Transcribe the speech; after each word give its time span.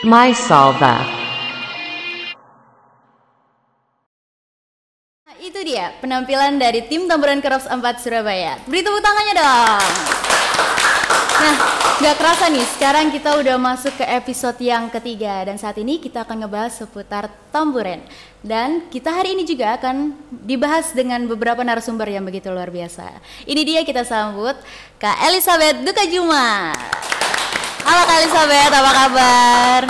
MySalva. 0.00 1.04
Nah, 5.28 5.36
itu 5.36 5.60
dia 5.60 5.92
penampilan 6.00 6.56
dari 6.56 6.88
tim 6.88 7.04
Tamburan 7.04 7.44
Korps 7.44 7.68
4 7.68 8.00
Surabaya. 8.00 8.56
Beri 8.64 8.80
tepuk 8.80 9.04
tangannya 9.04 9.34
dong. 9.36 9.92
Nah, 11.40 11.56
nggak 12.00 12.16
kerasa 12.16 12.48
nih, 12.48 12.64
sekarang 12.64 13.12
kita 13.12 13.44
udah 13.44 13.60
masuk 13.60 13.92
ke 14.00 14.08
episode 14.08 14.56
yang 14.64 14.88
ketiga 14.88 15.44
dan 15.44 15.60
saat 15.60 15.76
ini 15.76 16.00
kita 16.00 16.24
akan 16.24 16.48
ngebahas 16.48 16.80
seputar 16.80 17.28
tamburen. 17.52 18.00
Dan 18.40 18.88
kita 18.88 19.12
hari 19.12 19.36
ini 19.36 19.44
juga 19.44 19.76
akan 19.76 20.16
dibahas 20.32 20.96
dengan 20.96 21.28
beberapa 21.28 21.60
narasumber 21.60 22.08
yang 22.08 22.24
begitu 22.24 22.48
luar 22.48 22.72
biasa. 22.72 23.20
Ini 23.44 23.60
dia 23.68 23.80
kita 23.84 24.08
sambut 24.08 24.56
Kak 24.96 25.28
Elizabeth 25.28 25.84
Duka 25.84 26.08
Juma. 26.08 26.72
Halo 27.90 28.06
Kak 28.06 28.18
Elizabeth, 28.22 28.70
apa 28.70 28.90
kabar? 28.94 29.82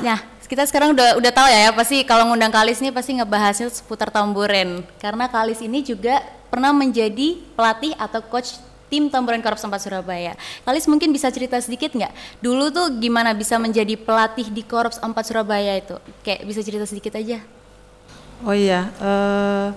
Nah, 0.00 0.18
kita 0.48 0.64
sekarang 0.64 0.96
udah 0.96 1.20
udah 1.20 1.28
tahu 1.28 1.44
ya, 1.52 1.68
ya 1.68 1.70
pasti 1.76 2.00
kalau 2.00 2.32
ngundang 2.32 2.48
Kalis 2.48 2.80
nih 2.80 2.88
pasti 2.88 3.12
ngebahasnya 3.12 3.68
seputar 3.68 4.08
tamburen. 4.08 4.80
Karena 4.96 5.28
Kalis 5.28 5.60
ini 5.60 5.84
juga 5.84 6.24
pernah 6.48 6.72
menjadi 6.72 7.36
pelatih 7.52 7.92
atau 8.00 8.24
coach 8.24 8.56
tim 8.88 9.12
tamburan 9.12 9.44
Korps 9.44 9.68
4 9.68 9.68
Surabaya. 9.84 10.32
Kalis 10.64 10.88
mungkin 10.88 11.12
bisa 11.12 11.28
cerita 11.28 11.60
sedikit 11.60 11.92
nggak? 11.92 12.40
Dulu 12.40 12.72
tuh 12.72 12.88
gimana 12.96 13.36
bisa 13.36 13.60
menjadi 13.60 13.92
pelatih 14.00 14.48
di 14.48 14.64
Korps 14.64 14.96
4 14.96 15.12
Surabaya 15.28 15.76
itu? 15.76 16.00
Kayak 16.24 16.40
bisa 16.48 16.64
cerita 16.64 16.88
sedikit 16.88 17.12
aja. 17.20 17.44
Oh 18.48 18.56
iya, 18.56 18.88
eh, 18.96 19.68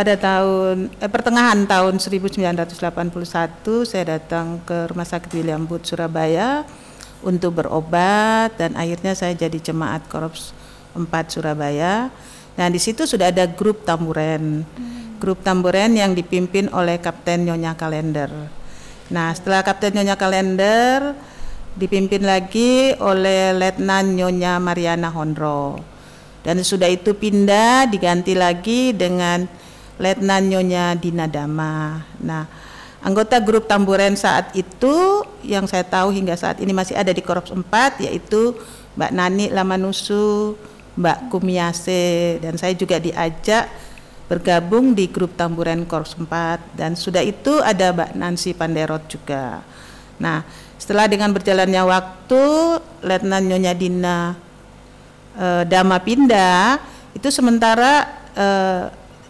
pada 0.00 0.16
tahun 0.16 0.88
eh, 0.96 1.10
pertengahan 1.12 1.68
tahun 1.68 2.00
1981 2.00 2.72
saya 3.84 4.04
datang 4.16 4.56
ke 4.64 4.88
Rumah 4.88 5.04
Sakit 5.04 5.36
William 5.36 5.68
Booth 5.68 5.92
Surabaya 5.92 6.64
untuk 7.20 7.60
berobat 7.60 8.56
dan 8.56 8.72
akhirnya 8.80 9.12
saya 9.12 9.36
jadi 9.36 9.60
jemaat 9.60 10.08
Korps 10.08 10.56
4 10.96 11.04
Surabaya. 11.28 12.08
Nah, 12.56 12.66
di 12.72 12.80
situ 12.80 13.04
sudah 13.04 13.28
ada 13.28 13.44
grup 13.44 13.84
tamburen. 13.84 14.64
Hmm 14.64 15.00
grup 15.20 15.44
tamburen 15.44 15.92
yang 15.92 16.16
dipimpin 16.16 16.72
oleh 16.72 16.96
Kapten 16.96 17.44
Nyonya 17.44 17.76
Kalender. 17.76 18.32
Nah, 19.12 19.36
setelah 19.36 19.60
Kapten 19.60 20.00
Nyonya 20.00 20.16
Kalender 20.16 21.12
dipimpin 21.76 22.24
lagi 22.24 22.96
oleh 22.96 23.52
Letnan 23.52 24.16
Nyonya 24.16 24.56
Mariana 24.56 25.12
Hondro. 25.12 25.76
Dan 26.40 26.64
sudah 26.64 26.88
itu 26.88 27.12
pindah 27.12 27.84
diganti 27.92 28.32
lagi 28.32 28.96
dengan 28.96 29.44
Letnan 30.00 30.48
Nyonya 30.48 30.96
Dina 30.96 31.28
Dama. 31.28 32.00
Nah, 32.24 32.48
anggota 33.04 33.36
grup 33.38 33.68
tamburen 33.68 34.16
saat 34.16 34.56
itu 34.56 35.22
yang 35.44 35.68
saya 35.68 35.84
tahu 35.84 36.08
hingga 36.08 36.34
saat 36.40 36.56
ini 36.64 36.72
masih 36.72 36.96
ada 36.96 37.12
di 37.12 37.20
Korps 37.20 37.52
4 37.52 38.08
yaitu 38.08 38.56
Mbak 38.96 39.12
Nani 39.12 39.46
Lamanusu, 39.52 40.56
Mbak 40.96 41.28
Kumiase 41.28 42.40
dan 42.40 42.56
saya 42.56 42.72
juga 42.72 42.96
diajak 42.96 43.68
bergabung 44.30 44.94
di 44.94 45.10
grup 45.10 45.34
Tamburan 45.34 45.82
Korps 45.84 46.14
4 46.14 46.78
dan 46.78 46.94
sudah 46.94 47.18
itu 47.18 47.58
ada 47.60 47.90
Mbak 47.90 48.10
Nancy 48.14 48.54
Panderot 48.54 49.02
juga. 49.10 49.58
Nah, 50.22 50.46
setelah 50.78 51.10
dengan 51.10 51.34
berjalannya 51.34 51.82
waktu 51.82 52.42
Letnan 53.02 53.50
Nyonya 53.50 53.74
Dina 53.74 54.38
e, 55.34 55.66
Dama 55.66 55.98
pindah, 55.98 56.78
itu 57.10 57.26
sementara 57.32 58.06
e, 58.30 58.46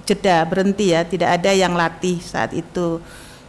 jeda 0.08 0.44
berhenti 0.46 0.92
ya, 0.92 1.04
tidak 1.04 1.40
ada 1.40 1.50
yang 1.50 1.74
latih 1.74 2.20
saat 2.20 2.54
itu. 2.56 3.00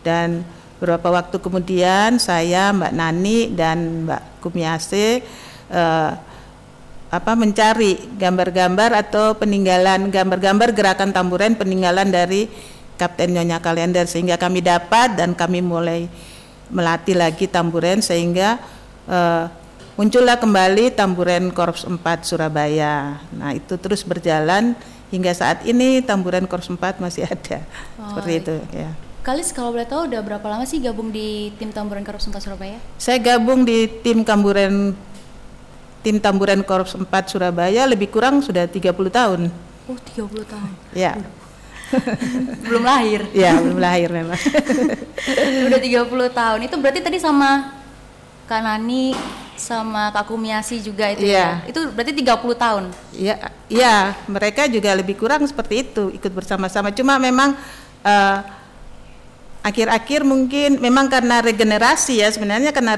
Dan 0.02 0.41
beberapa 0.81 1.13
waktu 1.13 1.38
kemudian 1.38 2.17
saya 2.17 2.73
Mbak 2.73 2.93
Nani 2.95 3.39
dan 3.53 4.09
Mbak 4.09 4.41
Kumiase 4.41 5.21
e, 5.69 5.83
apa 7.11 7.31
mencari 7.35 7.99
gambar-gambar 8.16 8.95
atau 8.95 9.35
peninggalan 9.35 10.08
gambar-gambar 10.08 10.71
gerakan 10.71 11.11
tamburen 11.11 11.59
peninggalan 11.59 12.08
dari 12.08 12.48
Kapten 12.95 13.36
Nyonya 13.36 13.59
Kalender 13.59 14.08
sehingga 14.08 14.39
kami 14.39 14.64
dapat 14.64 15.20
dan 15.20 15.36
kami 15.36 15.59
mulai 15.59 16.08
melatih 16.71 17.20
lagi 17.20 17.52
tamburen 17.52 17.99
sehingga 17.99 18.61
uh, 19.11 19.52
muncullah 19.99 20.39
kembali 20.39 20.95
tamburen 20.95 21.52
Korps 21.52 21.83
4 21.83 21.99
Surabaya. 22.23 23.20
Nah, 23.36 23.52
itu 23.52 23.76
terus 23.76 24.08
berjalan 24.08 24.77
hingga 25.11 25.32
saat 25.36 25.67
ini 25.67 25.99
tamburen 26.02 26.48
Korps 26.48 26.72
4 26.72 27.04
masih 27.04 27.27
ada. 27.27 27.61
Oh, 27.99 28.16
Seperti 28.16 28.32
itu 28.42 28.55
ya. 28.72 28.89
Kalis 29.22 29.54
kalau 29.54 29.70
boleh 29.70 29.86
tahu 29.86 30.10
udah 30.10 30.22
berapa 30.26 30.48
lama 30.49 30.66
sih 30.66 30.82
gabung 30.82 31.14
di 31.14 31.54
tim 31.61 31.70
tamburen 31.70 32.02
Korps 32.02 32.26
4 32.26 32.33
Surabaya? 32.42 32.82
Saya 32.98 33.21
gabung 33.21 33.61
di 33.67 33.86
tim 34.02 34.26
tamburen 34.26 34.98
tim 36.02 36.17
Tamburan 36.17 36.66
Korps 36.66 36.98
4 36.98 37.05
Surabaya 37.30 37.86
lebih 37.86 38.10
kurang 38.10 38.42
sudah 38.42 38.66
30 38.66 38.89
tahun. 39.14 39.42
Oh, 39.86 39.98
30 40.17 40.50
tahun. 40.50 40.71
Ya. 40.98 41.14
belum 42.66 42.82
lahir. 42.82 43.21
Ya, 43.36 43.54
belum 43.61 43.77
lahir 43.77 44.10
memang. 44.10 44.39
Udah 45.70 45.80
30 45.80 46.10
tahun. 46.33 46.60
Itu 46.66 46.76
berarti 46.82 47.05
tadi 47.05 47.21
sama 47.21 47.80
Kak 48.52 48.60
Nani 48.67 49.16
sama 49.56 50.12
Kak 50.12 50.28
Kumiasi 50.28 50.84
juga 50.84 51.08
itu 51.08 51.23
ya. 51.23 51.64
ya. 51.64 51.72
Itu 51.72 51.88
berarti 51.95 52.12
30 52.12 52.36
tahun. 52.60 52.84
Iya, 53.16 53.36
iya, 53.72 53.95
mereka 54.28 54.67
juga 54.67 54.92
lebih 54.92 55.16
kurang 55.16 55.48
seperti 55.48 55.88
itu, 55.88 56.12
ikut 56.12 56.36
bersama-sama. 56.36 56.92
Cuma 56.92 57.16
memang 57.16 57.56
uh, 58.04 58.38
akhir-akhir 59.64 60.28
mungkin 60.28 60.84
memang 60.84 61.08
karena 61.08 61.39
regenerasi 61.39 62.20
ya 62.20 62.28
sebenarnya 62.34 62.73
karena 62.73 62.98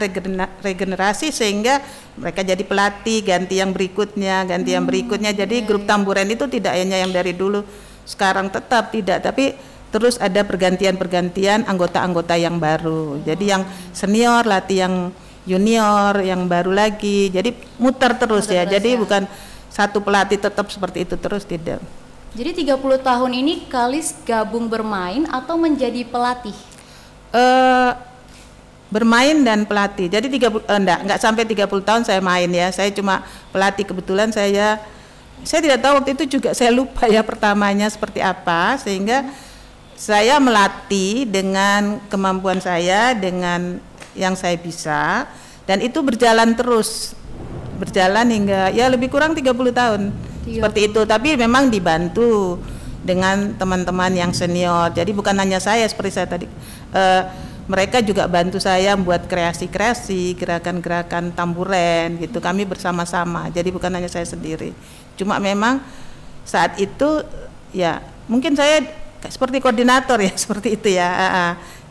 regenerasi 0.64 1.30
sehingga 1.30 1.84
mereka 2.16 2.40
jadi 2.40 2.64
pelatih 2.64 3.20
ganti 3.20 3.60
yang 3.60 3.76
berikutnya 3.76 4.48
ganti 4.48 4.72
hmm, 4.72 4.78
yang 4.80 4.86
berikutnya 4.88 5.32
jadi 5.36 5.56
okay. 5.60 5.68
grup 5.68 5.84
tamburan 5.84 6.24
itu 6.32 6.48
tidak 6.48 6.80
hanya 6.80 7.04
yang 7.04 7.12
dari 7.12 7.36
dulu 7.36 7.68
sekarang 8.08 8.48
tetap 8.48 8.96
tidak 8.96 9.20
tapi 9.28 9.60
terus 9.92 10.16
ada 10.24 10.40
pergantian-pergantian 10.48 11.68
anggota-anggota 11.68 12.40
yang 12.40 12.56
baru 12.64 13.20
jadi 13.28 13.60
yang 13.60 13.64
senior 13.92 14.48
latih 14.48 14.88
yang 14.88 14.96
junior 15.44 16.20
yang 16.24 16.48
baru 16.48 16.72
lagi 16.72 17.32
jadi 17.32 17.52
muter 17.80 18.16
terus 18.16 18.48
muter 18.48 18.58
ya 18.58 18.64
terus 18.64 18.74
jadi 18.80 18.90
ya. 18.96 19.00
bukan 19.00 19.22
satu 19.74 20.00
pelatih 20.00 20.40
tetap 20.40 20.70
seperti 20.70 21.04
itu 21.04 21.16
terus 21.20 21.44
tidak 21.44 21.84
jadi 22.34 22.50
30 22.50 23.06
tahun 23.06 23.32
ini 23.46 23.70
Kalis 23.70 24.18
gabung 24.26 24.66
bermain 24.66 25.30
atau 25.30 25.54
menjadi 25.54 26.02
pelatih? 26.02 26.58
Uh, 27.30 27.94
bermain 28.90 29.38
dan 29.46 29.70
pelatih. 29.70 30.10
Jadi 30.10 30.42
30 30.42 30.50
uh, 30.50 30.66
eh, 30.66 30.78
enggak 30.82 31.00
enggak 31.06 31.20
sampai 31.22 31.46
30 31.46 31.70
tahun 31.86 32.02
saya 32.02 32.22
main 32.26 32.50
ya. 32.50 32.74
Saya 32.74 32.90
cuma 32.90 33.22
pelatih 33.54 33.86
kebetulan 33.86 34.34
saya 34.34 34.82
saya 35.46 35.62
tidak 35.62 35.80
tahu 35.86 35.94
waktu 36.02 36.12
itu 36.18 36.26
juga 36.40 36.58
saya 36.58 36.74
lupa 36.74 37.06
ya 37.06 37.22
pertamanya 37.22 37.86
seperti 37.86 38.24
apa 38.24 38.82
sehingga 38.82 39.30
saya 39.94 40.42
melatih 40.42 41.30
dengan 41.30 42.02
kemampuan 42.10 42.58
saya 42.58 43.14
dengan 43.14 43.78
yang 44.14 44.34
saya 44.38 44.58
bisa. 44.58 45.28
Dan 45.64 45.84
itu 45.84 46.00
berjalan 46.02 46.54
terus. 46.58 47.18
Berjalan 47.78 48.30
hingga 48.30 48.70
ya 48.72 48.88
lebih 48.88 49.10
kurang 49.10 49.34
30 49.34 49.50
tahun. 49.74 50.02
Seperti 50.44 50.80
itu. 50.92 51.02
Tapi 51.04 51.36
memang 51.40 51.70
dibantu 51.72 52.60
dengan 53.04 53.54
teman-teman 53.60 54.12
yang 54.16 54.32
senior. 54.32 54.92
Jadi 54.96 55.12
bukan 55.12 55.36
hanya 55.36 55.60
saya 55.60 55.84
seperti 55.84 56.12
saya 56.16 56.28
tadi 56.28 56.48
uh, 56.96 57.24
mereka 57.64 58.04
juga 58.04 58.28
bantu 58.28 58.60
saya 58.60 58.96
membuat 58.96 59.28
kreasi-kreasi 59.28 60.36
gerakan-gerakan 60.36 61.32
tamburen 61.32 62.20
gitu. 62.20 62.44
Kami 62.44 62.68
bersama-sama. 62.68 63.48
Jadi 63.52 63.72
bukan 63.72 63.92
hanya 63.92 64.12
saya 64.12 64.28
sendiri. 64.28 64.76
Cuma 65.16 65.40
memang 65.40 65.80
saat 66.44 66.76
itu 66.80 67.24
ya 67.72 68.04
mungkin 68.28 68.56
saya 68.56 68.84
seperti 69.24 69.64
koordinator 69.64 70.20
ya 70.20 70.34
seperti 70.44 70.76
itu 70.76 70.88
ya 70.96 71.08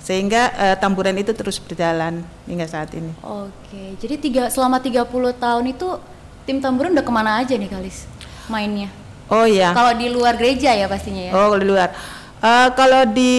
sehingga 0.03 0.51
uh, 0.59 0.77
tamburen 0.83 1.15
itu 1.15 1.31
terus 1.31 1.63
berjalan 1.63 2.27
hingga 2.51 2.67
saat 2.67 2.91
ini. 2.93 3.15
Oke, 3.23 3.95
jadi 4.03 4.19
tiga 4.19 4.43
selama 4.51 4.83
30 4.83 5.07
tahun 5.39 5.65
itu 5.71 5.89
tim 6.43 6.59
tamburen 6.59 6.91
udah 6.91 7.07
ke 7.07 7.13
mana 7.15 7.39
aja 7.39 7.55
nih 7.55 7.71
Kalis? 7.71 8.11
mainnya? 8.51 8.91
Oh 9.31 9.47
iya. 9.47 9.71
Kalau 9.73 9.95
di 9.95 10.11
luar 10.11 10.35
gereja 10.37 10.75
ya 10.75 10.91
pastinya 10.91 11.31
ya. 11.31 11.33
Oh, 11.33 11.55
di 11.57 11.67
luar. 11.67 11.95
Uh, 12.43 12.69
kalau 12.75 13.07
di 13.07 13.35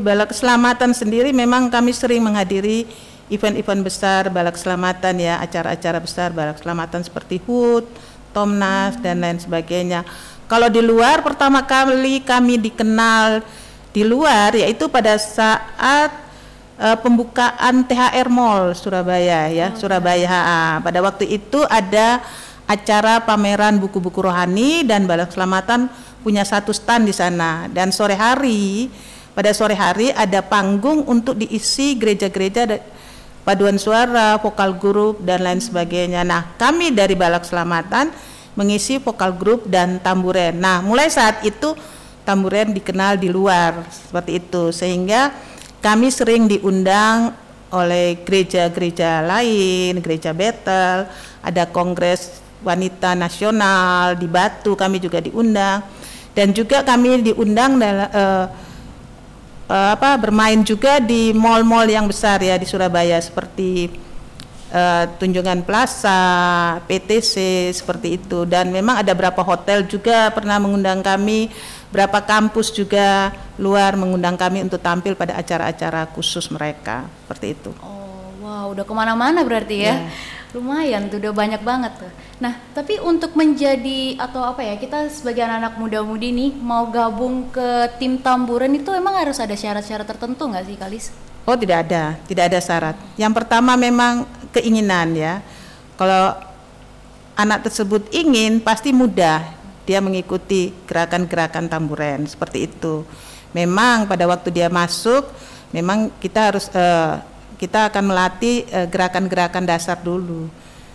Balak 0.00 0.32
Keselamatan 0.32 0.96
sendiri 0.96 1.28
memang 1.36 1.68
kami 1.68 1.92
sering 1.92 2.24
menghadiri 2.24 2.88
event-event 3.28 3.84
besar 3.84 4.32
Balak 4.32 4.56
Keselamatan 4.56 5.20
ya, 5.20 5.38
acara-acara 5.44 6.00
besar 6.00 6.32
Balak 6.32 6.58
Keselamatan 6.58 7.04
seperti 7.04 7.38
HUT, 7.44 7.84
Tomnas 8.32 8.96
hmm. 8.96 9.02
dan 9.04 9.16
lain 9.20 9.38
sebagainya. 9.38 10.08
Kalau 10.48 10.72
di 10.72 10.80
luar 10.80 11.20
pertama 11.20 11.64
kali 11.64 12.24
kami 12.24 12.60
dikenal 12.60 13.44
di 13.94 14.02
luar 14.02 14.58
yaitu 14.58 14.90
pada 14.90 15.14
saat 15.14 16.10
uh, 16.82 16.98
pembukaan 16.98 17.86
THR 17.86 18.26
Mall 18.26 18.74
Surabaya 18.74 19.46
ya, 19.46 19.70
oh, 19.70 19.78
Surabaya. 19.78 20.26
Ya. 20.26 20.82
Pada 20.82 20.98
waktu 20.98 21.30
itu 21.30 21.62
ada 21.70 22.18
acara 22.66 23.22
pameran 23.22 23.78
buku-buku 23.78 24.18
rohani 24.18 24.82
dan 24.82 25.06
Balai 25.06 25.30
Keselamatan 25.30 25.86
punya 26.26 26.42
satu 26.42 26.74
stand 26.74 27.06
di 27.06 27.14
sana 27.14 27.70
dan 27.70 27.94
sore 27.94 28.18
hari 28.18 28.90
pada 29.36 29.54
sore 29.54 29.78
hari 29.78 30.10
ada 30.10 30.42
panggung 30.42 31.06
untuk 31.06 31.38
diisi 31.38 31.94
gereja-gereja 31.94 32.80
paduan 33.44 33.76
suara, 33.76 34.40
vokal 34.40 34.74
grup 34.80 35.20
dan 35.20 35.44
lain 35.44 35.60
sebagainya. 35.60 36.24
Nah, 36.24 36.56
kami 36.56 36.90
dari 36.90 37.12
Balak 37.12 37.44
Selamatan 37.44 38.10
mengisi 38.56 38.96
vokal 38.96 39.36
grup 39.36 39.68
dan 39.68 40.00
tamburen. 40.00 40.56
Nah, 40.56 40.80
mulai 40.80 41.12
saat 41.12 41.44
itu 41.44 41.76
tamburen 42.24 42.72
dikenal 42.72 43.20
di 43.20 43.28
luar 43.30 43.84
seperti 43.88 44.40
itu. 44.42 44.72
Sehingga 44.74 45.30
kami 45.84 46.08
sering 46.08 46.48
diundang 46.48 47.36
oleh 47.70 48.24
gereja-gereja 48.24 49.22
lain, 49.22 50.00
gereja 50.00 50.32
Betel, 50.32 51.06
ada 51.44 51.64
kongres 51.68 52.40
wanita 52.64 53.12
nasional 53.12 54.16
di 54.16 54.24
Batu 54.24 54.72
kami 54.74 54.98
juga 54.98 55.20
diundang. 55.20 55.84
Dan 56.34 56.50
juga 56.50 56.82
kami 56.82 57.30
diundang 57.30 57.78
dalam 57.78 58.10
uh, 58.10 58.46
uh, 59.68 59.90
apa 59.94 60.18
bermain 60.18 60.60
juga 60.66 60.98
di 60.98 61.30
mall-mall 61.30 61.86
yang 61.86 62.10
besar 62.10 62.42
ya 62.42 62.58
di 62.58 62.66
Surabaya 62.66 63.22
seperti 63.22 63.86
uh, 64.74 65.04
Tunjungan 65.14 65.62
Plaza, 65.62 66.20
PTC 66.90 67.34
seperti 67.70 68.18
itu. 68.18 68.42
Dan 68.44 68.74
memang 68.74 68.98
ada 68.98 69.14
beberapa 69.14 69.46
hotel 69.46 69.86
juga 69.86 70.34
pernah 70.34 70.58
mengundang 70.58 71.00
kami, 71.00 71.48
berapa 71.94 72.18
kampus 72.18 72.74
juga 72.74 73.30
luar 73.54 73.94
mengundang 73.94 74.34
kami 74.34 74.66
untuk 74.66 74.82
tampil 74.82 75.14
pada 75.14 75.38
acara-acara 75.38 76.10
khusus 76.10 76.50
mereka 76.50 77.06
seperti 77.22 77.54
itu. 77.54 77.70
Oh 77.78 78.34
wow, 78.42 78.74
udah 78.74 78.82
ke 78.82 78.90
mana-mana 78.90 79.46
berarti 79.46 79.86
ya. 79.86 80.02
Yeah. 80.02 80.32
Lumayan 80.54 81.10
tuh, 81.10 81.18
udah 81.18 81.34
banyak 81.34 81.62
banget 81.66 81.98
tuh. 81.98 82.10
Nah, 82.38 82.54
tapi 82.78 83.02
untuk 83.02 83.34
menjadi 83.34 84.14
atau 84.22 84.38
apa 84.46 84.62
ya, 84.62 84.78
kita 84.78 85.10
sebagai 85.10 85.42
anak-anak 85.42 85.74
muda-mudi 85.82 86.30
nih 86.30 86.50
mau 86.54 86.86
gabung 86.86 87.50
ke 87.50 87.90
tim 87.98 88.22
tamburan 88.22 88.70
itu 88.70 88.86
emang 88.94 89.18
harus 89.18 89.42
ada 89.42 89.58
syarat-syarat 89.58 90.06
tertentu 90.06 90.46
nggak 90.46 90.62
sih, 90.62 90.78
Kalis? 90.78 91.10
Oh, 91.42 91.58
tidak 91.58 91.90
ada, 91.90 92.14
tidak 92.30 92.54
ada 92.54 92.58
syarat. 92.62 92.94
Yang 93.18 93.34
pertama 93.34 93.74
memang 93.74 94.30
keinginan 94.54 95.10
ya. 95.18 95.42
Kalau 95.98 96.38
anak 97.34 97.66
tersebut 97.66 98.06
ingin, 98.14 98.62
pasti 98.62 98.94
mudah 98.94 99.42
dia 99.84 100.00
mengikuti 100.00 100.72
gerakan-gerakan 100.88 101.68
tamburan 101.68 102.24
seperti 102.24 102.68
itu. 102.68 103.04
Memang 103.54 104.10
pada 104.10 104.26
waktu 104.26 104.50
dia 104.50 104.66
masuk, 104.66 105.28
memang 105.70 106.10
kita 106.18 106.50
harus 106.50 106.66
uh, 106.74 107.22
kita 107.60 107.92
akan 107.92 108.10
melatih 108.10 108.66
uh, 108.72 108.88
gerakan-gerakan 108.90 109.64
dasar 109.64 110.00
dulu. 110.00 110.50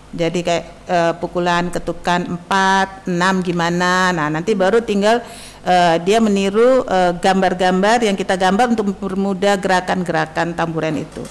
Jadi 0.10 0.42
kayak 0.42 0.66
uh, 0.90 1.14
pukulan 1.22 1.70
ketukan 1.70 2.26
4, 2.50 3.08
6 3.08 3.48
gimana. 3.48 4.10
Nah, 4.10 4.28
nanti 4.28 4.58
baru 4.58 4.82
tinggal 4.82 5.22
uh, 5.64 5.96
dia 6.02 6.18
meniru 6.18 6.82
gambar-gambar 7.22 8.02
uh, 8.02 8.06
yang 8.10 8.18
kita 8.18 8.34
gambar 8.34 8.74
untuk 8.74 8.90
mempermudah 8.90 9.56
gerakan-gerakan 9.62 10.58
tamburan 10.58 10.98
itu. 11.06 11.22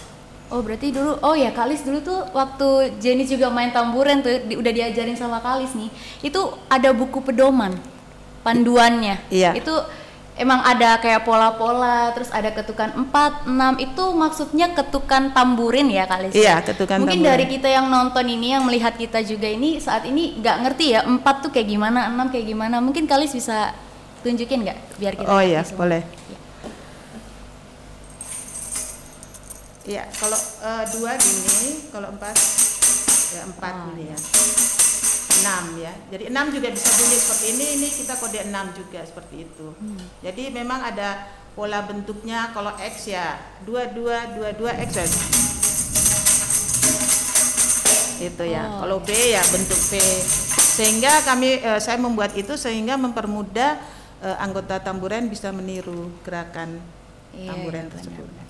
Oh 0.49 0.65
berarti 0.65 0.89
dulu, 0.89 1.21
oh 1.21 1.37
ya 1.37 1.53
Kalis 1.53 1.85
dulu 1.85 2.01
tuh 2.01 2.25
waktu 2.33 2.97
Jenny 2.97 3.29
juga 3.29 3.53
main 3.53 3.69
tamburan 3.69 4.25
tuh 4.25 4.49
di, 4.49 4.57
udah 4.57 4.73
diajarin 4.73 5.13
sama 5.13 5.45
Kalis 5.45 5.77
nih, 5.77 5.93
itu 6.25 6.41
ada 6.73 6.89
buku 6.97 7.21
pedoman, 7.21 7.77
panduannya. 8.41 9.21
Iya. 9.29 9.53
Itu 9.53 9.77
emang 10.41 10.65
ada 10.65 10.97
kayak 11.03 11.27
pola-pola 11.27 12.15
terus 12.17 12.33
ada 12.33 12.49
ketukan 12.49 12.97
4, 13.13 13.45
6 13.45 13.85
itu 13.85 14.05
maksudnya 14.15 14.71
ketukan 14.71 15.35
tamburin 15.35 15.91
ya 15.91 16.07
kali 16.07 16.31
Iya, 16.31 16.63
ketukan 16.63 17.03
Mungkin 17.03 17.21
tamburin. 17.21 17.31
dari 17.35 17.45
kita 17.51 17.69
yang 17.69 17.91
nonton 17.91 18.23
ini 18.25 18.55
yang 18.55 18.63
melihat 18.65 18.95
kita 18.95 19.19
juga 19.21 19.51
ini 19.51 19.83
saat 19.83 20.07
ini 20.07 20.39
nggak 20.41 20.57
ngerti 20.65 20.97
ya 20.97 21.05
4 21.05 21.21
tuh 21.45 21.51
kayak 21.53 21.69
gimana, 21.69 22.09
6 22.09 22.33
kayak 22.33 22.47
gimana. 22.49 22.81
Mungkin 22.81 23.05
kali 23.05 23.29
bisa 23.29 23.77
tunjukin 24.25 24.65
nggak 24.65 24.79
biar 24.97 25.13
kita 25.13 25.29
Oh 25.29 25.43
iya, 25.45 25.61
semua. 25.61 25.85
boleh. 25.85 26.03
Iya, 29.89 30.05
kalau 30.21 30.37
uh, 30.61 30.85
dua 31.01 31.17
gini, 31.17 31.89
kalau 31.89 32.13
empat 32.13 32.37
ya 33.33 33.43
empat 33.49 33.73
oh, 33.73 33.97
ini 33.97 34.13
ya. 34.13 34.19
6 35.39 35.79
ya. 35.79 35.93
Jadi 36.11 36.25
6 36.35 36.55
juga 36.61 36.69
bisa 36.75 36.89
bunyi 36.99 37.17
seperti 37.17 37.47
ini, 37.55 37.67
ini 37.79 37.89
kita 37.89 38.15
kode 38.19 38.41
6 38.51 38.79
juga 38.79 39.01
seperti 39.07 39.37
itu. 39.47 39.67
Hmm. 39.79 40.01
Jadi 40.21 40.51
memang 40.51 40.83
ada 40.83 41.31
pola 41.55 41.83
bentuknya 41.87 42.51
kalau 42.55 42.75
X 42.77 43.11
ya 43.11 43.39
22 43.65 44.39
22 44.61 44.85
X 44.87 44.91
ya. 44.95 45.07
Itu 48.19 48.45
ya. 48.45 48.63
Oh. 48.67 48.85
Kalau 48.85 48.99
B 49.03 49.11
ya 49.15 49.43
bentuk 49.55 49.79
V. 49.79 49.93
Sehingga 50.79 51.23
kami 51.27 51.63
eh, 51.63 51.81
saya 51.83 51.99
membuat 51.99 52.35
itu 52.39 52.55
sehingga 52.55 52.99
mempermudah 52.99 53.79
eh, 54.23 54.37
anggota 54.43 54.79
tamburan 54.83 55.27
bisa 55.31 55.51
meniru 55.55 56.11
gerakan 56.23 56.79
iya, 57.35 57.51
tamburan 57.51 57.87
iya, 57.87 57.93
tersebut. 57.95 58.27
Benar. 58.27 58.48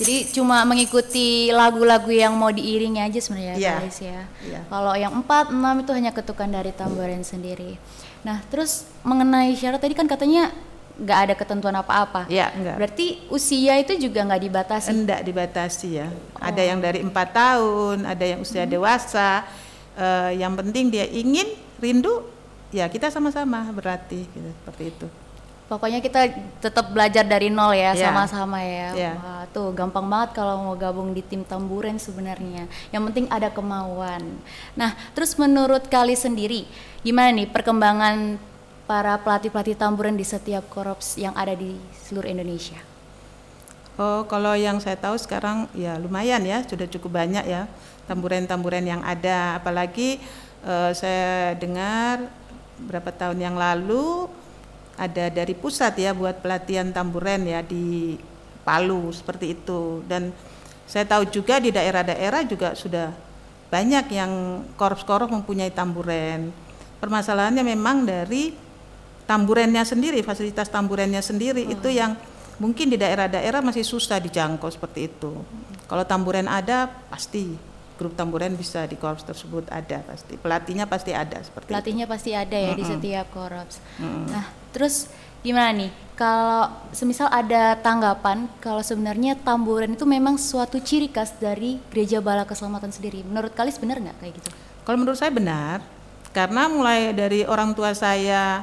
Jadi 0.00 0.32
cuma 0.32 0.64
mengikuti 0.64 1.52
lagu-lagu 1.52 2.08
yang 2.08 2.32
mau 2.32 2.48
diiringi 2.48 3.04
aja 3.04 3.20
sebenarnya 3.20 3.60
yeah. 3.60 3.78
guys 3.84 4.00
ya. 4.00 4.24
Yeah. 4.40 4.64
Kalau 4.72 4.96
yang 4.96 5.12
4, 5.12 5.52
6 5.52 5.82
itu 5.84 5.90
hanya 5.92 6.12
ketukan 6.16 6.48
dari 6.48 6.72
tamborin 6.72 7.20
sendiri. 7.20 7.76
Nah, 8.24 8.40
terus 8.48 8.88
mengenai 9.04 9.52
syarat 9.52 9.76
tadi 9.76 9.92
kan 9.92 10.08
katanya 10.08 10.48
nggak 11.00 11.18
ada 11.28 11.34
ketentuan 11.36 11.76
apa-apa. 11.76 12.28
Iya, 12.28 12.52
enggak. 12.52 12.76
Berarti 12.76 13.06
usia 13.32 13.76
itu 13.80 13.96
juga 13.96 14.24
nggak 14.24 14.42
dibatasi. 14.44 14.88
Enggak 14.92 15.20
dibatasi 15.24 15.88
ya. 15.96 16.08
Oh. 16.08 16.44
Ada 16.44 16.62
yang 16.64 16.78
dari 16.80 17.00
empat 17.00 17.28
tahun, 17.32 18.04
ada 18.04 18.24
yang 18.24 18.40
usia 18.44 18.64
hmm. 18.64 18.72
dewasa. 18.72 19.44
Uh, 20.00 20.32
yang 20.32 20.56
penting 20.56 20.88
dia 20.88 21.04
ingin 21.08 21.44
rindu, 21.76 22.24
ya 22.72 22.88
kita 22.88 23.12
sama-sama 23.12 23.68
berarti 23.72 24.24
gitu, 24.28 24.48
seperti 24.64 24.84
itu. 24.96 25.06
Pokoknya 25.70 26.02
kita 26.02 26.34
tetap 26.58 26.90
belajar 26.90 27.22
dari 27.22 27.46
nol 27.46 27.70
ya, 27.70 27.94
iya. 27.94 28.10
sama-sama 28.10 28.58
yeah. 28.58 28.90
ya. 28.90 29.14
Yeah. 29.14 29.14
Wah, 29.22 29.44
tuh 29.54 29.70
gampang 29.70 30.02
banget 30.02 30.34
kalau 30.34 30.66
mau 30.66 30.74
gabung 30.74 31.14
di 31.14 31.22
tim 31.22 31.46
tamburen 31.46 31.94
sebenarnya. 31.94 32.66
Yang 32.90 33.02
penting 33.06 33.26
ada 33.30 33.54
kemauan. 33.54 34.42
Nah, 34.74 34.98
terus 35.14 35.38
menurut 35.38 35.86
kali 35.86 36.18
sendiri, 36.18 36.66
gimana 37.06 37.30
nih 37.38 37.46
perkembangan 37.46 38.42
para 38.90 39.14
pelatih-pelatih 39.22 39.78
tamburen 39.78 40.18
di 40.18 40.26
setiap 40.26 40.66
korps 40.66 41.14
yang 41.14 41.30
ada 41.38 41.54
di 41.54 41.78
seluruh 42.02 42.26
Indonesia? 42.26 42.82
Oh, 43.94 44.26
kalau 44.26 44.58
yang 44.58 44.82
saya 44.82 44.98
tahu 44.98 45.14
sekarang 45.22 45.70
ya 45.78 45.94
lumayan 46.02 46.42
ya, 46.42 46.66
sudah 46.66 46.90
cukup 46.90 47.14
banyak 47.22 47.46
ya 47.46 47.70
tamburen-tamburen 48.10 48.82
yang 48.82 49.06
ada. 49.06 49.62
Apalagi 49.62 50.18
uh, 50.66 50.90
saya 50.90 51.54
dengar 51.54 52.26
berapa 52.90 53.14
tahun 53.14 53.38
yang 53.38 53.54
lalu 53.54 54.26
ada 55.00 55.32
dari 55.32 55.56
pusat 55.56 55.96
ya 55.96 56.12
buat 56.12 56.44
pelatihan 56.44 56.92
tamburen 56.92 57.48
ya 57.48 57.64
di 57.64 58.20
Palu 58.60 59.08
seperti 59.08 59.56
itu 59.56 60.04
dan 60.04 60.36
saya 60.84 61.08
tahu 61.08 61.24
juga 61.32 61.56
di 61.56 61.72
daerah-daerah 61.72 62.44
juga 62.44 62.76
sudah 62.76 63.08
banyak 63.72 64.10
yang 64.12 64.62
korps-korps 64.76 65.30
mempunyai 65.32 65.72
tamburen. 65.72 66.52
Permasalahannya 67.00 67.64
memang 67.64 68.04
dari 68.04 68.52
tamburennya 69.24 69.86
sendiri, 69.86 70.20
fasilitas 70.20 70.68
tamburennya 70.68 71.22
sendiri 71.24 71.64
hmm. 71.64 71.74
itu 71.78 71.88
yang 71.88 72.18
mungkin 72.60 72.92
di 72.92 73.00
daerah-daerah 73.00 73.64
masih 73.64 73.86
susah 73.86 74.20
dijangkau 74.20 74.68
seperti 74.68 75.08
itu. 75.08 75.32
Kalau 75.88 76.04
tamburen 76.04 76.50
ada 76.50 76.90
pasti 77.08 77.70
grup 78.00 78.16
tamburen 78.16 78.56
bisa 78.56 78.88
di 78.88 78.96
korps 78.96 79.28
tersebut 79.28 79.68
ada 79.68 80.00
pasti 80.08 80.40
pelatihnya 80.40 80.88
pasti 80.88 81.12
ada 81.12 81.36
seperti 81.44 81.68
pelatihnya 81.68 82.08
itu. 82.08 82.12
pasti 82.16 82.30
ada 82.32 82.56
ya 82.56 82.72
mm 82.72 82.78
di 82.80 82.84
setiap 82.88 83.26
korps 83.28 83.76
mm 84.00 84.24
nah 84.32 84.44
terus 84.70 85.10
gimana 85.40 85.72
nih 85.72 85.90
kalau 86.18 86.68
semisal 86.92 87.32
ada 87.32 87.76
tanggapan 87.80 88.44
kalau 88.60 88.84
sebenarnya 88.84 89.40
tamburen 89.40 89.96
itu 89.96 90.04
memang 90.04 90.36
suatu 90.36 90.76
ciri 90.76 91.08
khas 91.08 91.32
dari 91.40 91.80
gereja 91.88 92.20
bala 92.20 92.44
keselamatan 92.44 92.92
sendiri 92.92 93.24
menurut 93.24 93.56
kalian 93.56 93.80
benar 93.80 93.96
nggak 94.00 94.16
kayak 94.20 94.32
gitu 94.36 94.50
kalau 94.84 94.96
menurut 95.00 95.16
saya 95.16 95.32
benar 95.32 95.80
karena 96.30 96.70
mulai 96.70 97.10
dari 97.16 97.42
orang 97.42 97.74
tua 97.74 97.90
saya 97.96 98.62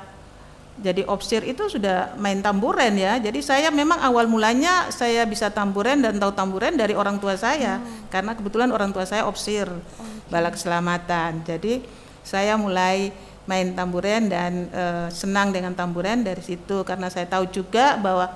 jadi 0.77 1.09
opsir 1.09 1.41
itu 1.41 1.65
sudah 1.73 2.13
main 2.21 2.37
tamburen 2.37 2.93
ya. 2.93 3.17
Jadi 3.17 3.41
saya 3.41 3.73
memang 3.73 3.97
awal 3.97 4.29
mulanya 4.29 4.93
saya 4.93 5.25
bisa 5.25 5.49
tamburen 5.49 6.05
dan 6.05 6.21
tahu 6.21 6.29
tamburen 6.37 6.77
dari 6.77 6.93
orang 6.93 7.17
tua 7.17 7.33
saya 7.33 7.81
hmm. 7.81 8.13
karena 8.13 8.37
kebetulan 8.37 8.69
orang 8.69 8.93
tua 8.93 9.09
saya 9.09 9.25
opsir 9.25 9.65
oh, 9.65 9.81
okay. 9.81 10.29
bala 10.29 10.53
keselamatan. 10.53 11.41
Jadi 11.49 11.81
saya 12.21 12.53
mulai 12.61 13.09
main 13.47 13.73
tamburen 13.73 14.27
dan 14.27 14.67
e, 14.69 14.83
senang 15.09 15.55
dengan 15.55 15.73
tamburen 15.73 16.21
dari 16.21 16.43
situ 16.43 16.83
karena 16.83 17.07
saya 17.07 17.25
tahu 17.25 17.47
juga 17.47 17.95
bahwa 17.97 18.29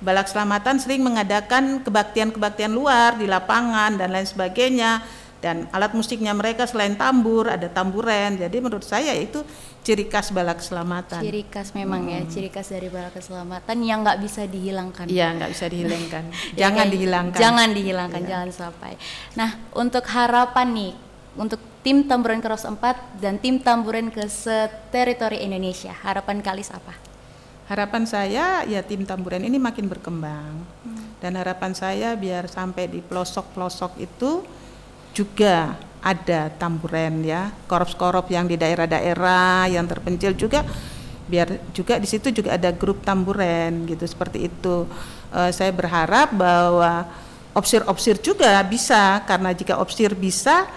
bala 0.00 0.24
keselamatan 0.24 0.80
sering 0.80 1.04
mengadakan 1.04 1.84
kebaktian-kebaktian 1.84 2.72
luar 2.72 3.16
di 3.20 3.28
lapangan 3.28 3.94
dan 3.94 4.10
lain 4.10 4.26
sebagainya 4.26 5.04
dan 5.44 5.68
alat 5.76 5.92
musiknya 5.92 6.32
mereka 6.32 6.64
selain 6.64 6.96
tambur 6.96 7.52
ada 7.52 7.68
tamburen. 7.68 8.40
Jadi 8.40 8.64
menurut 8.64 8.80
saya 8.80 9.12
itu 9.12 9.44
ciri 9.84 10.08
khas 10.08 10.32
bala 10.32 10.56
keselamatan. 10.56 11.20
Ciri 11.20 11.44
khas 11.52 11.76
memang 11.76 12.08
ya, 12.08 12.24
hmm. 12.24 12.24
ya, 12.24 12.32
ciri 12.32 12.48
khas 12.48 12.72
dari 12.72 12.88
bala 12.88 13.12
keselamatan 13.12 13.76
yang 13.84 14.00
nggak 14.00 14.24
bisa 14.24 14.48
dihilangkan. 14.48 15.04
Iya, 15.04 15.36
nggak 15.36 15.50
bisa 15.52 15.66
dihilangkan. 15.68 16.24
jangan 16.60 16.86
dihilangkan. 16.88 17.40
Jangan 17.44 17.68
dihilangkan, 17.76 18.20
ya. 18.24 18.28
jangan 18.32 18.50
sampai. 18.56 18.96
Nah, 19.36 19.50
untuk 19.76 20.08
harapan 20.08 20.68
nih 20.72 20.92
untuk 21.34 21.58
tim 21.82 22.06
tamburan 22.06 22.38
Cross 22.38 22.66
4 22.66 23.18
dan 23.18 23.42
tim 23.42 23.58
tamburan 23.58 24.08
ke 24.08 24.22
teritori 24.94 25.42
Indonesia, 25.42 25.90
harapan 25.90 26.38
Kalis 26.40 26.70
apa? 26.70 26.94
Harapan 27.64 28.04
saya 28.04 28.62
ya 28.68 28.80
tim 28.84 29.08
tamburan 29.08 29.40
ini 29.42 29.56
makin 29.56 29.88
berkembang. 29.88 30.62
Hmm. 30.84 31.04
Dan 31.18 31.40
harapan 31.40 31.72
saya 31.72 32.12
biar 32.12 32.46
sampai 32.46 32.92
di 32.92 33.00
pelosok-pelosok 33.00 33.96
itu 33.98 34.44
juga 35.16 35.74
ada 36.04 36.52
tamburen 36.52 37.24
ya, 37.24 37.48
korps-korps 37.64 38.28
yang 38.28 38.44
di 38.44 38.60
daerah-daerah 38.60 39.72
yang 39.72 39.88
terpencil 39.88 40.36
juga 40.36 40.60
biar 41.24 41.72
juga 41.72 41.96
di 41.96 42.04
situ 42.04 42.28
juga 42.28 42.52
ada 42.52 42.68
grup 42.68 43.00
tamburen 43.00 43.88
gitu 43.88 44.04
seperti 44.04 44.52
itu. 44.52 44.84
Uh, 45.32 45.48
saya 45.48 45.72
berharap 45.72 46.36
bahwa 46.36 47.08
opsir-opsir 47.56 48.20
juga 48.20 48.60
bisa 48.68 49.24
karena 49.24 49.56
jika 49.56 49.80
opsir 49.80 50.12
bisa 50.12 50.68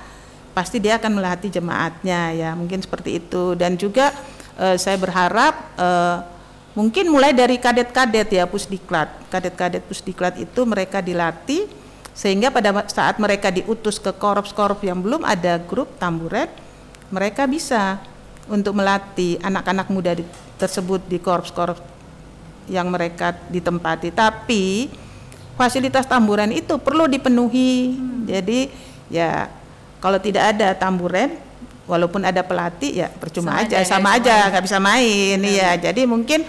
pasti 0.58 0.82
dia 0.82 0.98
akan 0.98 1.22
melatih 1.22 1.54
jemaatnya 1.54 2.34
ya 2.34 2.50
mungkin 2.58 2.82
seperti 2.82 3.22
itu. 3.22 3.54
Dan 3.54 3.78
juga 3.78 4.10
uh, 4.58 4.74
saya 4.74 4.98
berharap 4.98 5.54
uh, 5.78 6.26
mungkin 6.74 7.14
mulai 7.14 7.30
dari 7.30 7.62
kadet-kadet 7.62 8.34
ya 8.34 8.50
pusdiklat. 8.50 9.14
Kadet-kadet 9.30 9.86
pusdiklat 9.86 10.42
itu 10.42 10.66
mereka 10.66 10.98
dilatih 10.98 11.70
sehingga 12.18 12.50
pada 12.50 12.74
saat 12.90 13.22
mereka 13.22 13.54
diutus 13.54 14.02
ke 14.02 14.10
korps-korps 14.10 14.82
yang 14.82 14.98
belum 14.98 15.22
ada 15.22 15.62
grup 15.62 15.94
tamburet 16.02 16.50
mereka 17.14 17.46
bisa 17.46 18.02
untuk 18.50 18.74
melatih 18.74 19.38
anak-anak 19.46 19.86
muda 19.94 20.18
di, 20.18 20.26
tersebut 20.58 21.06
di 21.06 21.22
korps-korps 21.22 21.78
yang 22.66 22.90
mereka 22.90 23.38
ditempati. 23.54 24.10
Tapi 24.10 24.90
fasilitas 25.54 26.10
tamburan 26.10 26.50
itu 26.50 26.82
perlu 26.82 27.06
dipenuhi. 27.06 27.94
Hmm. 27.94 28.26
jadi 28.26 28.60
ya 29.14 29.54
kalau 30.04 30.18
tidak 30.22 30.56
ada 30.56 30.74
tamburen 30.78 31.38
walaupun 31.88 32.22
ada 32.24 32.44
pelatih 32.44 33.06
ya 33.06 33.08
percuma 33.08 33.56
sama 33.56 33.64
aja, 33.64 33.76
aja 33.80 33.88
sama 33.88 34.10
aja 34.20 34.36
nggak 34.52 34.64
bisa 34.68 34.78
main 34.78 35.40
ya 35.40 35.72
jadi 35.80 36.02
mungkin 36.04 36.44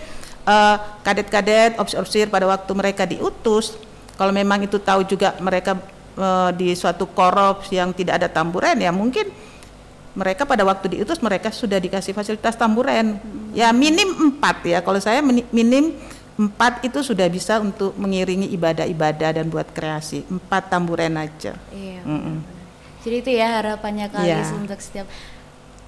eh, 0.45 0.77
kadet-kadet 1.07 1.79
uh, 1.79 2.01
opsir 2.03 2.27
pada 2.27 2.51
waktu 2.51 2.73
mereka 2.75 3.07
diutus 3.07 3.79
kalau 4.19 4.35
memang 4.35 4.67
itu 4.67 4.83
tahu 4.83 5.07
juga 5.07 5.39
mereka 5.39 5.79
uh, 6.19 6.51
di 6.51 6.75
suatu 6.75 7.07
korup 7.07 7.63
yang 7.71 7.95
tidak 7.95 8.19
ada 8.19 8.29
tamburen 8.29 8.75
ya 8.75 8.91
mungkin 8.91 9.31
mereka 10.19 10.43
pada 10.43 10.67
waktu 10.67 10.99
diutus 10.99 11.23
mereka 11.23 11.55
sudah 11.55 11.79
dikasih 11.79 12.11
fasilitas 12.11 12.59
tamburen 12.59 13.23
hmm. 13.23 13.55
ya 13.55 13.71
minim 13.71 14.11
empat 14.11 14.67
ya. 14.67 14.83
Kalau 14.83 14.99
saya 14.99 15.23
minim 15.23 15.95
empat 16.35 16.83
itu 16.83 16.99
sudah 17.07 17.31
bisa 17.31 17.63
untuk 17.63 17.95
mengiringi 17.95 18.51
ibadah-ibadah 18.59 19.39
dan 19.39 19.47
buat 19.47 19.71
kreasi. 19.71 20.27
Empat 20.27 20.75
tamburen 20.75 21.15
aja. 21.15 21.55
Iya, 21.71 22.03
mm 22.03 22.19
-mm. 22.19 22.37
Jadi 23.09 23.17
itu 23.25 23.31
ya 23.41 23.49
harapannya 23.65 24.13
kali 24.13 24.29
yeah. 24.29 24.53
untuk 24.53 24.77
setiap 24.85 25.09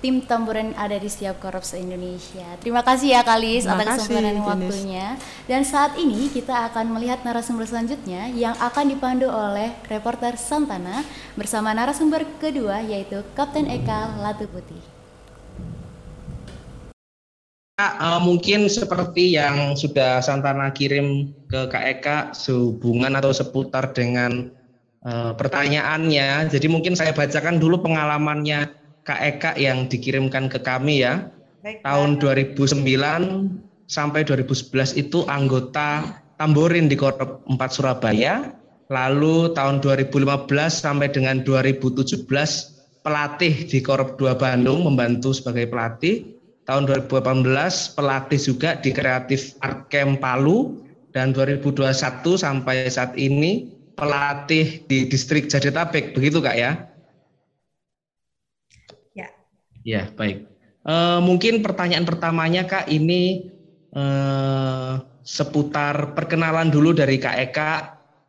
tim 0.00 0.24
tamburan 0.24 0.72
ada 0.80 0.96
di 0.96 1.12
setiap 1.12 1.36
korps 1.44 1.76
Indonesia. 1.76 2.48
Terima 2.64 2.80
kasih 2.80 3.12
ya 3.12 3.20
Kalis 3.20 3.68
atas 3.68 4.08
kesempatan 4.08 4.40
waktunya. 4.40 5.20
Dan 5.44 5.60
saat 5.60 6.00
ini 6.00 6.32
kita 6.32 6.72
akan 6.72 6.96
melihat 6.96 7.20
narasumber 7.20 7.68
selanjutnya 7.68 8.32
yang 8.32 8.56
akan 8.56 8.88
dipandu 8.88 9.28
oleh 9.28 9.76
reporter 9.92 10.40
Santana 10.40 11.04
bersama 11.36 11.76
narasumber 11.76 12.24
kedua 12.40 12.80
yaitu 12.80 13.20
Kapten 13.36 13.68
Eka 13.68 14.16
Latu 14.24 14.48
Putih. 14.48 14.80
Uh, 17.80 18.20
mungkin 18.20 18.68
seperti 18.68 19.36
yang 19.36 19.72
sudah 19.72 20.20
Santana 20.20 20.68
kirim 20.72 21.32
ke 21.48 21.68
Kak 21.68 21.84
Eka 21.84 22.18
sehubungan 22.36 23.16
atau 23.16 23.32
seputar 23.32 23.96
dengan 23.96 24.52
uh, 25.04 25.32
pertanyaannya. 25.36 26.50
Jadi 26.50 26.66
mungkin 26.68 26.96
saya 26.96 27.14
bacakan 27.14 27.60
dulu 27.60 27.80
pengalamannya 27.84 28.72
Kak 29.04 29.20
Eka 29.20 29.50
yang 29.56 29.88
dikirimkan 29.88 30.52
ke 30.52 30.60
kami 30.60 31.04
ya. 31.04 31.28
Baik, 31.60 31.84
tahun 31.84 32.16
2009 32.20 32.80
sampai 33.84 34.24
2011 34.24 34.96
itu 34.96 35.28
anggota 35.28 36.20
Tamborin 36.40 36.88
di 36.88 36.96
Korp 36.96 37.44
4 37.44 37.56
Surabaya. 37.68 38.56
Lalu 38.90 39.54
tahun 39.54 39.78
2015 39.84 40.50
sampai 40.66 41.12
dengan 41.12 41.46
2017 41.46 42.26
pelatih 43.06 43.54
di 43.68 43.78
Korp 43.84 44.18
2 44.18 44.34
Bandung 44.40 44.88
membantu 44.88 45.36
sebagai 45.36 45.68
pelatih. 45.68 46.36
Tahun 46.64 46.86
2018 46.86 47.44
pelatih 47.98 48.40
juga 48.40 48.78
di 48.78 48.90
Kreatif 48.94 49.58
Art 49.58 49.90
Camp 49.90 50.22
Palu 50.22 50.80
dan 51.10 51.34
2021 51.34 51.90
sampai 52.38 52.86
saat 52.86 53.18
ini 53.18 53.79
pelatih 53.94 54.86
di 54.86 55.10
distrik 55.10 55.50
Jadetabek 55.50 56.14
begitu 56.16 56.40
Kak 56.40 56.56
ya? 56.56 56.90
Ya, 59.84 60.12
baik. 60.12 60.44
Uh, 60.84 61.20
mungkin 61.24 61.60
pertanyaan 61.64 62.04
pertamanya 62.04 62.64
Kak 62.68 62.88
ini 62.88 63.52
uh, 63.92 65.00
seputar 65.24 66.16
perkenalan 66.16 66.72
dulu 66.72 66.96
dari 66.96 67.20
Kak 67.20 67.36
Eka. 67.50 67.72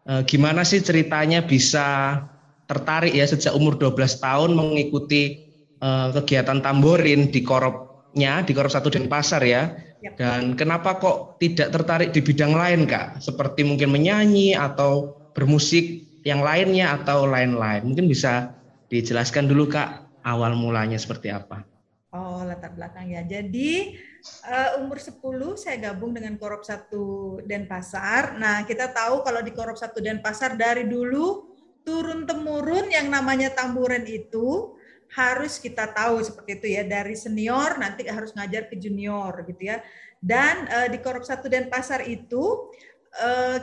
Uh, 0.08 0.22
gimana 0.26 0.66
sih 0.66 0.82
ceritanya 0.82 1.44
bisa 1.44 2.20
tertarik 2.68 3.12
ya 3.12 3.28
sejak 3.28 3.52
umur 3.52 3.76
12 3.76 4.00
tahun 4.24 4.56
mengikuti 4.56 5.48
uh, 5.84 6.16
kegiatan 6.16 6.64
tamborin 6.64 7.30
di 7.32 7.44
koropnya 7.44 8.48
di 8.48 8.52
korop 8.56 8.72
satu 8.72 8.88
Denpasar 8.88 9.44
ya. 9.44 9.76
ya. 10.00 10.12
Dan 10.16 10.56
kenapa 10.56 11.00
kok 11.00 11.40
tidak 11.40 11.72
tertarik 11.76 12.10
di 12.16 12.24
bidang 12.24 12.56
lain 12.56 12.88
Kak? 12.88 13.20
Seperti 13.20 13.68
mungkin 13.68 13.92
menyanyi 13.92 14.56
atau 14.56 15.21
bermusik 15.34 16.06
yang 16.22 16.46
lainnya 16.46 16.98
atau 17.02 17.26
lain-lain. 17.26 17.86
Mungkin 17.86 18.06
bisa 18.06 18.54
dijelaskan 18.92 19.50
dulu 19.50 19.72
Kak 19.72 20.22
awal 20.26 20.54
mulanya 20.54 20.98
seperti 21.00 21.34
apa? 21.34 21.66
Oh, 22.12 22.44
latar 22.44 22.76
belakang 22.76 23.08
ya. 23.08 23.24
Jadi 23.24 23.96
uh, 24.44 24.84
umur 24.84 25.00
10 25.00 25.24
saya 25.56 25.80
gabung 25.80 26.12
dengan 26.12 26.36
Korop 26.36 26.68
1 26.68 27.48
Denpasar. 27.48 28.36
Nah, 28.36 28.68
kita 28.68 28.92
tahu 28.92 29.24
kalau 29.24 29.40
di 29.40 29.56
Korop 29.56 29.80
1 29.80 29.96
Denpasar 29.96 30.60
dari 30.60 30.84
dulu 30.92 31.56
turun 31.88 32.28
temurun 32.28 32.92
yang 32.92 33.08
namanya 33.08 33.56
tamburan 33.56 34.04
itu 34.06 34.76
harus 35.12 35.56
kita 35.60 35.88
tahu 35.92 36.24
seperti 36.24 36.52
itu 36.60 36.68
ya 36.78 36.84
dari 36.88 37.16
senior 37.20 37.76
nanti 37.76 38.08
harus 38.08 38.32
ngajar 38.36 38.68
ke 38.68 38.76
junior 38.76 39.48
gitu 39.48 39.72
ya. 39.72 39.80
Dan 40.20 40.68
uh, 40.68 40.88
di 40.92 41.00
Korop 41.00 41.24
1 41.24 41.48
Denpasar 41.48 42.04
itu 42.12 42.76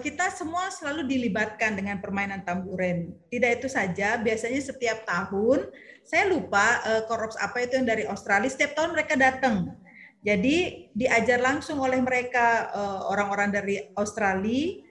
kita 0.05 0.29
semua 0.29 0.69
selalu 0.69 1.09
dilibatkan 1.09 1.73
dengan 1.73 1.99
permainan 2.05 2.45
tamburen. 2.45 3.17
Tidak 3.33 3.51
itu 3.59 3.67
saja, 3.67 4.21
biasanya 4.21 4.61
setiap 4.61 5.09
tahun 5.09 5.65
saya 6.09 6.25
lupa 6.25 6.81
uh, 6.89 7.03
korops 7.05 7.37
apa 7.37 7.69
itu 7.69 7.77
yang 7.77 7.85
dari 7.85 8.09
Australia 8.09 8.49
setiap 8.49 8.73
tahun 8.73 8.97
mereka 8.97 9.15
datang 9.21 9.77
jadi 10.25 10.89
diajar 10.97 11.39
langsung 11.45 11.79
oleh 11.85 12.01
mereka 12.01 12.73
uh, 12.73 13.13
orang-orang 13.13 13.53
dari 13.53 13.77
Australia 13.93 14.89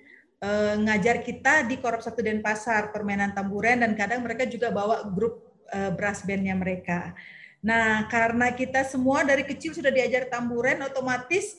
ngajar 0.77 1.25
kita 1.25 1.65
di 1.65 1.81
korops 1.81 2.05
satu 2.05 2.21
Denpasar 2.21 2.93
permainan 2.93 3.33
tamburan 3.33 3.81
dan 3.81 3.97
kadang 3.97 4.21
mereka 4.21 4.45
juga 4.45 4.69
bawa 4.69 5.09
grup 5.09 5.65
brass 5.97 6.21
bandnya 6.29 6.53
mereka 6.53 7.17
nah 7.65 8.05
karena 8.05 8.53
kita 8.53 8.85
semua 8.85 9.25
dari 9.25 9.41
kecil 9.41 9.73
sudah 9.73 9.89
diajar 9.89 10.29
tamburan 10.29 10.85
otomatis 10.85 11.57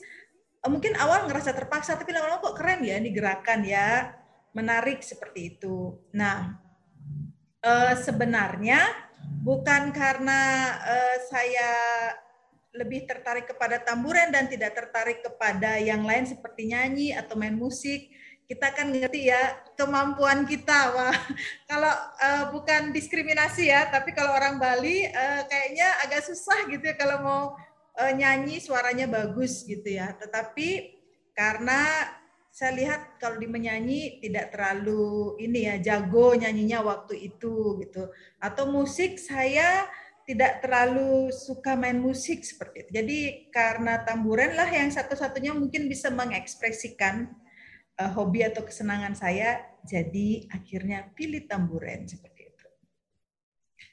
mungkin 0.67 0.97
awal 0.99 1.29
ngerasa 1.29 1.55
terpaksa 1.55 1.95
tapi 1.95 2.11
lama-lama 2.11 2.43
kok 2.43 2.57
keren 2.59 2.83
ya 2.83 2.99
ini 2.99 3.15
gerakan 3.15 3.63
ya 3.63 4.11
menarik 4.51 4.99
seperti 4.99 5.55
itu 5.55 5.95
nah 6.11 6.59
uh, 7.63 7.93
sebenarnya 7.95 8.83
bukan 9.39 9.95
karena 9.95 10.41
uh, 10.83 11.17
saya 11.31 11.71
lebih 12.75 13.09
tertarik 13.09 13.49
kepada 13.49 13.81
tamburan 13.81 14.29
dan 14.29 14.45
tidak 14.45 14.77
tertarik 14.77 15.25
kepada 15.25 15.81
yang 15.81 16.05
lain 16.05 16.29
seperti 16.29 16.69
nyanyi 16.69 17.17
atau 17.17 17.33
main 17.33 17.57
musik. 17.57 18.13
Kita 18.45 18.73
kan 18.73 18.89
ngerti 18.89 19.29
ya 19.29 19.61
kemampuan 19.77 20.45
kita. 20.45 20.93
Wah, 20.93 21.17
kalau 21.69 21.93
uh, 22.17 22.43
bukan 22.53 22.93
diskriminasi 22.93 23.69
ya, 23.69 23.89
tapi 23.89 24.13
kalau 24.13 24.33
orang 24.33 24.61
Bali 24.61 25.05
uh, 25.05 25.41
kayaknya 25.49 25.87
agak 26.05 26.25
susah 26.29 26.65
gitu 26.69 26.81
ya 26.81 26.95
kalau 26.97 27.17
mau 27.21 27.43
uh, 27.99 28.13
nyanyi 28.15 28.63
suaranya 28.63 29.05
bagus 29.11 29.67
gitu 29.67 29.85
ya. 29.99 30.15
Tetapi 30.15 30.97
karena 31.35 32.07
saya 32.49 32.71
lihat 32.75 33.01
kalau 33.21 33.37
di 33.37 33.47
menyanyi 33.47 34.19
tidak 34.23 34.55
terlalu 34.55 35.37
ini 35.39 35.69
ya 35.69 35.75
jago 35.77 36.33
nyanyinya 36.33 36.81
waktu 36.81 37.29
itu 37.29 37.77
gitu. 37.83 38.09
Atau 38.39 38.71
musik 38.71 39.19
saya 39.19 39.85
tidak 40.29 40.61
terlalu 40.61 41.33
suka 41.33 41.73
main 41.73 41.97
musik 41.97 42.45
seperti 42.45 42.85
itu. 42.85 42.91
Jadi 43.01 43.19
karena 43.49 44.05
tamburan 44.05 44.53
lah 44.53 44.69
yang 44.69 44.93
satu-satunya 44.93 45.57
mungkin 45.57 45.89
bisa 45.89 46.13
mengekspresikan 46.13 47.33
uh, 47.97 48.11
hobi 48.13 48.45
atau 48.45 48.61
kesenangan 48.61 49.17
saya. 49.17 49.61
Jadi 49.89 50.45
akhirnya 50.53 51.09
pilih 51.17 51.49
tamburan 51.49 52.05
seperti 52.05 52.51
itu. 52.51 52.67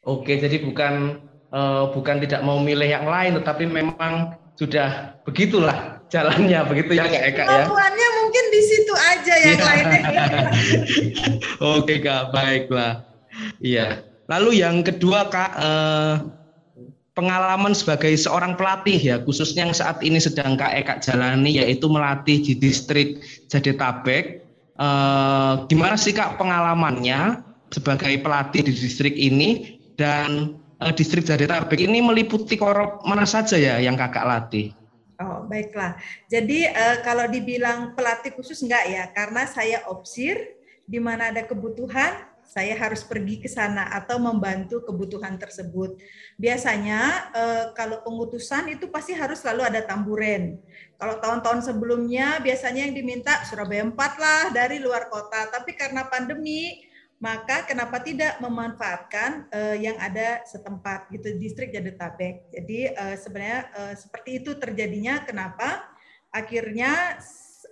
Oke, 0.04 0.36
jadi 0.36 0.60
bukan 0.60 1.24
uh, 1.56 1.88
bukan 1.96 2.20
tidak 2.20 2.44
mau 2.44 2.60
milih 2.60 2.86
yang 2.86 3.08
lain, 3.08 3.40
tetapi 3.40 3.64
memang 3.64 4.36
sudah 4.60 5.16
begitulah 5.24 5.96
jalannya 6.08 6.60
begitu 6.68 6.96
ya 6.96 7.04
Kak 7.08 7.22
Eka 7.34 7.42
ya. 7.42 7.48
Kemampuannya 7.66 8.08
mungkin 8.22 8.44
di 8.52 8.60
situ 8.62 8.94
aja 8.94 9.34
yang 9.42 9.58
ya. 9.58 9.64
lainnya. 9.64 10.02
Oke 11.76 11.94
Kak, 12.00 12.30
baiklah. 12.30 13.04
Iya. 13.60 14.06
Lalu 14.26 14.62
yang 14.62 14.82
kedua 14.82 15.28
Kak 15.28 15.50
eh, 15.58 16.14
pengalaman 17.14 17.72
sebagai 17.74 18.12
seorang 18.16 18.54
pelatih 18.58 18.98
ya 18.98 19.16
khususnya 19.22 19.66
yang 19.66 19.76
saat 19.76 20.00
ini 20.02 20.20
sedang 20.20 20.56
Kak 20.56 20.72
Eka 20.72 20.94
jalani 21.02 21.58
yaitu 21.58 21.86
melatih 21.90 22.40
di 22.42 22.54
distrik 22.56 23.20
Jadetabek. 23.50 24.46
Eh, 24.76 25.52
gimana 25.68 25.98
sih 25.98 26.14
Kak 26.14 26.38
pengalamannya 26.38 27.42
sebagai 27.74 28.14
pelatih 28.22 28.62
di 28.62 28.72
distrik 28.72 29.12
ini 29.18 29.76
dan 29.98 30.54
uh, 30.80 30.92
distrik 30.92 31.24
Jadetabek 31.24 31.84
ini 31.84 32.02
meliputi 32.04 32.56
korup 32.58 33.02
mana 33.06 33.24
saja 33.24 33.56
ya 33.56 33.76
yang 33.80 33.94
kakak 33.94 34.24
latih? 34.24 34.72
Oh 35.16 35.48
baiklah. 35.48 35.96
Jadi 36.28 36.68
uh, 36.68 37.00
kalau 37.00 37.24
dibilang 37.28 37.96
pelatih 37.96 38.36
khusus 38.36 38.60
enggak 38.60 38.84
ya, 38.88 39.04
karena 39.16 39.48
saya 39.48 39.88
opsir 39.88 40.56
di 40.84 41.00
mana 41.00 41.32
ada 41.32 41.42
kebutuhan 41.42 42.36
saya 42.46 42.78
harus 42.78 43.02
pergi 43.02 43.42
ke 43.42 43.50
sana 43.50 43.90
atau 43.90 44.22
membantu 44.22 44.78
kebutuhan 44.86 45.34
tersebut. 45.34 45.98
Biasanya 46.38 47.00
eh, 47.34 47.64
kalau 47.74 48.06
pengutusan 48.06 48.70
itu 48.70 48.86
pasti 48.86 49.12
harus 49.18 49.42
selalu 49.42 49.66
ada 49.66 49.82
tamburen. 49.82 50.62
Kalau 50.96 51.18
tahun-tahun 51.18 51.66
sebelumnya 51.66 52.38
biasanya 52.40 52.86
yang 52.86 52.94
diminta 52.94 53.42
Surabaya 53.44 53.82
4 53.82 53.98
lah 53.98 54.42
dari 54.54 54.78
luar 54.78 55.10
kota, 55.10 55.50
tapi 55.50 55.74
karena 55.74 56.06
pandemi 56.06 56.85
maka 57.16 57.64
kenapa 57.64 58.04
tidak 58.04 58.36
memanfaatkan 58.44 59.48
uh, 59.48 59.76
yang 59.76 59.96
ada 59.96 60.44
setempat 60.44 61.08
gitu 61.08 61.32
distrik 61.40 61.72
Jabodetabek. 61.72 62.52
Jadi 62.52 62.92
uh, 62.92 63.16
sebenarnya 63.16 63.60
uh, 63.72 63.94
seperti 63.96 64.44
itu 64.44 64.52
terjadinya 64.60 65.24
kenapa 65.24 65.96
akhirnya 66.28 67.16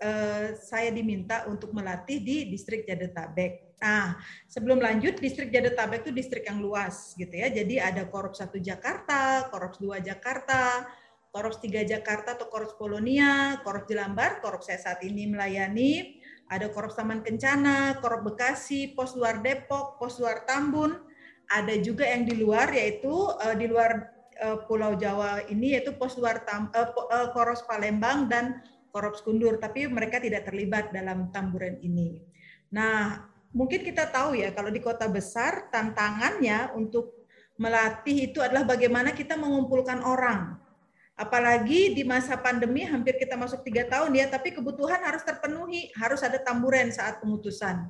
uh, 0.00 0.56
saya 0.56 0.88
diminta 0.88 1.44
untuk 1.44 1.76
melatih 1.76 2.24
di 2.24 2.48
distrik 2.48 2.88
Jabodetabek. 2.88 3.76
Nah, 3.84 4.16
sebelum 4.48 4.80
lanjut, 4.80 5.20
distrik 5.20 5.52
Jabodetabek 5.52 6.08
itu 6.08 6.12
distrik 6.16 6.48
yang 6.48 6.64
luas 6.64 7.12
gitu 7.12 7.36
ya. 7.36 7.52
Jadi 7.52 7.76
ada 7.76 8.08
Korps 8.08 8.40
1 8.40 8.56
Jakarta, 8.64 9.52
Korps 9.52 9.76
2 9.76 10.00
Jakarta, 10.00 10.88
Korps 11.34 11.60
3 11.60 11.84
Jakarta 11.84 12.38
atau 12.38 12.46
Korps 12.48 12.78
Polonia, 12.80 13.60
Korps 13.60 13.90
Jelambar, 13.90 14.40
Korps 14.40 14.70
saya 14.70 14.80
saat 14.80 15.04
ini 15.04 15.28
melayani, 15.28 16.13
ada 16.48 16.68
Korps 16.68 16.96
Taman 16.96 17.24
Kencana, 17.24 17.98
Korps 17.98 18.24
Bekasi, 18.24 18.92
Pos 18.92 19.16
Luar 19.16 19.40
Depok, 19.40 19.96
Pos 19.96 20.20
Luar 20.20 20.44
Tambun, 20.44 20.96
ada 21.48 21.74
juga 21.80 22.08
yang 22.08 22.24
di 22.24 22.40
luar 22.40 22.72
yaitu 22.72 23.12
uh, 23.12 23.54
di 23.56 23.68
luar 23.68 24.12
uh, 24.40 24.64
Pulau 24.64 24.96
Jawa 24.96 25.44
ini 25.48 25.76
yaitu 25.76 25.96
Pos 25.96 26.16
Luar 26.16 26.44
Tam, 26.44 26.72
uh, 26.72 26.88
uh, 26.92 27.28
Korps 27.32 27.64
Palembang 27.68 28.28
dan 28.28 28.60
Korps 28.94 29.26
Kundur, 29.26 29.58
tapi 29.58 29.90
mereka 29.90 30.22
tidak 30.22 30.46
terlibat 30.46 30.94
dalam 30.94 31.28
tamburan 31.34 31.82
ini. 31.82 32.22
Nah, 32.70 33.26
mungkin 33.50 33.82
kita 33.82 34.10
tahu 34.10 34.38
ya 34.38 34.54
kalau 34.54 34.70
di 34.70 34.78
kota 34.78 35.10
besar 35.10 35.66
tantangannya 35.70 36.74
untuk 36.78 37.26
melatih 37.58 38.30
itu 38.30 38.42
adalah 38.42 38.66
bagaimana 38.66 39.14
kita 39.14 39.38
mengumpulkan 39.38 40.02
orang. 40.02 40.58
Apalagi 41.14 41.94
di 41.94 42.02
masa 42.02 42.35
pandemi 42.35 42.83
hampir 42.83 43.14
kita 43.14 43.38
masuk 43.38 43.62
tiga 43.62 43.87
tahun 43.87 44.11
ya, 44.18 44.26
tapi 44.26 44.50
kebutuhan 44.50 44.99
harus 44.99 45.23
terpenuhi, 45.23 45.94
harus 45.94 46.18
ada 46.26 46.42
tamburan 46.42 46.90
saat 46.90 47.23
pemutusan. 47.23 47.87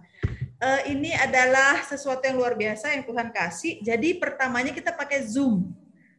Uh, 0.60 0.80
ini 0.92 1.08
adalah 1.16 1.80
sesuatu 1.88 2.20
yang 2.20 2.36
luar 2.36 2.52
biasa 2.52 2.92
yang 2.92 3.08
Tuhan 3.08 3.32
kasih. 3.32 3.80
Jadi 3.80 4.20
pertamanya 4.20 4.76
kita 4.76 4.92
pakai 4.92 5.24
Zoom, 5.24 5.72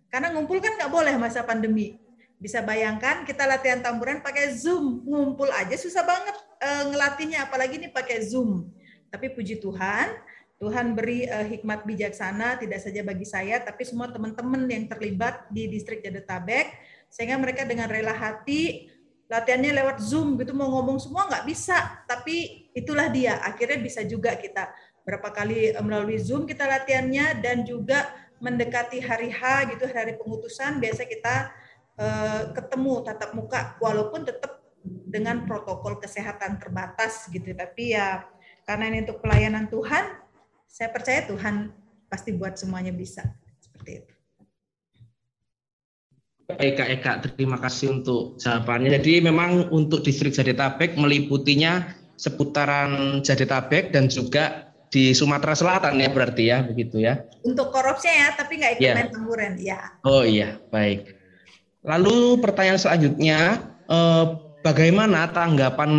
karena 0.09 0.33
ngumpul 0.33 0.57
kan 0.57 0.73
nggak 0.81 0.89
boleh 0.89 1.13
masa 1.21 1.45
pandemi. 1.45 2.01
Bisa 2.41 2.65
bayangkan 2.65 3.21
kita 3.21 3.45
latihan 3.45 3.85
tamburan 3.85 4.25
pakai 4.25 4.57
Zoom, 4.57 5.05
ngumpul 5.05 5.47
aja 5.53 5.77
susah 5.77 6.01
banget 6.01 6.35
uh, 6.57 6.83
ngelatihnya, 6.89 7.45
apalagi 7.45 7.77
ini 7.85 7.93
pakai 7.93 8.25
Zoom. 8.25 8.65
Tapi 9.13 9.29
puji 9.29 9.61
Tuhan, 9.61 10.09
Tuhan 10.57 10.97
beri 10.97 11.29
uh, 11.29 11.45
hikmat 11.45 11.85
bijaksana 11.85 12.57
tidak 12.57 12.81
saja 12.81 13.05
bagi 13.05 13.29
saya, 13.29 13.61
tapi 13.61 13.85
semua 13.85 14.09
teman-teman 14.09 14.65
yang 14.67 14.89
terlibat 14.89 15.47
di 15.53 15.69
distrik 15.69 16.01
Jabodetabek, 16.01 16.94
sehingga 17.15 17.39
mereka 17.39 17.63
dengan 17.63 17.87
rela 17.87 18.11
hati 18.11 18.91
latihannya 19.31 19.71
lewat 19.71 20.03
Zoom 20.03 20.35
gitu 20.35 20.51
mau 20.51 20.67
ngomong 20.67 20.99
semua 20.99 21.31
nggak 21.31 21.47
bisa, 21.47 22.03
tapi 22.05 22.67
itulah 22.75 23.07
dia. 23.07 23.39
Akhirnya 23.39 23.79
bisa 23.79 24.03
juga 24.03 24.35
kita 24.35 24.67
berapa 25.07 25.31
kali 25.31 25.71
eh, 25.71 25.79
melalui 25.79 26.19
Zoom 26.19 26.43
kita 26.43 26.67
latihannya 26.67 27.39
dan 27.39 27.63
juga 27.63 28.11
mendekati 28.43 28.99
hari 28.99 29.31
H 29.31 29.71
gitu 29.71 29.87
hari 29.87 30.19
pengutusan 30.19 30.83
biasa 30.83 31.07
kita 31.07 31.55
uh, 31.95 32.51
ketemu 32.51 32.99
tatap 33.07 33.31
muka 33.31 33.79
walaupun 33.79 34.27
tetap 34.27 34.59
dengan 34.83 35.47
protokol 35.47 35.97
kesehatan 36.03 36.59
terbatas 36.59 37.31
gitu 37.31 37.55
tapi 37.55 37.95
ya 37.95 38.27
karena 38.65 38.89
ini 38.89 39.05
untuk 39.05 39.21
pelayanan 39.21 39.69
Tuhan, 39.69 40.19
saya 40.65 40.89
percaya 40.89 41.21
Tuhan 41.29 41.69
pasti 42.09 42.33
buat 42.33 42.57
semuanya 42.57 42.89
bisa. 42.89 43.21
Seperti 43.61 44.01
itu. 44.01 44.14
Kak 46.45 46.61
Eka, 46.61 47.11
terima 47.25 47.57
kasih 47.57 48.01
untuk 48.01 48.37
jawabannya. 48.37 49.01
Jadi 49.01 49.17
memang 49.17 49.73
untuk 49.73 50.05
distrik 50.05 50.29
Jadetabek 50.29 50.93
meliputinya 50.93 51.89
seputaran 52.15 53.19
Jadetabek 53.25 53.89
dan 53.89 54.05
juga 54.13 54.69
di 54.93 55.11
Sumatera 55.11 55.57
Selatan 55.57 55.97
ya 55.97 56.09
berarti 56.13 56.43
ya 56.45 56.61
begitu 56.61 57.01
ya. 57.01 57.25
Untuk 57.41 57.73
korupsi 57.73 58.07
ya, 58.13 58.31
tapi 58.37 58.61
nggak 58.61 58.71
ikut 58.77 58.85
yeah. 58.85 58.95
main 58.95 59.09
tamburan 59.09 59.53
ya. 59.57 59.79
Oh 60.05 60.21
iya, 60.21 60.61
baik. 60.69 61.17
Lalu 61.81 62.39
pertanyaan 62.39 62.79
selanjutnya, 62.79 63.39
eh, 63.89 64.25
bagaimana 64.61 65.29
tanggapan 65.33 65.91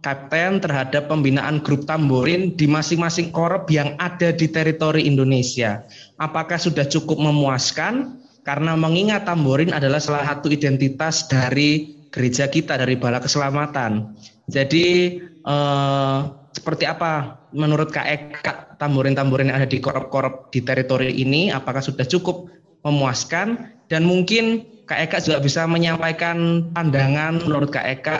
Kapten 0.00 0.60
terhadap 0.60 1.08
pembinaan 1.12 1.60
grup 1.60 1.84
tamborin 1.84 2.56
di 2.56 2.64
masing-masing 2.64 3.28
korup 3.28 3.68
yang 3.68 3.92
ada 4.00 4.32
di 4.32 4.48
teritori 4.48 5.04
Indonesia? 5.04 5.84
Apakah 6.16 6.56
sudah 6.56 6.88
cukup 6.88 7.20
memuaskan? 7.20 8.24
Karena 8.46 8.78
mengingat 8.78 9.26
tamborin 9.26 9.74
adalah 9.74 9.98
salah 9.98 10.22
satu 10.22 10.46
identitas 10.54 11.26
dari 11.26 11.98
gereja 12.14 12.46
kita, 12.46 12.78
dari 12.78 12.94
Bala 12.94 13.18
Keselamatan. 13.18 14.14
Jadi 14.46 15.18
eh, 15.26 16.18
seperti 16.54 16.86
apa 16.86 17.42
menurut 17.50 17.90
Kak 17.90 18.06
Eka 18.06 18.78
tamborin-tamborin 18.78 19.50
yang 19.50 19.58
ada 19.58 19.68
di 19.68 19.82
korup-korup 19.82 20.54
di 20.54 20.62
teritori 20.62 21.10
ini? 21.10 21.50
Apakah 21.50 21.82
sudah 21.82 22.06
cukup 22.06 22.46
memuaskan? 22.86 23.74
Dan 23.90 24.06
mungkin 24.06 24.62
Kak 24.86 25.10
Eka 25.10 25.18
juga 25.26 25.42
bisa 25.42 25.66
menyampaikan 25.66 26.70
pandangan 26.70 27.42
menurut 27.42 27.74
Kak 27.74 27.86
Eka 27.98 28.16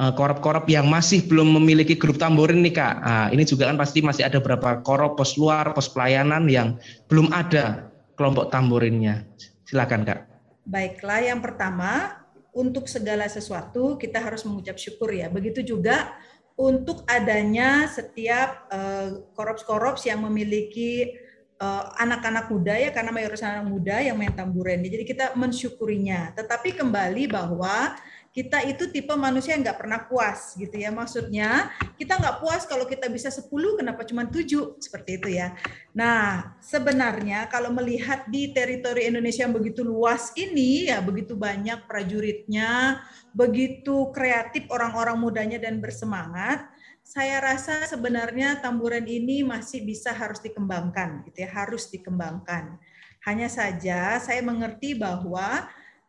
eh, 0.00 0.12
korup-korup 0.16 0.64
yang 0.64 0.88
masih 0.88 1.28
belum 1.28 1.60
memiliki 1.60 1.92
grup 1.92 2.16
tamborin 2.16 2.64
nih 2.64 2.72
Kak. 2.72 2.94
Nah, 3.04 3.26
ini 3.36 3.44
juga 3.44 3.68
kan 3.68 3.76
pasti 3.76 4.00
masih 4.00 4.24
ada 4.24 4.40
beberapa 4.40 4.80
korup 4.80 5.20
pos 5.20 5.36
luar, 5.36 5.76
pos 5.76 5.92
pelayanan 5.92 6.48
yang 6.48 6.80
belum 7.12 7.28
ada 7.36 7.92
kelompok 8.18 8.50
tamborinnya. 8.50 9.28
Silakan 9.68 10.08
Kak. 10.08 10.18
Baiklah, 10.64 11.20
yang 11.20 11.44
pertama 11.44 12.16
untuk 12.56 12.88
segala 12.88 13.28
sesuatu 13.28 14.00
kita 14.00 14.16
harus 14.16 14.40
mengucap 14.48 14.80
syukur 14.80 15.12
ya. 15.12 15.28
Begitu 15.28 15.60
juga 15.60 16.16
untuk 16.56 17.04
adanya 17.04 17.84
setiap 17.86 18.66
uh, 18.72 19.28
korups-korups 19.36 20.08
yang 20.08 20.24
memiliki 20.24 21.12
Eh, 21.58 21.84
anak-anak 21.98 22.54
muda 22.54 22.78
ya 22.78 22.94
karena 22.94 23.10
mayoritas 23.10 23.42
anak 23.42 23.66
muda 23.66 23.98
yang 23.98 24.14
main 24.14 24.30
tamburan. 24.30 24.78
Jadi 24.78 25.02
kita 25.02 25.34
mensyukurinya. 25.34 26.30
Tetapi 26.38 26.78
kembali 26.78 27.26
bahwa 27.26 27.98
kita 28.32 28.62
itu 28.68 28.86
tipe 28.92 29.10
manusia 29.18 29.56
yang 29.56 29.66
nggak 29.66 29.80
pernah 29.80 30.00
puas 30.06 30.54
gitu 30.54 30.74
ya. 30.76 30.94
Maksudnya 30.94 31.72
kita 31.98 32.16
nggak 32.16 32.38
puas 32.38 32.62
kalau 32.68 32.84
kita 32.86 33.10
bisa 33.10 33.32
10 33.32 33.50
kenapa 33.80 34.04
cuma 34.06 34.28
7 34.28 34.78
seperti 34.78 35.10
itu 35.18 35.28
ya. 35.34 35.56
Nah 35.96 36.54
sebenarnya 36.62 37.48
kalau 37.50 37.74
melihat 37.74 38.28
di 38.30 38.54
teritori 38.54 39.08
Indonesia 39.10 39.48
yang 39.48 39.56
begitu 39.56 39.82
luas 39.82 40.30
ini 40.38 40.92
ya 40.92 41.02
begitu 41.02 41.34
banyak 41.34 41.88
prajuritnya, 41.90 43.02
begitu 43.34 44.12
kreatif 44.14 44.68
orang-orang 44.70 45.16
mudanya 45.18 45.58
dan 45.58 45.82
bersemangat 45.82 46.68
saya 47.08 47.40
rasa 47.40 47.88
sebenarnya 47.88 48.60
tamburan 48.60 49.08
ini 49.08 49.40
masih 49.40 49.80
bisa 49.80 50.12
harus 50.12 50.44
dikembangkan, 50.44 51.24
gitu 51.24 51.40
ya, 51.40 51.48
harus 51.56 51.88
dikembangkan. 51.88 52.76
Hanya 53.24 53.48
saja 53.48 54.20
saya 54.20 54.44
mengerti 54.44 54.92
bahwa 54.92 55.64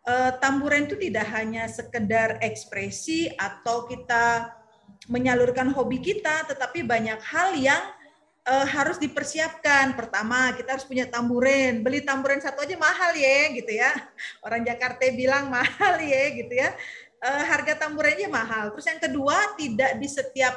uh, 0.09 0.31
tamburan 0.41 0.89
itu 0.89 0.97
tidak 0.97 1.29
hanya 1.37 1.69
sekedar 1.69 2.41
ekspresi 2.41 3.29
atau 3.37 3.85
kita 3.85 4.49
menyalurkan 5.05 5.69
hobi 5.73 6.01
kita, 6.01 6.49
tetapi 6.49 6.85
banyak 6.85 7.21
hal 7.21 7.53
yang 7.57 7.81
uh, 8.49 8.65
harus 8.65 8.97
dipersiapkan. 8.97 9.93
Pertama, 9.93 10.53
kita 10.57 10.77
harus 10.77 10.85
punya 10.85 11.05
tamburen. 11.05 11.85
Beli 11.85 12.01
tamburen 12.01 12.41
satu 12.41 12.65
aja 12.65 12.75
mahal 12.77 13.13
ya, 13.13 13.53
gitu 13.53 13.71
ya. 13.73 13.93
Orang 14.45 14.65
Jakarta 14.65 15.05
bilang 15.13 15.49
mahal 15.53 16.01
ya, 16.01 16.23
gitu 16.33 16.53
ya. 16.53 16.73
Uh, 17.19 17.43
harga 17.45 17.85
tamburennya 17.85 18.31
mahal. 18.31 18.71
Terus 18.73 18.87
yang 18.89 19.01
kedua, 19.01 19.37
tidak 19.59 19.97
di 19.99 20.07
setiap 20.07 20.55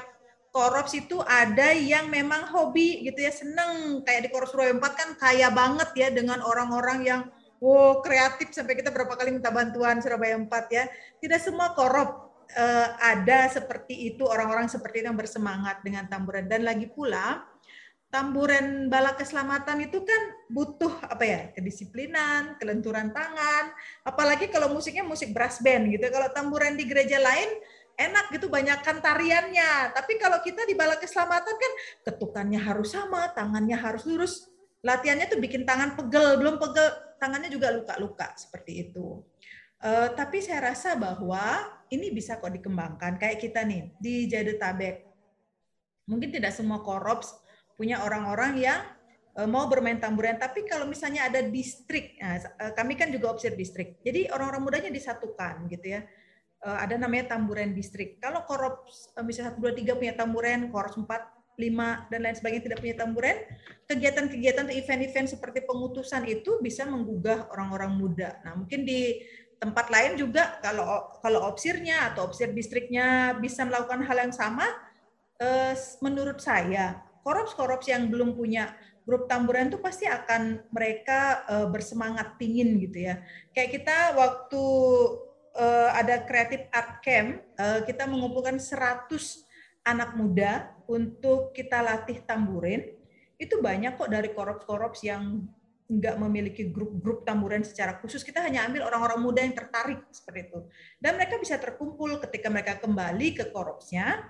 Korops 0.52 0.92
itu 0.92 1.16
ada 1.24 1.72
yang 1.72 2.12
memang 2.12 2.44
hobi 2.52 3.08
gitu 3.08 3.24
ya 3.24 3.32
seneng 3.32 4.04
kayak 4.04 4.20
di 4.20 4.28
Korops 4.28 4.52
Surabaya 4.52 4.76
4 4.76 5.00
kan 5.00 5.08
kaya 5.16 5.48
banget 5.48 5.90
ya 5.96 6.08
dengan 6.12 6.44
orang-orang 6.44 6.98
yang 7.08 7.20
wow 7.62 8.02
kreatif 8.02 8.50
sampai 8.50 8.74
kita 8.74 8.90
berapa 8.90 9.14
kali 9.14 9.38
minta 9.38 9.54
bantuan 9.54 10.02
Surabaya 10.02 10.34
4 10.34 10.50
ya 10.74 10.84
tidak 11.22 11.38
semua 11.38 11.70
korop 11.78 12.42
uh, 12.58 12.88
ada 12.98 13.46
seperti 13.46 14.10
itu 14.10 14.26
orang-orang 14.26 14.66
seperti 14.66 15.00
itu 15.00 15.06
yang 15.06 15.18
bersemangat 15.18 15.78
dengan 15.86 16.10
tamburan 16.10 16.50
dan 16.50 16.66
lagi 16.66 16.90
pula 16.90 17.46
tamburan 18.12 18.92
bala 18.92 19.16
keselamatan 19.16 19.88
itu 19.88 20.04
kan 20.04 20.22
butuh 20.52 21.00
apa 21.08 21.24
ya 21.24 21.40
kedisiplinan, 21.56 22.60
kelenturan 22.60 23.08
tangan, 23.08 23.72
apalagi 24.04 24.52
kalau 24.52 24.68
musiknya 24.68 25.00
musik 25.00 25.32
brass 25.32 25.64
band 25.64 25.88
gitu. 25.88 26.12
Kalau 26.12 26.28
tamburan 26.28 26.76
di 26.76 26.84
gereja 26.84 27.16
lain 27.16 27.48
enak 27.96 28.28
gitu 28.36 28.52
banyakkan 28.52 29.00
tariannya. 29.00 29.96
Tapi 29.96 30.20
kalau 30.20 30.44
kita 30.44 30.68
di 30.68 30.76
bala 30.76 31.00
keselamatan 31.00 31.56
kan 31.56 31.72
ketukannya 32.04 32.60
harus 32.60 32.92
sama, 32.92 33.32
tangannya 33.32 33.80
harus 33.80 34.04
lurus. 34.04 34.51
Latihannya 34.82 35.30
tuh 35.30 35.38
bikin 35.38 35.62
tangan 35.62 35.94
pegel, 35.94 36.42
belum 36.42 36.58
pegel 36.58 36.90
tangannya 37.22 37.46
juga 37.46 37.70
luka-luka 37.70 38.34
seperti 38.34 38.90
itu. 38.90 39.22
Uh, 39.82 40.10
tapi 40.14 40.42
saya 40.42 40.74
rasa 40.74 40.98
bahwa 40.98 41.66
ini 41.90 42.10
bisa 42.10 42.38
kok 42.38 42.50
dikembangkan 42.50 43.18
kayak 43.18 43.38
kita 43.38 43.62
nih 43.62 43.94
di 43.98 44.26
Jadetabek. 44.26 45.06
Mungkin 46.10 46.34
tidak 46.34 46.50
semua 46.50 46.82
korops 46.82 47.30
punya 47.78 48.02
orang-orang 48.02 48.58
yang 48.58 48.82
uh, 49.38 49.46
mau 49.46 49.70
bermain 49.70 50.02
tamburan, 50.02 50.34
tapi 50.38 50.66
kalau 50.66 50.86
misalnya 50.90 51.30
ada 51.30 51.46
distrik, 51.46 52.18
nah, 52.18 52.42
uh, 52.58 52.74
kami 52.74 52.98
kan 52.98 53.10
juga 53.14 53.30
observe 53.30 53.54
distrik. 53.54 54.02
Jadi 54.02 54.30
orang-orang 54.34 54.62
mudanya 54.66 54.90
disatukan 54.90 55.70
gitu 55.70 55.98
ya 55.98 56.02
ada 56.62 56.94
namanya 56.94 57.34
tamburan 57.34 57.74
distrik. 57.74 58.22
Kalau 58.22 58.46
korops 58.46 59.10
misalnya 59.26 59.58
1, 59.58 59.82
2, 59.82 59.82
3 59.82 59.98
punya 59.98 60.14
tamburan, 60.14 60.70
korops 60.70 60.94
4, 60.94 61.10
5, 61.58 62.08
dan 62.08 62.20
lain 62.24 62.36
sebagainya 62.36 62.64
tidak 62.72 62.80
punya 62.80 62.96
tamburan, 62.96 63.36
kegiatan-kegiatan 63.86 64.64
atau 64.68 64.74
event-event 64.74 65.28
seperti 65.28 65.60
pengutusan 65.68 66.24
itu 66.24 66.58
bisa 66.64 66.88
menggugah 66.88 67.52
orang-orang 67.52 67.92
muda. 67.92 68.40
Nah 68.44 68.56
mungkin 68.56 68.88
di 68.88 69.20
tempat 69.62 69.94
lain 69.94 70.18
juga 70.18 70.58
kalau 70.58 71.06
kalau 71.22 71.46
opsirnya 71.46 72.10
atau 72.10 72.26
opsir 72.26 72.50
distriknya 72.50 73.38
bisa 73.38 73.62
melakukan 73.62 74.02
hal 74.02 74.18
yang 74.18 74.34
sama, 74.34 74.66
uh, 75.38 75.72
menurut 76.02 76.42
saya 76.42 76.98
korops-korops 77.22 77.86
yang 77.86 78.10
belum 78.10 78.34
punya 78.34 78.74
grup 79.06 79.30
tamburan 79.30 79.70
itu 79.70 79.78
pasti 79.78 80.10
akan 80.10 80.66
mereka 80.74 81.46
uh, 81.46 81.66
bersemangat 81.70 82.34
pingin 82.40 82.80
gitu 82.82 83.06
ya. 83.06 83.22
Kayak 83.54 83.70
kita 83.78 83.96
waktu 84.18 84.64
uh, 85.54 85.90
ada 85.94 86.26
Creative 86.26 86.66
Art 86.74 86.98
Camp, 87.04 87.38
kita 87.86 88.10
mengumpulkan 88.10 88.58
100 88.58 89.06
anak 89.86 90.14
muda 90.14 90.71
untuk 90.92 91.56
kita 91.56 91.80
latih 91.80 92.20
tamburin. 92.28 92.92
Itu 93.40 93.58
banyak 93.64 93.96
kok 93.96 94.12
dari 94.12 94.30
korops-korops 94.30 95.00
yang 95.02 95.48
nggak 95.92 96.16
memiliki 96.16 96.72
grup-grup 96.72 97.28
tamburan 97.28 97.60
secara 97.66 98.00
khusus. 98.00 98.24
Kita 98.24 98.40
hanya 98.40 98.64
ambil 98.64 98.88
orang-orang 98.88 99.20
muda 99.20 99.40
yang 99.44 99.52
tertarik 99.52 100.00
seperti 100.08 100.48
itu. 100.48 100.58
Dan 100.96 101.20
mereka 101.20 101.36
bisa 101.36 101.60
terkumpul 101.60 102.16
ketika 102.22 102.48
mereka 102.48 102.80
kembali 102.80 103.28
ke 103.36 103.44
koropsnya, 103.52 104.24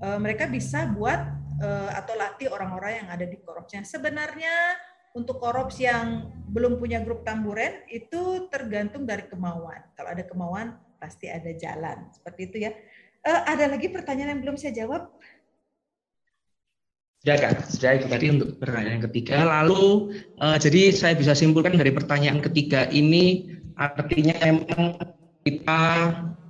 uh, 0.00 0.16
mereka 0.16 0.48
bisa 0.48 0.88
buat 0.88 1.20
uh, 1.60 1.90
atau 1.92 2.14
latih 2.16 2.48
orang-orang 2.48 3.04
yang 3.04 3.08
ada 3.12 3.26
di 3.28 3.36
koropsnya. 3.42 3.84
Sebenarnya 3.84 4.78
untuk 5.12 5.36
korops 5.42 5.76
yang 5.76 6.32
belum 6.48 6.80
punya 6.80 7.04
grup 7.04 7.20
tamburen 7.28 7.84
itu 7.92 8.48
tergantung 8.48 9.04
dari 9.04 9.28
kemauan. 9.28 9.84
Kalau 9.92 10.08
ada 10.08 10.24
kemauan 10.24 10.80
pasti 10.96 11.28
ada 11.28 11.52
jalan. 11.52 12.08
Seperti 12.14 12.40
itu 12.48 12.56
ya. 12.64 12.72
Uh, 13.22 13.42
ada 13.46 13.68
lagi 13.68 13.92
pertanyaan 13.92 14.38
yang 14.38 14.42
belum 14.42 14.56
saya 14.56 14.72
jawab? 14.82 15.12
Sudah 17.22 17.38
kan, 17.38 17.54
sudah 17.70 17.90
itu 18.02 18.06
tadi 18.10 18.26
untuk 18.34 18.58
pertanyaan 18.58 18.98
ketiga. 19.06 19.46
Lalu 19.46 20.10
uh, 20.42 20.58
jadi 20.58 20.90
saya 20.90 21.14
bisa 21.14 21.38
simpulkan 21.38 21.78
dari 21.78 21.94
pertanyaan 21.94 22.42
ketiga 22.42 22.90
ini 22.90 23.46
artinya 23.78 24.34
memang 24.42 24.98
kita 25.46 25.82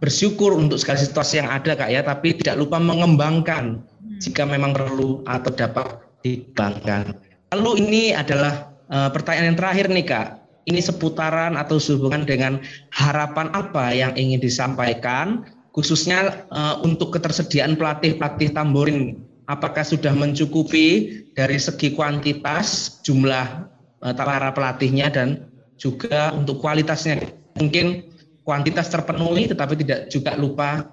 bersyukur 0.00 0.56
untuk 0.56 0.80
segala 0.80 1.04
situasi 1.04 1.44
yang 1.44 1.52
ada 1.52 1.76
kak 1.76 1.92
ya, 1.92 2.00
tapi 2.00 2.40
tidak 2.40 2.56
lupa 2.64 2.80
mengembangkan 2.80 3.84
hmm. 3.84 4.16
jika 4.24 4.48
memang 4.48 4.72
perlu 4.72 5.20
atau 5.28 5.52
dapat 5.52 6.00
dikembangkan. 6.24 7.20
Lalu 7.52 7.84
ini 7.84 8.02
adalah 8.16 8.72
uh, 8.88 9.12
pertanyaan 9.12 9.52
yang 9.52 9.60
terakhir 9.60 9.92
nih 9.92 10.08
Kak. 10.08 10.28
Ini 10.72 10.80
seputaran 10.80 11.60
atau 11.60 11.76
sehubungan 11.76 12.24
dengan 12.24 12.64
harapan 12.96 13.52
apa 13.52 13.92
yang 13.92 14.16
ingin 14.16 14.40
disampaikan 14.40 15.44
khususnya 15.76 16.48
uh, 16.48 16.80
untuk 16.80 17.12
ketersediaan 17.12 17.76
pelatih-pelatih 17.76 18.56
tamborin 18.56 19.20
apakah 19.52 19.84
sudah 19.84 20.16
mencukupi 20.16 21.12
dari 21.36 21.60
segi 21.60 21.92
kuantitas 21.92 22.98
jumlah 23.04 23.68
uh, 24.00 24.14
para 24.16 24.48
pelatihnya 24.56 25.12
dan 25.12 25.52
juga 25.76 26.32
untuk 26.32 26.64
kualitasnya 26.64 27.20
mungkin 27.60 28.08
kuantitas 28.48 28.88
terpenuhi 28.88 29.52
tetapi 29.52 29.76
tidak 29.84 30.08
juga 30.08 30.32
lupa 30.40 30.88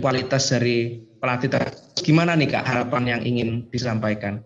kualitas 0.00 0.48
dari 0.48 1.04
pelatih 1.20 1.52
gimana 2.00 2.32
nih 2.32 2.48
kak 2.48 2.64
harapan 2.64 3.02
yang 3.18 3.22
ingin 3.22 3.48
disampaikan 3.68 4.40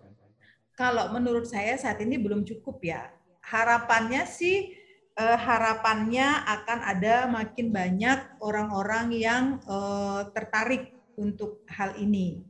kalau 0.77 1.09
menurut 1.09 1.49
saya 1.49 1.73
saat 1.73 1.97
ini 2.05 2.21
belum 2.21 2.45
cukup 2.45 2.77
ya. 2.85 3.09
Harapannya 3.41 4.29
sih 4.29 4.77
eh, 5.17 5.37
harapannya 5.41 6.45
akan 6.45 6.79
ada 6.85 7.25
makin 7.25 7.73
banyak 7.73 8.37
orang-orang 8.45 9.09
yang 9.17 9.43
eh, 9.65 10.21
tertarik 10.37 10.93
untuk 11.17 11.65
hal 11.73 11.97
ini. 11.97 12.45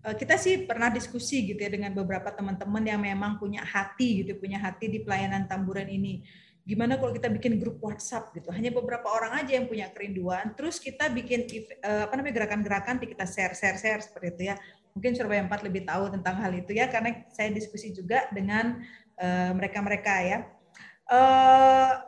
Eh, 0.00 0.16
kita 0.16 0.40
sih 0.40 0.64
pernah 0.64 0.88
diskusi 0.88 1.44
gitu 1.44 1.60
ya 1.60 1.68
dengan 1.68 1.92
beberapa 1.92 2.32
teman-teman 2.32 2.80
yang 2.80 3.00
memang 3.04 3.36
punya 3.36 3.60
hati 3.60 4.24
gitu, 4.24 4.32
punya 4.40 4.56
hati 4.56 4.88
di 4.88 5.04
pelayanan 5.04 5.44
tamburan 5.44 5.84
ini. 5.92 6.24
Gimana 6.64 6.96
kalau 6.96 7.12
kita 7.12 7.28
bikin 7.28 7.60
grup 7.60 7.84
WhatsApp 7.84 8.32
gitu? 8.32 8.48
Hanya 8.48 8.72
beberapa 8.72 9.12
orang 9.12 9.44
aja 9.44 9.60
yang 9.60 9.68
punya 9.68 9.92
kerinduan, 9.92 10.56
terus 10.56 10.80
kita 10.80 11.12
bikin 11.12 11.44
eh, 11.84 12.08
apa 12.08 12.16
namanya 12.16 12.34
gerakan-gerakan 12.40 12.96
kita 12.96 13.28
share 13.28 13.52
share 13.52 13.76
share 13.76 14.00
seperti 14.00 14.28
itu 14.36 14.42
ya 14.52 14.56
mungkin 14.90 15.14
Surabaya 15.14 15.46
4 15.46 15.68
lebih 15.70 15.86
tahu 15.86 16.10
tentang 16.10 16.34
hal 16.42 16.50
itu 16.50 16.74
ya 16.74 16.90
karena 16.90 17.22
saya 17.30 17.52
diskusi 17.52 17.92
juga 17.92 18.24
dengan 18.32 18.80
eh, 19.20 19.52
mereka-mereka 19.52 20.14
ya. 20.24 20.38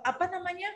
Apa 0.07 0.31
namanya? 0.31 0.71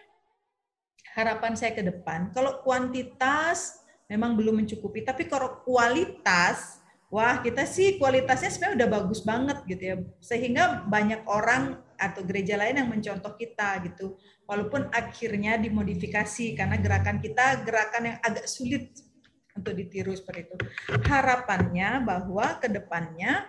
Harapan 1.16 1.56
saya 1.56 1.72
ke 1.72 1.80
depan 1.80 2.28
kalau 2.36 2.60
kuantitas 2.60 3.80
memang 4.04 4.36
belum 4.36 4.60
mencukupi 4.60 5.00
tapi 5.00 5.24
kalau 5.30 5.64
kualitas 5.64 6.75
wah 7.10 7.38
kita 7.40 7.64
sih 7.64 7.96
kualitasnya 7.96 8.50
sebenarnya 8.50 8.76
udah 8.82 8.90
bagus 8.90 9.20
banget 9.22 9.58
gitu 9.66 9.82
ya 9.82 9.96
sehingga 10.18 10.84
banyak 10.86 11.22
orang 11.30 11.78
atau 11.96 12.20
gereja 12.26 12.60
lain 12.60 12.82
yang 12.82 12.90
mencontoh 12.92 13.32
kita 13.38 13.80
gitu 13.88 14.20
walaupun 14.44 14.92
akhirnya 14.92 15.56
dimodifikasi 15.56 16.54
karena 16.54 16.76
gerakan 16.76 17.18
kita 17.24 17.64
gerakan 17.64 18.02
yang 18.14 18.18
agak 18.20 18.46
sulit 18.46 18.92
untuk 19.56 19.72
ditiru 19.72 20.12
seperti 20.12 20.52
itu. 20.52 20.56
Harapannya 21.08 22.04
bahwa 22.04 22.60
ke 22.60 22.68
depannya 22.68 23.48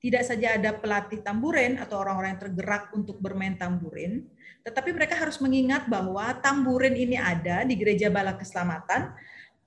tidak 0.00 0.24
saja 0.24 0.56
ada 0.56 0.72
pelatih 0.72 1.20
tamburin 1.20 1.76
atau 1.76 2.00
orang-orang 2.00 2.34
yang 2.34 2.42
tergerak 2.48 2.88
untuk 2.96 3.20
bermain 3.20 3.60
tamburin, 3.60 4.24
tetapi 4.64 4.96
mereka 4.96 5.20
harus 5.20 5.36
mengingat 5.44 5.86
bahwa 5.92 6.32
tamburin 6.40 6.96
ini 6.96 7.20
ada 7.20 7.68
di 7.68 7.76
Gereja 7.76 8.08
Bala 8.08 8.32
Keselamatan 8.34 9.12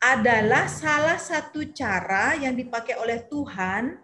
adalah 0.03 0.67
salah 0.67 1.15
satu 1.15 1.63
cara 1.71 2.35
yang 2.35 2.59
dipakai 2.59 2.99
oleh 2.99 3.23
Tuhan 3.31 3.95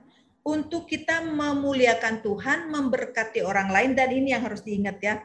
untuk 0.48 0.88
kita 0.88 1.20
memuliakan 1.28 2.24
Tuhan, 2.24 2.72
memberkati 2.72 3.44
orang 3.44 3.68
lain 3.68 3.92
dan 4.00 4.08
ini 4.16 4.32
yang 4.32 4.48
harus 4.48 4.64
diingat 4.64 4.98
ya 5.04 5.20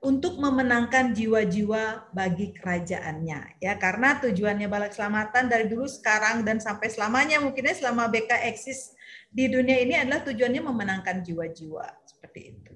untuk 0.00 0.40
memenangkan 0.40 1.12
jiwa-jiwa 1.12 2.08
bagi 2.16 2.56
kerajaannya 2.56 3.60
ya 3.60 3.76
karena 3.76 4.16
tujuannya 4.16 4.64
balik 4.64 4.96
keselamatan 4.96 5.52
dari 5.52 5.68
dulu 5.68 5.84
sekarang 5.84 6.40
dan 6.40 6.56
sampai 6.56 6.88
selamanya 6.88 7.36
mungkinnya 7.36 7.76
selama 7.76 8.08
BK 8.08 8.48
eksis 8.48 8.96
di 9.28 9.52
dunia 9.52 9.76
ini 9.76 10.00
adalah 10.00 10.24
tujuannya 10.24 10.62
memenangkan 10.64 11.20
jiwa-jiwa 11.20 11.84
seperti 12.08 12.40
itu. 12.48 12.72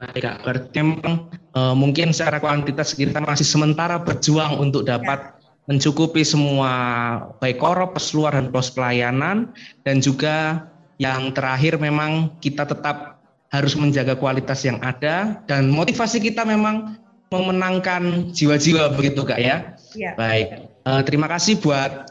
Baik, 0.00 0.24
Kak. 0.24 0.36
Berarti 0.40 0.80
memang 0.80 1.28
e, 1.52 1.60
mungkin 1.76 2.16
secara 2.16 2.40
kuantitas 2.40 2.96
kita 2.96 3.20
masih 3.20 3.44
sementara 3.44 4.00
berjuang 4.00 4.56
untuk 4.56 4.88
dapat 4.88 5.36
ya. 5.36 5.39
Mencukupi 5.68 6.24
semua 6.24 6.72
baik 7.42 7.60
korup, 7.60 7.98
luar 8.16 8.32
dan 8.38 8.48
pos 8.48 8.72
pelayanan 8.72 9.52
dan 9.84 10.00
juga 10.00 10.66
yang 11.00 11.32
terakhir 11.32 11.80
memang 11.80 12.36
kita 12.44 12.68
tetap 12.68 13.20
harus 13.50 13.74
menjaga 13.74 14.14
kualitas 14.14 14.62
yang 14.62 14.78
ada 14.80 15.42
dan 15.50 15.72
motivasi 15.72 16.22
kita 16.22 16.46
memang 16.46 17.00
memenangkan 17.30 18.34
jiwa-jiwa 18.34 18.94
begitu 18.94 19.22
kak 19.22 19.38
ya. 19.38 19.74
ya. 19.94 20.14
Baik, 20.18 20.70
uh, 20.86 21.02
terima 21.06 21.30
kasih 21.30 21.58
buat 21.62 22.10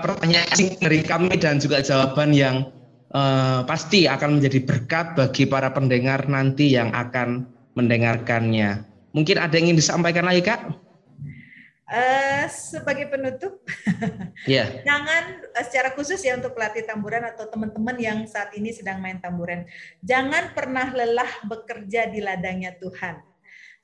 pertanyaan 0.00 0.76
dari 0.80 1.00
kami 1.04 1.36
dan 1.36 1.60
juga 1.60 1.84
jawaban 1.84 2.32
yang 2.32 2.72
uh, 3.12 3.64
pasti 3.64 4.08
akan 4.08 4.40
menjadi 4.40 4.64
berkat 4.64 5.06
bagi 5.16 5.44
para 5.44 5.72
pendengar 5.72 6.26
nanti 6.28 6.72
yang 6.72 6.92
akan 6.92 7.48
mendengarkannya. 7.76 8.84
Mungkin 9.14 9.36
ada 9.38 9.54
yang 9.54 9.70
ingin 9.70 9.78
disampaikan 9.78 10.26
lagi 10.26 10.42
kak? 10.42 10.83
Uh, 11.84 12.48
sebagai 12.48 13.12
penutup, 13.12 13.60
yeah. 14.48 14.80
jangan 14.88 15.44
uh, 15.52 15.64
secara 15.68 15.92
khusus 15.92 16.16
ya 16.24 16.32
untuk 16.32 16.56
pelatih 16.56 16.80
tamburan 16.88 17.20
atau 17.28 17.44
teman-teman 17.44 18.00
yang 18.00 18.18
saat 18.24 18.56
ini 18.56 18.72
sedang 18.72 19.04
main 19.04 19.20
tamburan, 19.20 19.68
jangan 20.00 20.56
pernah 20.56 20.88
lelah 20.96 21.44
bekerja 21.44 22.08
di 22.08 22.24
ladangnya 22.24 22.72
Tuhan. 22.80 23.20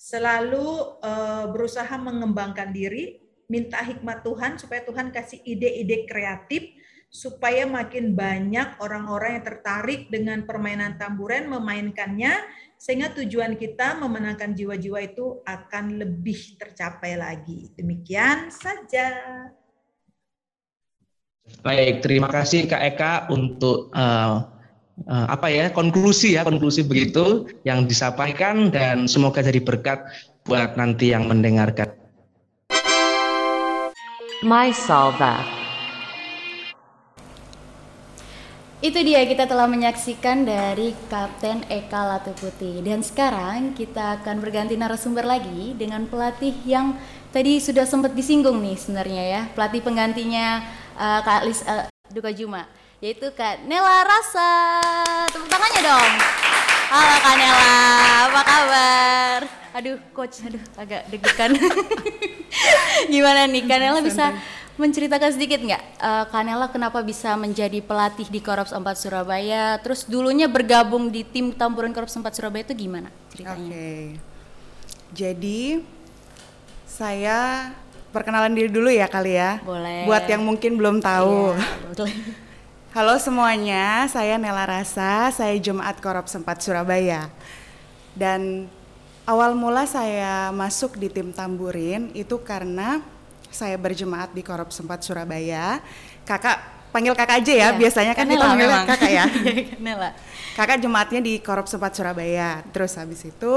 Selalu 0.01 0.97
uh, 1.05 1.53
berusaha 1.53 1.93
mengembangkan 2.01 2.73
diri, 2.73 3.21
minta 3.53 3.85
hikmat 3.85 4.25
Tuhan 4.25 4.57
supaya 4.57 4.81
Tuhan 4.81 5.13
kasih 5.13 5.45
ide-ide 5.45 6.09
kreatif 6.09 6.73
supaya 7.11 7.67
makin 7.67 8.15
banyak 8.15 8.79
orang-orang 8.79 9.43
yang 9.43 9.45
tertarik 9.45 10.07
dengan 10.15 10.47
permainan 10.47 10.95
tamburen 10.95 11.51
memainkannya 11.51 12.33
sehingga 12.81 13.13
tujuan 13.13 13.61
kita 13.61 14.01
memenangkan 14.01 14.57
jiwa-jiwa 14.57 15.05
itu 15.05 15.45
akan 15.45 16.01
lebih 16.01 16.57
tercapai 16.57 17.13
lagi. 17.13 17.69
Demikian 17.77 18.49
saja. 18.49 19.21
Baik, 21.61 22.01
terima 22.01 22.33
kasih 22.33 22.65
Kak 22.65 22.81
Eka 22.81 23.13
untuk 23.29 23.93
uh, 23.93 24.49
uh, 25.05 25.27
apa 25.29 25.53
ya 25.53 25.69
konklusi 25.69 26.41
ya 26.41 26.47
konklusi 26.49 26.89
begitu 26.89 27.45
yang 27.69 27.85
disampaikan 27.85 28.73
dan 28.73 29.05
semoga 29.05 29.45
jadi 29.45 29.61
berkat 29.61 30.01
buat 30.49 30.81
nanti 30.81 31.13
yang 31.13 31.29
mendengarkan. 31.29 31.93
My 34.41 34.73
Salva. 34.73 35.60
Itu 38.81 38.97
dia 39.05 39.21
kita 39.29 39.45
telah 39.45 39.69
menyaksikan 39.69 40.49
dari 40.49 40.97
Kapten 41.13 41.69
Eka 41.69 42.01
Latuputi 42.01 42.81
dan 42.81 43.05
sekarang 43.05 43.77
kita 43.77 44.17
akan 44.17 44.41
berganti 44.41 44.73
narasumber 44.73 45.21
lagi 45.21 45.77
dengan 45.77 46.09
pelatih 46.09 46.57
yang 46.65 46.97
tadi 47.29 47.61
sudah 47.61 47.85
sempat 47.85 48.17
disinggung 48.17 48.57
nih 48.65 48.81
sebenarnya 48.81 49.25
ya. 49.29 49.43
Pelatih 49.53 49.85
penggantinya 49.85 50.65
uh, 50.97 51.21
Kak 51.21 51.45
Lis 51.45 51.61
uh, 51.69 51.93
Duka 52.09 52.33
Juma 52.33 52.65
yaitu 53.05 53.29
Kak 53.37 53.69
Nela 53.69 54.01
Rasa. 54.01 54.81
Tepuk 55.29 55.53
tangannya 55.53 55.81
dong. 55.85 56.13
Halo 56.89 57.17
Kak 57.21 57.35
Nela. 57.37 57.77
Apa 58.33 58.41
kabar? 58.49 59.41
Aduh 59.77 60.01
coach 60.17 60.41
aduh 60.41 60.63
agak 60.81 61.05
deg-degan. 61.13 61.53
Gimana 63.13 63.45
nih 63.45 63.61
Kak 63.69 63.77
Nela 63.77 64.01
bisa 64.01 64.33
menceritakan 64.81 65.37
sedikit 65.37 65.61
nggak 65.61 65.83
uh, 66.01 66.25
Kanela 66.33 66.73
kenapa 66.73 67.05
bisa 67.05 67.37
menjadi 67.37 67.85
pelatih 67.85 68.27
di 68.33 68.41
Korps 68.41 68.73
4 68.73 68.81
Surabaya 68.97 69.77
terus 69.85 70.09
dulunya 70.09 70.49
bergabung 70.49 71.13
di 71.13 71.21
tim 71.23 71.53
Tamburan 71.53 71.93
Korps 71.93 72.17
4 72.17 72.25
Surabaya 72.33 72.65
itu 72.65 72.89
gimana 72.89 73.13
ceritanya? 73.29 73.61
Oke, 73.61 73.69
okay. 73.69 74.05
jadi 75.13 75.61
saya 76.89 77.71
perkenalan 78.11 78.53
diri 78.53 78.71
dulu 78.71 78.91
ya 78.91 79.07
kali 79.07 79.39
ya. 79.39 79.63
Boleh. 79.63 80.05
Buat 80.05 80.27
yang 80.27 80.43
mungkin 80.43 80.75
belum 80.77 80.99
tahu. 80.99 81.55
Iya, 81.55 82.07
Halo 82.91 83.15
semuanya, 83.23 84.11
saya 84.11 84.35
Nela 84.35 84.67
Rasa, 84.67 85.31
saya 85.31 85.55
Jemaat 85.63 86.03
Korps 86.03 86.35
4 86.35 86.43
Surabaya. 86.59 87.31
Dan 88.19 88.67
awal 89.31 89.55
mula 89.55 89.87
saya 89.87 90.51
masuk 90.51 90.99
di 90.99 91.07
tim 91.07 91.31
Tamburin 91.31 92.11
itu 92.19 92.35
karena 92.43 92.99
saya 93.51 93.77
berjemaat 93.77 94.31
di 94.31 94.41
Korop 94.47 94.71
Sempat 94.71 95.03
Surabaya. 95.03 95.83
Kakak 96.25 96.59
panggil 96.91 97.15
kakak 97.15 97.43
aja 97.43 97.53
ya, 97.53 97.69
ya 97.75 97.79
biasanya 97.79 98.13
kan 98.15 98.27
kita 98.27 98.47
panggil 98.47 98.71
kakak 98.87 99.11
ya. 99.11 99.25
Nela. 99.85 100.11
Kakak 100.55 100.79
jemaatnya 100.83 101.21
di 101.23 101.39
Korop 101.43 101.67
Sempat 101.67 101.95
Surabaya. 101.95 102.63
Terus 102.71 102.95
habis 102.99 103.23
itu 103.27 103.55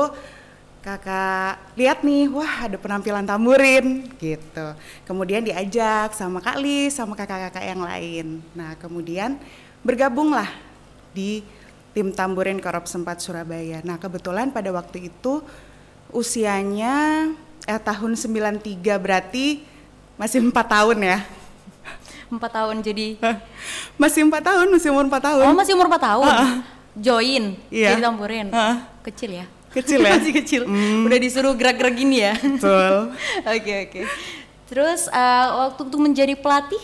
kakak 0.84 1.63
lihat 1.79 2.03
nih, 2.03 2.27
wah 2.27 2.67
ada 2.67 2.75
penampilan 2.75 3.23
tamburin 3.23 4.12
gitu. 4.19 4.67
Kemudian 5.08 5.39
diajak 5.39 6.12
sama 6.12 6.43
Kak 6.43 6.60
Lis, 6.60 6.99
sama 6.99 7.15
kakak-kakak 7.15 7.63
yang 7.63 7.82
lain. 7.82 8.43
Nah 8.51 8.75
kemudian 8.75 9.39
bergabunglah 9.79 10.51
di 11.15 11.45
tim 11.93 12.12
tamburin 12.12 12.60
Korop 12.60 12.89
Sempat 12.89 13.21
Surabaya. 13.23 13.79
Nah 13.86 13.95
kebetulan 14.01 14.51
pada 14.51 14.73
waktu 14.75 15.08
itu 15.13 15.45
usianya 16.13 17.29
eh, 17.65 17.82
tahun 17.82 18.19
93 18.19 18.84
berarti 18.99 19.72
masih 20.23 20.39
empat 20.39 20.67
tahun 20.71 20.97
ya? 21.03 21.17
Empat 22.31 22.51
tahun 22.55 22.79
jadi? 22.79 23.19
masih 23.99 24.23
empat 24.23 24.39
tahun, 24.39 24.71
masih 24.71 24.95
umur 24.95 25.03
empat 25.12 25.19
tahun. 25.27 25.51
Oh 25.51 25.55
masih 25.59 25.75
umur 25.75 25.91
empat 25.91 26.03
tahun? 26.07 26.31
Uh, 26.31 26.55
Join, 26.95 27.59
iya. 27.67 27.91
jadi 27.91 28.07
tamburin. 28.07 28.47
Uh. 28.47 28.79
Kecil 29.03 29.43
ya? 29.43 29.45
Kecil 29.75 29.99
ya? 30.07 30.15
masih 30.15 30.31
kecil. 30.31 30.62
Mm. 30.63 31.03
Udah 31.03 31.19
disuruh 31.19 31.51
gerak-gerak 31.59 31.99
gini 31.99 32.23
ya? 32.23 32.39
Betul. 32.39 33.12
Oke 33.51 33.51
oke. 33.51 33.59
Okay, 33.59 33.79
okay. 33.83 34.03
Terus 34.71 35.12
uh, 35.12 35.67
waktu 35.67 35.91
untuk 35.91 35.99
menjadi 35.99 36.33
pelatih 36.39 36.79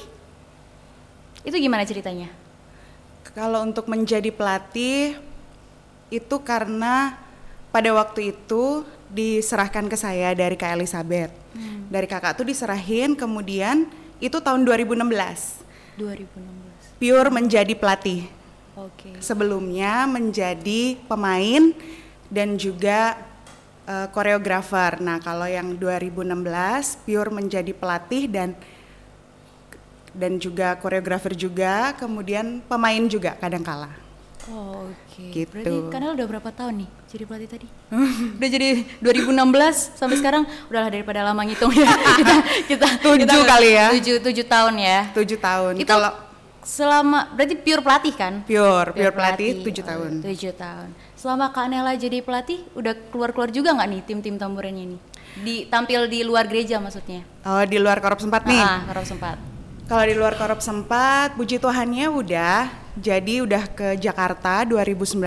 itu 1.48 1.56
gimana 1.56 1.88
ceritanya? 1.88 2.28
Kalau 3.24 3.64
untuk 3.64 3.88
menjadi 3.88 4.36
pelatih 4.36 5.16
itu 6.12 6.36
karena 6.44 7.16
pada 7.72 7.88
waktu 7.96 8.36
itu 8.36 8.84
diserahkan 9.08 9.88
ke 9.88 9.96
saya 9.96 10.36
dari 10.36 10.60
Kak 10.60 10.76
Elizabeth. 10.76 11.39
Hmm. 11.56 11.90
Dari 11.90 12.08
kakak 12.10 12.38
tuh 12.38 12.48
diserahin 12.48 13.18
kemudian 13.18 13.90
itu 14.20 14.38
tahun 14.38 14.68
2016. 14.68 15.00
2016. 15.98 17.00
Pure 17.00 17.30
menjadi 17.32 17.74
pelatih. 17.76 18.28
Oke. 18.76 19.12
Okay. 19.12 19.14
Sebelumnya 19.24 20.08
menjadi 20.08 21.00
pemain 21.08 21.72
dan 22.32 22.56
juga 22.56 23.18
uh, 23.90 24.08
koreografer. 24.14 25.02
Nah, 25.02 25.18
kalau 25.20 25.50
yang 25.50 25.76
2016 25.76 27.04
Pure 27.04 27.32
menjadi 27.34 27.74
pelatih 27.74 28.30
dan 28.30 28.50
dan 30.10 30.42
juga 30.42 30.76
koreografer 30.78 31.38
juga, 31.38 31.94
kemudian 31.96 32.66
pemain 32.66 33.04
juga 33.08 33.38
kadang 33.38 33.62
kala. 33.62 34.09
Oh, 34.50 34.90
Oke. 34.90 34.96
Okay. 35.14 35.30
Gitu. 35.46 35.52
Berarti 35.54 35.78
Kanel 35.94 36.12
udah 36.18 36.28
berapa 36.28 36.50
tahun 36.50 36.74
nih 36.86 36.90
jadi 37.10 37.24
pelatih 37.30 37.50
tadi? 37.50 37.68
udah 38.40 38.50
jadi 38.50 38.70
2016 39.02 40.00
sampai 40.00 40.16
sekarang 40.18 40.44
udahlah 40.70 40.90
daripada 40.90 41.22
lama 41.22 41.42
ngitung 41.46 41.70
ya. 41.74 41.90
kita 42.20 42.36
kita 42.66 42.88
tujuh 43.06 43.26
kita, 43.30 43.46
kali 43.46 43.70
ya. 43.78 43.88
Tujuh 43.94 44.16
tujuh 44.26 44.46
tahun 44.50 44.74
ya. 44.82 45.00
Tujuh 45.14 45.38
tahun. 45.38 45.74
Itu 45.78 45.86
kalau 45.86 46.12
selama 46.66 47.34
berarti 47.34 47.56
pure 47.58 47.82
pelatih 47.82 48.14
kan? 48.14 48.34
Pure, 48.46 48.94
pure, 48.94 48.98
pure 48.98 49.14
pelatih 49.14 49.50
tujuh 49.66 49.84
tahun. 49.86 50.12
Oh, 50.18 50.24
tujuh 50.26 50.54
tahun. 50.58 50.88
Selama 51.20 51.46
Kak 51.52 51.68
Nela 51.68 51.94
jadi 52.00 52.24
pelatih, 52.24 52.64
udah 52.78 52.94
keluar-keluar 53.12 53.50
juga 53.52 53.76
nggak 53.76 53.90
nih 53.90 54.02
tim-tim 54.08 54.36
tamburannya 54.40 54.96
nih? 54.96 55.00
Di 55.40 55.56
tampil 55.70 56.10
di 56.10 56.26
luar 56.26 56.50
gereja 56.50 56.82
maksudnya? 56.82 57.22
Oh, 57.46 57.62
di 57.66 57.78
luar 57.78 58.02
korup 58.02 58.22
sempat 58.22 58.48
nih? 58.48 58.62
Ah, 58.62 58.86
korup 58.88 59.06
sempat. 59.06 59.49
Kalau 59.90 60.06
di 60.06 60.14
luar 60.14 60.38
korup 60.38 60.62
sempat, 60.62 61.34
puji 61.34 61.58
Tuhannya 61.58 62.14
udah. 62.14 62.70
Jadi 62.94 63.42
udah 63.42 63.66
ke 63.74 63.98
Jakarta 63.98 64.62
2019. 64.62 65.18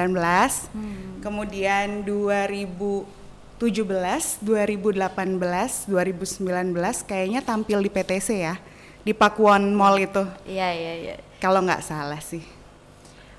Hmm. 0.71 1.19
Kemudian 1.19 2.07
2017, 2.07 3.59
2018, 3.59 5.91
2019 5.91 7.03
kayaknya 7.03 7.43
tampil 7.43 7.83
di 7.83 7.91
PTC 7.91 8.29
ya. 8.39 8.55
Di 9.03 9.11
Pakuan 9.11 9.67
Mall 9.75 9.99
itu. 9.99 10.23
Iya, 10.47 10.71
iya, 10.71 10.93
iya. 10.95 11.15
Kalau 11.43 11.59
nggak 11.67 11.83
salah 11.83 12.23
sih. 12.23 12.47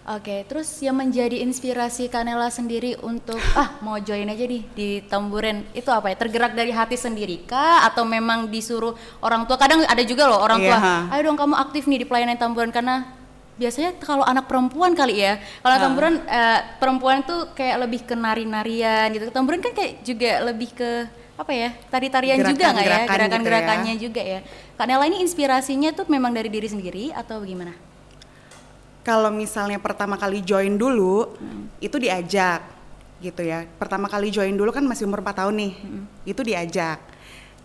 Oke, 0.03 0.43
terus 0.51 0.67
yang 0.83 0.99
menjadi 0.99 1.39
inspirasi 1.47 2.11
Kanela 2.11 2.51
sendiri 2.51 2.99
untuk 2.99 3.39
ah 3.55 3.79
mau 3.79 3.95
join 4.03 4.27
aja 4.27 4.43
nih 4.43 4.63
di 4.75 4.99
tamburen 5.07 5.63
itu 5.71 5.87
apa 5.87 6.11
ya? 6.11 6.19
Tergerak 6.19 6.51
dari 6.51 6.75
hati 6.75 6.99
sendiri 6.99 7.47
kah 7.47 7.87
atau 7.87 8.03
memang 8.03 8.51
disuruh 8.51 8.99
orang 9.23 9.47
tua? 9.47 9.55
Kadang 9.55 9.87
ada 9.87 10.03
juga 10.03 10.27
loh 10.27 10.43
orang 10.43 10.59
tua, 10.59 10.75
yeah. 10.75 11.13
ayo 11.15 11.31
dong 11.31 11.39
kamu 11.39 11.55
aktif 11.55 11.87
nih 11.87 12.03
di 12.03 12.05
pelayanan 12.11 12.35
tamburan 12.35 12.67
karena 12.75 13.15
biasanya 13.55 13.95
kalau 14.03 14.27
anak 14.27 14.43
perempuan 14.51 14.91
kali 14.91 15.23
ya. 15.23 15.39
Kalau 15.63 15.75
uh. 15.79 15.81
tamburan 15.81 16.13
uh, 16.27 16.59
perempuan 16.83 17.23
tuh 17.23 17.55
kayak 17.55 17.87
lebih 17.87 18.03
ke 18.03 18.11
nari-narian 18.11 19.07
gitu. 19.07 19.31
Tamburan 19.31 19.63
kan 19.63 19.71
kayak 19.71 20.03
juga 20.03 20.31
lebih 20.51 20.75
ke 20.75 21.07
apa 21.39 21.51
ya? 21.55 21.71
Tari-tarian 21.87 22.43
juga 22.43 22.75
nggak 22.75 22.87
ya? 22.91 22.99
Gerakan-gerakannya 23.07 23.93
gitu 23.95 24.03
ya. 24.03 24.05
juga 24.11 24.21
ya. 24.21 24.39
Kanela 24.75 25.07
ini 25.07 25.23
inspirasinya 25.23 25.95
tuh 25.95 26.11
memang 26.11 26.35
dari 26.35 26.51
diri 26.51 26.67
sendiri 26.67 27.15
atau 27.15 27.39
gimana? 27.39 27.92
Kalau 29.03 29.29
misalnya 29.29 29.77
pertama 29.77 30.15
kali 30.15 30.39
join 30.39 30.79
dulu 30.79 31.35
hmm. 31.35 31.83
itu 31.83 31.99
diajak 31.99 32.63
gitu 33.19 33.43
ya. 33.43 33.67
Pertama 33.79 34.07
kali 34.07 34.31
join 34.31 34.55
dulu 34.55 34.71
kan 34.71 34.83
masih 34.83 35.07
umur 35.07 35.19
4 35.23 35.43
tahun 35.43 35.55
nih 35.59 35.73
hmm. 35.75 36.03
itu 36.27 36.41
diajak. 36.43 36.99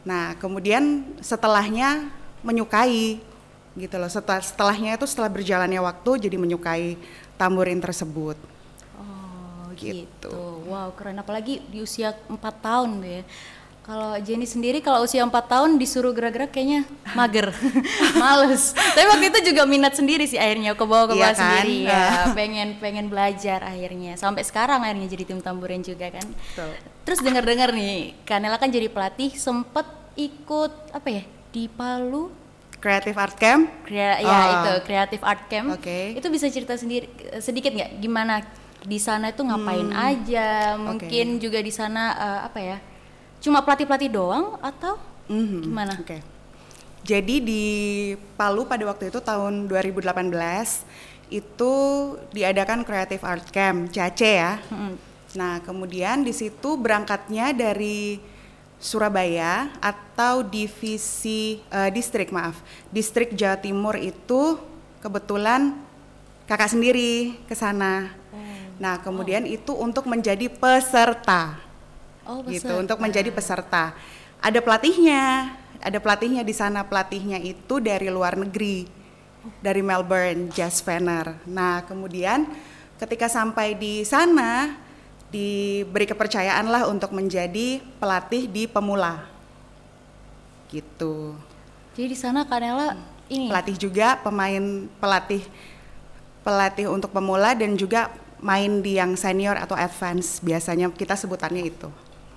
Nah 0.03 0.35
kemudian 0.42 1.07
setelahnya 1.22 2.11
menyukai 2.42 3.22
gitu 3.79 3.96
loh. 3.98 4.11
Setelah 4.11 4.42
setelahnya 4.42 4.98
itu 4.98 5.07
setelah 5.07 5.31
berjalannya 5.31 5.79
waktu 5.79 6.29
jadi 6.29 6.37
menyukai 6.38 6.98
tamburin 7.38 7.79
tersebut. 7.79 8.38
Oh 8.98 9.70
gitu, 9.79 10.07
gitu. 10.11 10.38
wow 10.66 10.90
keren. 10.94 11.22
Apalagi 11.22 11.62
di 11.70 11.83
usia 11.83 12.18
4 12.27 12.35
tahun 12.59 12.98
ya 13.03 13.22
kalau 13.88 14.20
Jenny 14.20 14.44
sendiri 14.44 14.85
kalau 14.85 15.09
usia 15.09 15.24
4 15.24 15.33
tahun 15.33 15.81
disuruh 15.81 16.12
gerak-gerak 16.12 16.53
kayaknya 16.53 16.85
mager, 17.16 17.57
males. 18.20 18.77
Tapi 18.77 19.09
waktu 19.09 19.33
itu 19.33 19.38
juga 19.48 19.64
minat 19.64 19.96
sendiri 19.96 20.29
sih 20.29 20.37
akhirnya 20.37 20.77
ke 20.77 20.85
bawah 20.85 21.09
ke 21.09 21.16
bawah 21.16 21.33
iya 21.33 21.33
kan? 21.33 21.40
sendiri 21.40 21.77
ya, 21.88 22.05
pengen 22.38 22.68
pengen 22.85 23.09
belajar 23.09 23.64
akhirnya. 23.64 24.20
Sampai 24.20 24.44
sekarang 24.44 24.85
akhirnya 24.85 25.09
jadi 25.09 25.24
tim 25.33 25.40
tamburin 25.40 25.81
juga 25.81 26.12
kan. 26.12 26.29
Betul. 26.29 26.68
Terus 27.09 27.18
dengar-dengar 27.24 27.72
nih, 27.72 28.12
Kanela 28.29 28.61
kan 28.61 28.68
jadi 28.68 28.92
pelatih 28.92 29.33
sempet 29.33 29.88
ikut 30.20 30.92
apa 30.92 31.09
ya 31.09 31.24
di 31.48 31.64
Palu 31.72 32.29
Creative 32.77 33.16
Art 33.16 33.40
Camp? 33.40 33.72
Krea 33.88 34.20
ya 34.20 34.29
oh. 34.29 34.53
itu 34.53 34.72
Creative 34.85 35.24
Art 35.24 35.48
Camp. 35.48 35.72
Oke. 35.72 36.12
Okay. 36.12 36.20
Itu 36.20 36.29
bisa 36.29 36.44
cerita 36.53 36.77
sendiri 36.77 37.09
sedikit 37.40 37.72
nggak 37.72 38.05
gimana 38.05 38.44
di 38.85 39.01
sana 39.01 39.33
itu 39.33 39.40
ngapain 39.40 39.88
hmm. 39.88 39.96
aja? 39.96 40.77
Mungkin 40.77 41.40
okay. 41.40 41.40
juga 41.40 41.59
di 41.64 41.72
sana 41.72 42.12
uh, 42.20 42.40
apa 42.53 42.61
ya? 42.61 42.79
Cuma 43.38 43.62
pelatih-pelatih 43.62 44.11
doang 44.11 44.59
atau 44.59 44.98
mm-hmm. 45.31 45.61
gimana? 45.62 45.92
Oke. 45.98 46.05
Okay. 46.05 46.20
Jadi 47.09 47.40
di 47.40 47.64
Palu 48.37 48.68
pada 48.68 48.85
waktu 48.85 49.09
itu 49.09 49.22
tahun 49.22 49.64
2018 49.70 50.29
itu 51.33 51.74
diadakan 52.37 52.85
Creative 52.85 53.24
Art 53.24 53.48
Camp 53.48 53.88
CAC 53.88 54.20
ya. 54.20 54.61
Nah, 55.37 55.61
kemudian 55.64 56.24
di 56.24 56.33
situ 56.33 56.77
berangkatnya 56.77 57.53
dari 57.57 58.20
Surabaya 58.79 59.72
atau 59.83 60.46
divisi 60.46 61.59
eh, 61.72 61.90
distrik 61.90 62.31
maaf, 62.31 62.61
distrik 62.92 63.35
Jawa 63.35 63.59
Timur 63.59 63.96
itu 63.98 64.61
kebetulan 65.03 65.74
kakak 66.48 66.72
sendiri 66.72 67.37
ke 67.44 67.55
sana. 67.59 68.12
Nah, 68.79 69.03
kemudian 69.03 69.42
itu 69.44 69.74
untuk 69.74 70.07
menjadi 70.07 70.46
peserta 70.46 71.67
Oh, 72.29 72.45
gitu 72.45 72.77
untuk 72.77 73.01
menjadi 73.01 73.33
peserta. 73.33 73.97
Ada 74.45 74.61
pelatihnya, 74.61 75.57
ada 75.81 75.97
pelatihnya 75.97 76.45
di 76.45 76.53
sana. 76.53 76.85
Pelatihnya 76.85 77.41
itu 77.41 77.81
dari 77.81 78.12
luar 78.12 78.37
negeri, 78.37 78.85
dari 79.64 79.81
Melbourne, 79.81 80.53
Jazz 80.53 80.85
Venner. 80.85 81.41
Nah, 81.49 81.88
kemudian 81.88 82.45
ketika 83.01 83.33
sampai 83.33 83.73
di 83.73 84.05
sana 84.05 84.77
diberi 85.33 86.05
kepercayaan 86.05 86.69
lah 86.69 86.85
untuk 86.85 87.17
menjadi 87.17 87.81
pelatih 87.97 88.45
di 88.45 88.69
pemula. 88.69 89.25
Gitu. 90.69 91.33
Jadi 91.97 92.07
di 92.12 92.19
sana 92.19 92.45
Kanela 92.45 92.93
ini 93.33 93.49
Pelatih 93.49 93.77
juga, 93.81 94.21
pemain 94.21 94.85
pelatih 95.01 95.45
pelatih 96.45 96.93
untuk 96.93 97.09
pemula 97.12 97.57
dan 97.57 97.77
juga 97.77 98.12
main 98.41 98.81
di 98.81 98.97
yang 98.97 99.17
senior 99.17 99.59
atau 99.59 99.77
advance 99.77 100.41
biasanya 100.41 100.93
kita 100.93 101.17
sebutannya 101.17 101.64
itu. 101.69 101.88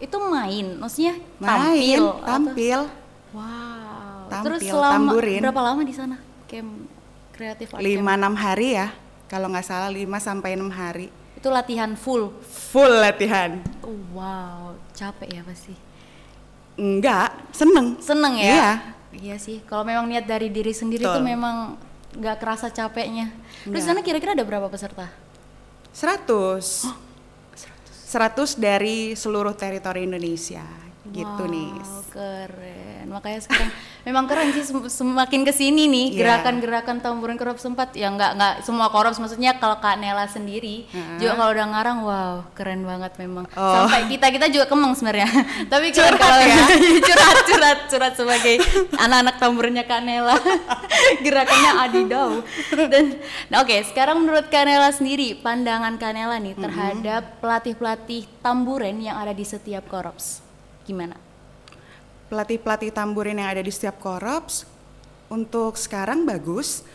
Itu 0.02 0.18
main, 0.20 0.66
maksudnya 0.76 1.14
Main, 1.38 1.48
tampil. 1.48 2.02
atau- 2.02 2.26
tampil. 2.26 2.80
Wow. 3.32 4.28
Tampil, 4.28 4.46
Terus 4.50 4.62
selama 4.66 4.94
tamburin. 5.14 5.42
berapa 5.42 5.62
lama 5.62 5.82
di 5.82 5.94
sana? 5.94 6.18
Camp 6.46 6.90
kreatif 7.32 7.70
camp? 7.70 7.80
5-6 7.80 8.02
hari 8.36 8.68
ya 8.74 8.88
kalau 9.28 9.48
nggak 9.48 9.64
salah 9.64 9.88
5 9.88 10.18
sampai 10.18 10.54
6 10.54 10.68
hari 10.68 11.08
Itu 11.34 11.48
latihan 11.48 11.94
full. 11.94 12.34
full 12.44 12.92
latihan 12.98 13.62
Oh, 13.80 13.96
wow, 14.12 14.74
capek 14.92 15.30
ya 15.32 15.42
pasti. 15.42 15.74
enggak 16.74 17.30
seneng 17.52 18.00
Seneng 18.00 18.34
ya? 18.36 18.46
Iya. 18.48 18.72
Iya 19.12 19.36
sih. 19.38 19.60
Kalau 19.62 19.84
memang 19.84 20.08
niat 20.08 20.24
dari 20.24 20.48
diri 20.48 20.72
sendiri 20.72 21.04
Betul. 21.04 21.20
tuh 21.20 21.26
memang 21.26 21.76
nggak 22.14 22.38
kerasa 22.38 22.68
capeknya. 22.68 23.28
Terus 23.62 23.84
sana 23.84 24.00
kira-kira 24.00 24.32
ada 24.32 24.42
berapa 24.42 24.66
peserta? 24.66 25.12
100 25.92 26.88
100 28.12 28.60
dari 28.60 29.16
seluruh 29.16 29.56
teritori 29.56 30.04
Indonesia 30.04 30.91
gitu 31.04 31.44
nih 31.44 31.74
Wow, 31.74 32.06
keren. 32.14 33.06
Makanya 33.10 33.40
sekarang 33.42 33.70
memang 34.08 34.26
keren 34.26 34.50
sih 34.52 34.62
sem- 34.62 34.86
semakin 34.86 35.42
ke 35.42 35.52
sini 35.52 35.86
nih 35.86 36.06
Iya. 36.08 36.18
gerakan-gerakan 36.20 37.02
tamburan 37.02 37.36
korup 37.36 37.58
sempat. 37.58 37.94
Ya 37.94 38.08
nggak 38.08 38.32
nggak 38.34 38.54
semua 38.62 38.88
korup 38.88 39.10
maksudnya 39.12 39.56
kalau 39.56 39.78
Kak 39.78 39.98
Nela 39.98 40.26
sendiri 40.26 40.86
juga 41.18 41.34
kalau 41.36 41.52
udah 41.52 41.68
ngarang 41.68 41.98
wow 42.02 42.36
keren 42.52 42.84
banget 42.84 43.18
memang. 43.18 43.50
Oh. 43.52 43.74
sampai 43.82 44.06
kita 44.08 44.30
kita 44.30 44.46
juga 44.48 44.66
kemeng 44.68 44.94
sebenarnya. 44.94 45.26
Tapi 45.74 45.90
Curhat 45.90 46.16
kalau 46.16 46.38
ya? 46.40 46.58
curhat 47.08 47.38
curhat 47.46 47.80
curhat 47.88 48.14
sebagai 48.14 48.56
anak-anak 48.94 49.36
tamburannya 49.38 49.84
Kak 49.84 50.02
Nela. 50.04 50.38
Gerakannya 51.20 51.72
adidau. 51.82 52.30
Dan 52.70 53.18
nah 53.48 53.62
oke 53.62 53.74
sekarang 53.86 54.22
menurut 54.22 54.48
Kak 54.48 54.64
Nela 54.64 54.92
sendiri 54.92 55.34
pandangan 55.36 55.98
Kak 55.98 56.14
Nela 56.14 56.38
nih 56.38 56.54
terhadap 56.54 57.42
pelatih-pelatih 57.42 58.30
tamburen 58.40 59.02
yang 59.02 59.18
ada 59.18 59.32
di 59.32 59.42
setiap 59.42 59.88
korps 59.88 60.51
gimana? 60.86 61.32
pelatih-pelatih 62.32 62.96
tamburin 62.96 63.36
yang 63.36 63.52
ada 63.52 63.60
di 63.60 63.68
setiap 63.68 64.00
korps 64.00 64.64
untuk 65.28 65.76
sekarang 65.76 66.24
bagus. 66.24 66.88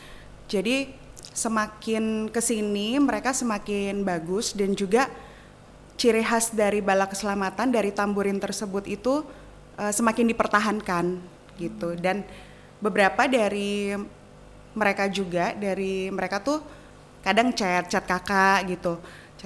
Jadi 0.49 0.89
semakin 1.37 2.33
ke 2.33 2.41
sini 2.41 2.97
mereka 2.97 3.37
semakin 3.37 4.01
bagus 4.01 4.57
dan 4.57 4.73
juga 4.73 5.13
ciri 6.01 6.25
khas 6.25 6.57
dari 6.57 6.81
bala 6.81 7.05
keselamatan 7.05 7.69
dari 7.69 7.93
tamburin 7.93 8.41
tersebut 8.41 8.89
itu 8.89 9.21
eh, 9.77 9.93
semakin 9.93 10.33
dipertahankan 10.33 11.21
gitu 11.61 11.93
dan 12.01 12.25
beberapa 12.81 13.29
dari 13.29 13.93
mereka 14.73 15.09
juga 15.13 15.53
dari 15.53 16.09
mereka 16.09 16.41
tuh 16.41 16.65
kadang 17.21 17.53
chat 17.53 17.89
chat 17.89 18.05
kakak 18.05 18.77
gitu 18.77 18.97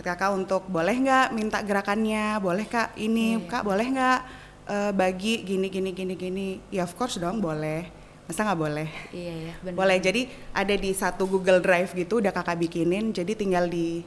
kakak 0.00 0.32
untuk 0.32 0.64
boleh 0.66 0.96
nggak 0.96 1.26
minta 1.30 1.58
gerakannya 1.60 2.36
boleh 2.38 2.64
kak 2.64 2.96
ini 2.96 3.44
kak 3.44 3.62
boleh 3.62 3.86
nggak 3.86 4.18
eh, 4.66 4.92
bagi 4.92 5.42
gini 5.42 5.66
gini 5.68 5.90
gini 5.90 6.14
gini 6.14 6.46
ya 6.68 6.84
of 6.84 6.94
course 6.94 7.16
dong 7.16 7.38
boleh 7.38 7.86
masa 8.24 8.46
nggak 8.46 8.60
boleh 8.60 8.88
Iya 9.10 9.34
ya, 9.50 9.54
benar. 9.60 9.76
boleh 9.76 9.96
jadi 9.98 10.22
ada 10.52 10.74
di 10.74 10.90
satu 10.92 11.26
Google 11.26 11.58
Drive 11.58 11.90
gitu 11.92 12.22
udah 12.22 12.30
kakak 12.30 12.58
bikinin 12.58 13.10
jadi 13.10 13.34
tinggal 13.34 13.66
di 13.66 14.06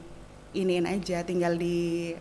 iniin 0.52 0.86
aja 0.86 1.20
tinggal 1.20 1.54
di 1.54 2.14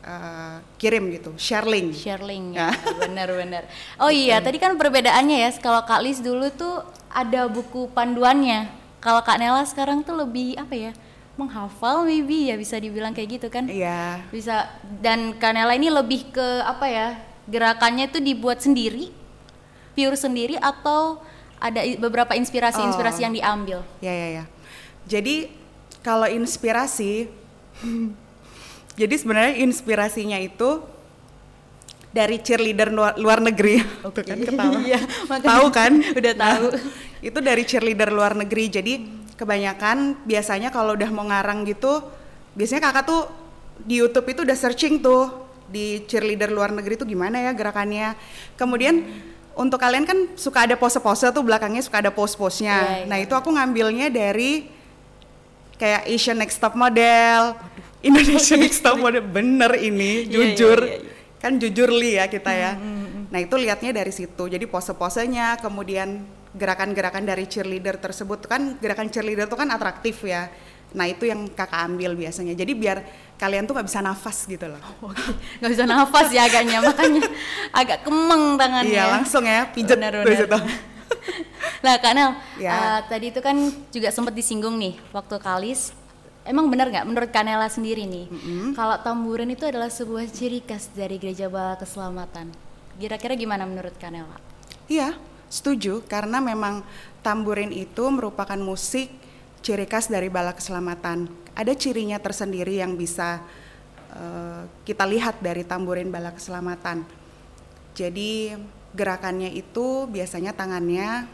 eh, 0.00 0.56
kirim 0.76 1.10
gitu 1.10 1.34
share 1.34 1.66
link 1.66 1.90
Share 1.94 2.22
link 2.22 2.54
Ya. 2.54 2.70
ya, 2.74 2.94
benar-benar. 2.96 3.66
Oh 3.98 4.08
iya, 4.08 4.38
tadi 4.38 4.56
kan 4.56 4.74
perbedaannya 4.74 5.36
ya, 5.38 5.50
kalau 5.58 5.82
Kak 5.82 6.00
Lis 6.00 6.22
dulu 6.22 6.48
tuh 6.50 6.80
ada 7.10 7.46
buku 7.46 7.90
panduannya. 7.90 8.70
Kalau 8.98 9.22
Kak 9.22 9.38
Nela 9.38 9.62
sekarang 9.62 10.02
tuh 10.02 10.14
lebih 10.16 10.54
apa 10.54 10.74
ya? 10.74 10.92
Menghafal 11.38 12.02
maybe 12.02 12.50
ya 12.50 12.58
bisa 12.58 12.74
dibilang 12.76 13.14
kayak 13.14 13.38
gitu 13.38 13.46
kan. 13.46 13.70
iya 13.70 14.26
Bisa 14.28 14.66
dan 14.98 15.38
Kak 15.38 15.54
Nela 15.54 15.70
ini 15.72 15.86
lebih 15.86 16.34
ke 16.34 16.46
apa 16.60 16.90
ya? 16.90 17.08
Gerakannya 17.46 18.10
tuh 18.10 18.18
dibuat 18.18 18.58
sendiri, 18.58 19.14
pure 19.94 20.18
sendiri 20.18 20.58
atau 20.58 21.22
ada 21.56 21.78
beberapa 21.96 22.34
inspirasi-inspirasi 22.34 23.22
Oh. 23.22 23.24
yang 23.24 23.34
diambil. 23.34 23.78
Ya 23.98 24.10
ya 24.10 24.28
ya. 24.42 24.44
Jadi 25.06 25.46
kalau 26.02 26.26
inspirasi, 26.26 27.30
jadi 29.00 29.14
sebenarnya 29.14 29.62
inspirasinya 29.62 30.36
itu 30.36 30.82
dari 32.08 32.42
cheerleader 32.42 32.90
luar, 32.90 33.14
luar 33.14 33.38
negeri. 33.38 33.78
Tuh 34.02 34.24
kan 34.26 34.38
ketawa. 34.42 34.78
Iya, 34.90 35.00
tahu 35.38 35.66
kan? 35.70 35.92
Udah 36.02 36.34
tahu. 36.34 36.66
Nah, 36.74 36.82
itu 37.22 37.38
dari 37.38 37.62
cheerleader 37.62 38.10
luar 38.10 38.34
negeri. 38.34 38.64
Jadi 38.68 38.94
kebanyakan 39.38 40.18
biasanya 40.26 40.74
kalau 40.74 40.98
udah 40.98 41.08
mau 41.14 41.24
ngarang 41.30 41.62
gitu, 41.64 42.02
biasanya 42.58 42.90
kakak 42.90 43.06
tuh 43.06 43.22
di 43.78 44.02
YouTube 44.02 44.26
itu 44.26 44.42
udah 44.42 44.58
searching 44.58 44.98
tuh 44.98 45.30
di 45.70 46.02
cheerleader 46.10 46.50
luar 46.50 46.74
negeri 46.74 46.98
tuh 46.98 47.06
gimana 47.06 47.38
ya 47.38 47.54
gerakannya. 47.54 48.18
Kemudian 48.58 49.06
untuk 49.54 49.78
kalian 49.78 50.02
kan 50.02 50.18
suka 50.34 50.66
ada 50.66 50.74
pose-pose 50.74 51.30
tuh 51.30 51.42
belakangnya 51.46 51.86
suka 51.86 52.02
ada 52.02 52.10
pose-posenya. 52.10 52.76
Iya, 52.78 52.94
iya. 53.02 53.06
Nah 53.06 53.18
itu 53.22 53.34
aku 53.38 53.54
ngambilnya 53.54 54.10
dari 54.10 54.66
kayak 55.78 56.10
Asian 56.10 56.38
Next 56.42 56.58
Top 56.58 56.74
Model, 56.74 57.54
Indonesia 58.02 58.58
Next 58.62 58.82
Top 58.82 58.98
Model, 58.98 59.22
bener 59.22 59.78
ini, 59.78 60.26
Iya, 60.26 60.30
jujur, 60.30 60.78
iya, 60.82 60.98
iya, 60.98 61.38
kan 61.38 61.54
jujur 61.58 61.90
li 61.94 62.18
ya 62.18 62.26
kita 62.26 62.50
ya. 62.50 62.74
Nah 63.28 63.38
itu 63.38 63.54
lihatnya 63.54 63.94
dari 63.94 64.10
situ, 64.10 64.50
jadi 64.50 64.62
pose-posenya, 64.66 65.62
kemudian 65.62 66.26
gerakan-gerakan 66.58 67.22
dari 67.22 67.46
cheerleader 67.46 68.02
tersebut 68.02 68.50
kan 68.50 68.76
gerakan 68.82 69.06
cheerleader 69.08 69.46
itu 69.46 69.54
kan 69.56 69.70
atraktif 69.70 70.26
ya. 70.26 70.50
Nah 70.88 71.04
itu 71.04 71.28
yang 71.28 71.52
kakak 71.52 71.84
ambil 71.84 72.16
biasanya, 72.16 72.56
jadi 72.56 72.72
biar 72.72 72.98
kalian 73.36 73.68
tuh 73.68 73.76
nggak 73.76 73.88
bisa 73.92 74.00
nafas 74.00 74.48
gitu 74.48 74.66
loh. 74.66 74.80
nggak 75.60 75.70
bisa 75.70 75.84
nafas 75.84 76.28
ya 76.32 76.48
agaknya. 76.48 76.80
Makanya 76.88 77.24
agak 77.70 77.98
kemeng 78.08 78.56
tangannya. 78.58 78.90
Iya 78.90 79.04
langsung 79.20 79.44
ya 79.44 79.68
pijet 79.70 80.00
Benar, 80.00 80.24
nah 81.84 81.94
Kak 82.02 82.12
Nel 82.16 82.30
Ya. 82.58 82.72
eh, 82.72 83.00
tadi 83.06 83.30
itu 83.30 83.40
kan 83.40 83.56
juga 83.92 84.08
sempat 84.10 84.34
disinggung 84.34 84.74
nih 84.80 84.98
waktu 85.14 85.36
kalis. 85.38 85.92
Emang 86.48 86.72
benar 86.72 86.88
nggak 86.88 87.04
menurut 87.04 87.28
Kanela 87.28 87.68
sendiri 87.68 88.08
nih 88.08 88.24
kalau 88.72 88.96
tamburan 89.04 89.52
itu 89.52 89.68
adalah 89.68 89.92
sebuah 89.92 90.24
ciri 90.32 90.64
khas 90.64 90.88
dari 90.96 91.20
gereja 91.20 91.44
bala 91.52 91.76
keselamatan? 91.76 92.48
Kira-kira 92.96 93.36
gimana 93.36 93.68
menurut 93.68 93.92
Kanela 94.00 94.40
Iya, 94.88 95.12
setuju 95.48 96.04
karena 96.04 96.40
memang 96.40 96.84
tamburin 97.24 97.72
itu 97.72 98.08
merupakan 98.12 98.56
musik 98.56 99.08
ciri 99.64 99.84
khas 99.88 100.08
dari 100.08 100.30
bala 100.30 100.54
keselamatan. 100.54 101.28
Ada 101.58 101.74
cirinya 101.74 102.20
tersendiri 102.22 102.78
yang 102.78 102.94
bisa 102.94 103.42
eh, 104.14 104.62
kita 104.86 105.04
lihat 105.04 105.42
dari 105.42 105.66
tamburin 105.66 106.12
bala 106.12 106.30
keselamatan. 106.30 107.02
Jadi 107.98 108.54
gerakannya 108.94 109.52
itu 109.52 110.06
biasanya 110.08 110.54
tangannya 110.54 111.26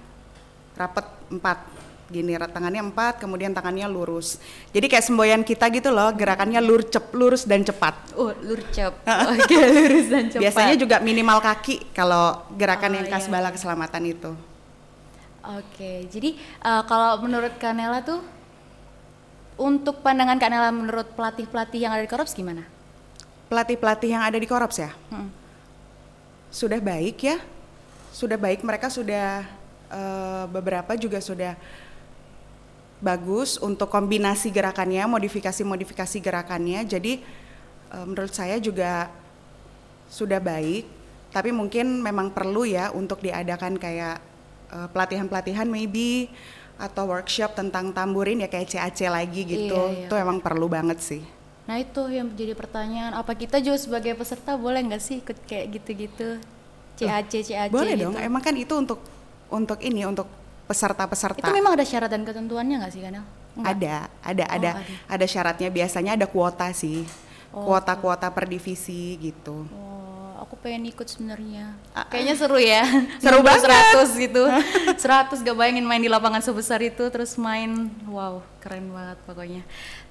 rapet 0.75 1.07
empat 1.31 1.59
gini 2.13 2.37
tangannya 2.37 2.85
empat 2.85 3.23
kemudian 3.23 3.53
tangannya 3.57 3.89
lurus. 3.89 4.41
Jadi 4.73 4.87
kayak 4.89 5.05
semboyan 5.05 5.43
kita 5.43 5.69
gitu 5.73 5.89
loh 5.89 6.13
gerakannya 6.13 6.61
lurcep 6.61 7.13
lurus 7.17 7.49
dan 7.49 7.65
cepat. 7.65 7.95
Oh 8.17 8.33
lurcep 8.45 8.93
oke 9.33 9.57
lurus 9.57 10.07
dan 10.09 10.25
cepat. 10.29 10.43
Biasanya 10.45 10.75
juga 10.77 10.97
minimal 11.01 11.39
kaki 11.41 11.95
kalau 11.97 12.45
gerakan 12.55 12.95
Oh, 12.95 12.97
yang 13.01 13.07
khas 13.11 13.27
iya, 13.27 13.33
bala 13.33 13.49
keselamatan 13.51 14.03
itu. 14.07 14.31
Oke, 15.45 16.09
jadi 16.09 16.37
eh, 16.41 16.83
kalau 16.89 17.21
menurut 17.21 17.53
Kanela 17.61 18.01
tuh 18.01 18.25
untuk 19.61 20.01
pandangan 20.01 20.41
Kanela 20.41 20.73
menurut 20.73 21.13
pelatih-pelatih 21.13 21.85
yang 21.85 21.93
ada 21.93 22.03
di 22.05 22.11
Korps 22.11 22.33
gimana? 22.33 22.75
pelatih-pelatih 23.49 24.11
yang 24.11 24.23
ada 24.25 24.35
di 24.35 24.49
Korops 24.49 24.83
ya? 24.83 24.91
Hmm. 25.15 25.31
sudah 26.55 26.79
baik 26.79 27.19
ya. 27.23 27.39
Sudah 28.15 28.39
baik 28.39 28.63
mereka 28.63 28.87
sudah 28.87 29.43
uh, 29.91 30.47
beberapa 30.47 30.95
juga 30.95 31.19
sudah 31.19 31.59
bagus 33.05 33.61
untuk 33.61 33.93
kombinasi 33.93 34.49
gerakannya, 34.49 35.05
modifikasi-modifikasi 35.05 36.17
gerakannya. 36.25 36.81
Jadi 36.89 37.21
uh, 37.93 38.09
menurut 38.09 38.33
saya 38.33 38.57
juga 38.57 39.13
sudah 40.09 40.41
baik, 40.41 40.89
tapi 41.29 41.53
mungkin 41.53 42.01
memang 42.01 42.33
perlu 42.33 42.65
ya 42.65 42.89
untuk 42.97 43.21
diadakan 43.21 43.77
kayak 43.77 44.33
pelatihan 44.91 44.91
pelatihan-pelatihan 45.31 45.69
maybe 45.71 46.27
atau 46.75 47.07
workshop 47.07 47.55
tentang 47.55 47.95
tamburin 47.95 48.43
ya 48.43 48.51
kayak 48.51 48.67
CAC 48.75 49.07
lagi 49.07 49.47
gitu. 49.47 49.71
Iya, 49.71 49.95
iya. 49.95 50.07
Itu 50.11 50.15
emang 50.19 50.43
perlu 50.43 50.67
banget 50.67 50.99
sih. 50.99 51.23
Nah 51.65 51.79
itu 51.79 52.03
yang 52.11 52.29
menjadi 52.29 52.53
pertanyaan, 52.59 53.15
apa 53.15 53.33
kita 53.39 53.63
juga 53.63 53.79
sebagai 53.79 54.19
peserta 54.19 54.59
boleh 54.59 54.83
nggak 54.83 55.03
sih 55.03 55.23
ikut 55.23 55.39
kayak 55.47 55.67
gitu-gitu? 55.79 56.29
CAC, 56.99 57.33
CAC 57.43 57.71
Boleh 57.71 57.95
gitu. 57.95 58.11
dong, 58.11 58.15
emang 58.19 58.43
kan 58.43 58.55
itu 58.55 58.75
untuk 58.75 59.01
untuk 59.51 59.79
ini, 59.83 60.03
untuk 60.07 60.27
peserta-peserta. 60.65 61.45
Itu 61.45 61.53
memang 61.55 61.77
ada 61.77 61.85
syarat 61.85 62.11
dan 62.11 62.23
ketentuannya 62.25 62.81
nggak 62.81 62.93
sih 62.93 63.03
Kanel? 63.05 63.25
Ada, 63.55 63.65
ada, 63.65 63.95
oh, 64.11 64.27
ada, 64.27 64.45
ada, 64.51 64.71
ada 65.07 65.27
syaratnya. 65.29 65.69
Biasanya 65.71 66.19
ada 66.19 66.27
kuota 66.27 66.69
sih, 66.75 67.07
kuota-kuota 67.55 68.27
per 68.35 68.51
divisi 68.51 69.15
gitu. 69.21 69.69
Oh 69.71 69.95
aku 70.45 70.61
pengen 70.61 70.93
ikut 70.93 71.09
sebenarnya. 71.09 71.73
Kayaknya 72.13 72.35
seru 72.37 72.59
ya. 72.61 72.85
Seru 73.25 73.41
banget. 73.41 73.65
100 73.97 74.25
gitu. 74.29 74.43
100 75.01 75.41
gak 75.41 75.57
bayangin 75.57 75.89
main 75.89 75.99
di 75.99 76.13
lapangan 76.13 76.45
sebesar 76.45 76.85
itu 76.85 77.03
terus 77.09 77.35
main 77.41 77.89
wow, 78.07 78.45
keren 78.61 78.93
banget 78.93 79.19
pokoknya. 79.25 79.63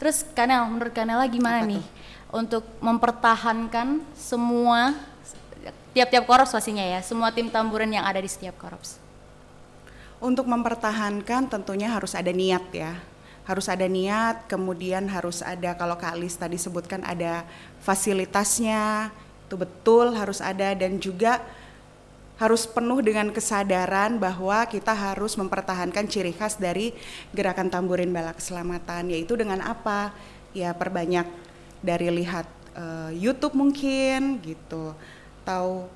Terus 0.02 0.26
Kanel, 0.34 0.66
menurut 0.68 0.92
Kanela 0.92 1.24
gimana 1.30 1.62
Apa 1.62 1.70
nih 1.70 1.84
tuh? 1.84 1.88
untuk 2.34 2.64
mempertahankan 2.82 4.02
semua 4.18 4.98
tiap-tiap 5.94 6.26
korps 6.26 6.58
pastinya 6.58 6.82
ya, 6.82 7.00
semua 7.06 7.30
tim 7.30 7.54
tamburan 7.54 7.88
yang 7.94 8.02
ada 8.02 8.18
di 8.18 8.28
setiap 8.28 8.58
korps? 8.58 9.03
Untuk 10.24 10.48
mempertahankan 10.48 11.52
tentunya 11.52 11.92
harus 11.92 12.16
ada 12.16 12.32
niat 12.32 12.64
ya. 12.72 12.96
Harus 13.44 13.68
ada 13.68 13.84
niat, 13.84 14.48
kemudian 14.48 15.04
harus 15.12 15.44
ada 15.44 15.76
kalau 15.76 16.00
Kak 16.00 16.16
Alis 16.16 16.40
tadi 16.40 16.56
sebutkan 16.56 17.04
ada 17.04 17.44
fasilitasnya, 17.84 19.12
itu 19.44 19.60
betul 19.60 20.16
harus 20.16 20.40
ada 20.40 20.72
dan 20.72 20.96
juga 20.96 21.44
harus 22.40 22.64
penuh 22.64 23.04
dengan 23.04 23.36
kesadaran 23.36 24.16
bahwa 24.16 24.64
kita 24.66 24.96
harus 24.96 25.36
mempertahankan 25.36 26.08
ciri 26.08 26.32
khas 26.32 26.56
dari 26.56 26.96
gerakan 27.36 27.68
tamburin 27.68 28.10
bala 28.10 28.32
keselamatan 28.32 29.12
yaitu 29.12 29.36
dengan 29.36 29.60
apa? 29.60 30.16
Ya 30.56 30.72
perbanyak 30.72 31.28
dari 31.84 32.08
lihat 32.10 32.48
uh, 32.80 33.12
YouTube 33.12 33.60
mungkin 33.60 34.40
gitu 34.40 34.96
atau 35.44 35.92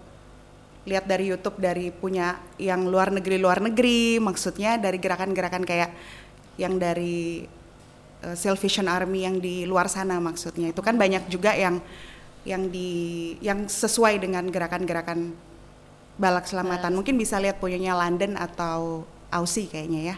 lihat 0.88 1.06
dari 1.06 1.30
YouTube 1.30 1.60
dari 1.60 1.92
punya 1.92 2.40
yang 2.56 2.88
luar 2.88 3.12
negeri 3.12 3.38
luar 3.38 3.60
negeri 3.60 4.24
maksudnya 4.24 4.80
dari 4.80 4.98
gerakan-gerakan 4.98 5.68
kayak 5.68 5.92
yang 6.56 6.80
dari 6.80 7.44
uh, 8.24 8.34
Salvation 8.34 8.88
Army 8.88 9.28
yang 9.28 9.38
di 9.38 9.68
luar 9.68 9.92
sana 9.92 10.18
maksudnya 10.18 10.72
itu 10.72 10.80
kan 10.80 10.96
banyak 10.96 11.28
juga 11.28 11.52
yang 11.54 11.84
yang 12.48 12.72
di 12.72 13.36
yang 13.44 13.68
sesuai 13.68 14.24
dengan 14.24 14.48
gerakan-gerakan 14.48 15.36
balak 16.18 16.50
selamatan. 16.50 16.96
Mungkin 16.98 17.20
bisa 17.20 17.38
lihat 17.38 17.62
punyanya 17.62 17.94
London 17.94 18.40
atau 18.40 19.04
Aussie 19.30 19.70
kayaknya 19.70 20.14
ya. 20.14 20.18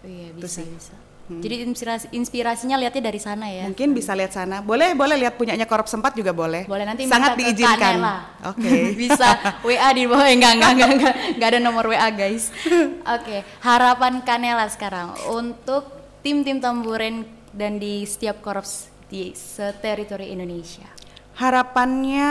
Oh 0.00 0.08
iya 0.08 0.28
bisa 0.36 0.60
bisa. 0.62 0.94
Hmm. 1.30 1.38
Jadi 1.38 1.62
inspirasi 1.62 2.06
inspirasinya 2.10 2.74
lihatnya 2.74 3.06
dari 3.06 3.20
sana 3.22 3.46
ya. 3.46 3.70
Mungkin 3.70 3.94
bisa 3.94 4.18
lihat 4.18 4.34
sana. 4.34 4.66
Boleh 4.66 4.98
boleh 4.98 5.14
lihat 5.14 5.38
punyanya 5.38 5.62
Korop 5.62 5.86
Sempat 5.86 6.18
juga 6.18 6.34
boleh. 6.34 6.66
Boleh 6.66 6.82
nanti 6.82 7.06
sangat 7.06 7.38
diizinkan. 7.38 8.02
Oke. 8.50 8.58
Okay. 8.58 8.82
bisa 9.06 9.38
WA 9.62 9.88
di 9.94 10.10
bawah 10.10 10.26
enggak 10.26 10.58
enggak 10.58 10.72
enggak 10.74 10.90
enggak 10.90 11.14
enggak 11.38 11.48
ada 11.54 11.60
nomor 11.62 11.86
WA 11.86 12.08
guys. 12.10 12.50
Oke, 12.58 12.90
okay. 13.06 13.40
harapan 13.62 14.18
Kanela 14.26 14.66
sekarang 14.66 15.14
untuk 15.30 15.86
tim-tim 16.26 16.58
tamburen 16.58 17.22
dan 17.54 17.78
di 17.78 18.02
setiap 18.02 18.42
korps 18.42 18.90
di 19.06 19.30
seteritori 19.38 20.34
Indonesia 20.34 21.00
harapannya 21.40 22.30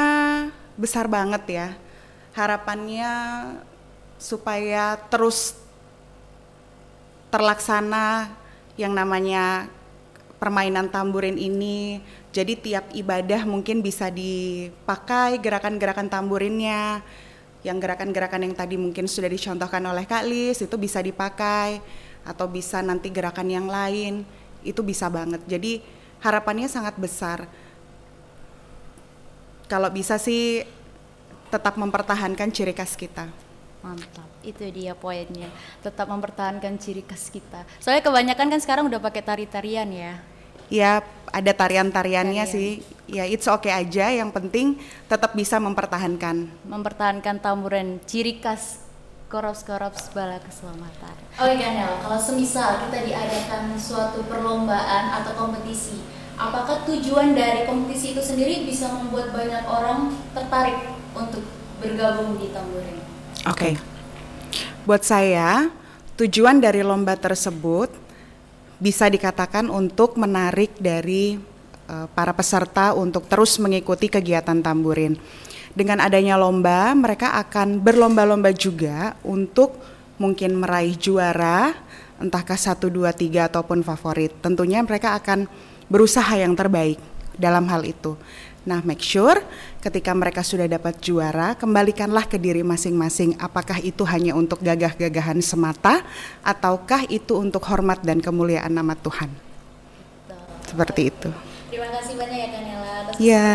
besar 0.78 1.10
banget 1.10 1.44
ya. 1.50 1.68
Harapannya 2.38 3.12
supaya 4.22 5.02
terus 5.10 5.58
terlaksana 7.34 8.30
yang 8.80 8.96
namanya 8.96 9.68
permainan 10.40 10.88
tamburin 10.88 11.36
ini. 11.36 12.00
Jadi 12.32 12.56
tiap 12.56 12.88
ibadah 12.96 13.44
mungkin 13.44 13.84
bisa 13.84 14.08
dipakai 14.08 15.36
gerakan-gerakan 15.44 16.08
tamburinnya. 16.08 17.04
Yang 17.60 17.78
gerakan-gerakan 17.84 18.48
yang 18.48 18.56
tadi 18.56 18.80
mungkin 18.80 19.04
sudah 19.04 19.28
dicontohkan 19.28 19.84
oleh 19.84 20.08
Kak 20.08 20.24
Lis 20.24 20.64
itu 20.64 20.80
bisa 20.80 21.04
dipakai 21.04 21.84
atau 22.24 22.48
bisa 22.48 22.80
nanti 22.80 23.12
gerakan 23.12 23.52
yang 23.52 23.68
lain 23.68 24.24
itu 24.64 24.80
bisa 24.80 25.12
banget. 25.12 25.44
Jadi 25.44 25.84
harapannya 26.24 26.72
sangat 26.72 26.96
besar 26.96 27.52
kalau 29.68 29.92
bisa 29.92 30.16
sih 30.16 30.64
tetap 31.52 31.76
mempertahankan 31.76 32.48
ciri 32.56 32.72
khas 32.72 32.96
kita. 32.96 33.49
Mantap, 33.80 34.28
itu 34.44 34.68
dia 34.76 34.92
poinnya. 34.92 35.48
Tetap 35.80 36.12
mempertahankan 36.12 36.76
ciri 36.76 37.00
khas 37.00 37.32
kita. 37.32 37.64
Soalnya 37.80 38.04
kebanyakan 38.04 38.52
kan 38.52 38.60
sekarang 38.60 38.92
udah 38.92 39.00
pakai 39.00 39.24
tari-tarian 39.24 39.88
ya. 39.88 40.20
Ya, 40.70 41.02
ada 41.34 41.52
tarian-tariannya 41.56 42.46
Tarian. 42.46 42.54
sih. 42.54 42.86
Ya, 43.10 43.26
it's 43.26 43.50
okay 43.50 43.74
aja. 43.74 44.14
Yang 44.14 44.36
penting 44.38 44.68
tetap 45.10 45.34
bisa 45.34 45.58
mempertahankan. 45.58 46.52
Mempertahankan 46.68 47.42
tamburan 47.42 47.98
ciri 48.06 48.38
khas 48.38 48.86
korops-korops 49.30 50.14
bala 50.14 50.38
keselamatan. 50.42 51.16
Oke, 51.38 51.54
Ganel, 51.58 52.02
kalau 52.02 52.20
semisal 52.22 52.86
kita 52.86 53.06
diadakan 53.06 53.78
suatu 53.78 54.26
perlombaan 54.26 55.22
atau 55.22 55.38
kompetisi, 55.38 56.02
apakah 56.38 56.86
tujuan 56.86 57.38
dari 57.38 57.66
kompetisi 57.70 58.18
itu 58.18 58.22
sendiri 58.22 58.66
bisa 58.66 58.90
membuat 58.90 59.34
banyak 59.34 59.64
orang 59.70 60.14
tertarik 60.34 60.98
untuk 61.14 61.46
bergabung 61.78 62.42
di 62.42 62.50
tamborin? 62.54 63.09
Oke. 63.48 63.56
Okay. 63.56 63.74
Buat 64.84 65.06
saya, 65.06 65.70
tujuan 66.20 66.60
dari 66.60 66.84
lomba 66.84 67.16
tersebut 67.16 67.94
bisa 68.80 69.08
dikatakan 69.08 69.68
untuk 69.72 70.16
menarik 70.16 70.76
dari 70.80 71.40
uh, 71.88 72.08
para 72.12 72.32
peserta 72.36 72.96
untuk 72.96 73.28
terus 73.28 73.60
mengikuti 73.60 74.12
kegiatan 74.12 74.60
tamburin. 74.64 75.20
Dengan 75.72 76.02
adanya 76.04 76.36
lomba, 76.36 76.92
mereka 76.98 77.38
akan 77.38 77.80
berlomba-lomba 77.80 78.52
juga 78.52 79.14
untuk 79.22 79.78
mungkin 80.20 80.60
meraih 80.60 80.98
juara, 80.98 81.72
entahkah 82.20 82.58
satu, 82.60 82.92
dua, 82.92 83.16
tiga 83.16 83.48
ataupun 83.48 83.86
favorit. 83.86 84.34
Tentunya 84.44 84.84
mereka 84.84 85.16
akan 85.16 85.48
berusaha 85.88 86.36
yang 86.36 86.58
terbaik 86.58 87.00
dalam 87.40 87.64
hal 87.72 87.88
itu. 87.88 88.20
Nah, 88.68 88.84
make 88.84 89.00
sure 89.00 89.40
ketika 89.80 90.12
mereka 90.12 90.44
sudah 90.44 90.68
dapat 90.68 91.00
juara, 91.00 91.56
kembalikanlah 91.56 92.28
ke 92.28 92.36
diri 92.36 92.60
masing-masing. 92.60 93.40
Apakah 93.40 93.80
itu 93.80 94.04
hanya 94.04 94.36
untuk 94.36 94.60
gagah-gagahan 94.60 95.40
semata, 95.40 96.04
ataukah 96.44 97.08
itu 97.08 97.40
untuk 97.40 97.64
hormat 97.72 98.04
dan 98.04 98.20
kemuliaan 98.20 98.76
nama 98.76 99.00
Tuhan? 99.00 99.32
Seperti 100.68 101.10
itu. 101.10 101.30
Terima 101.70 101.90
kasih 101.94 102.14
banyak 102.18 102.38
ya 102.38 102.48
Kanela 102.50 102.90
atas 103.06 103.14
Ya, 103.22 103.50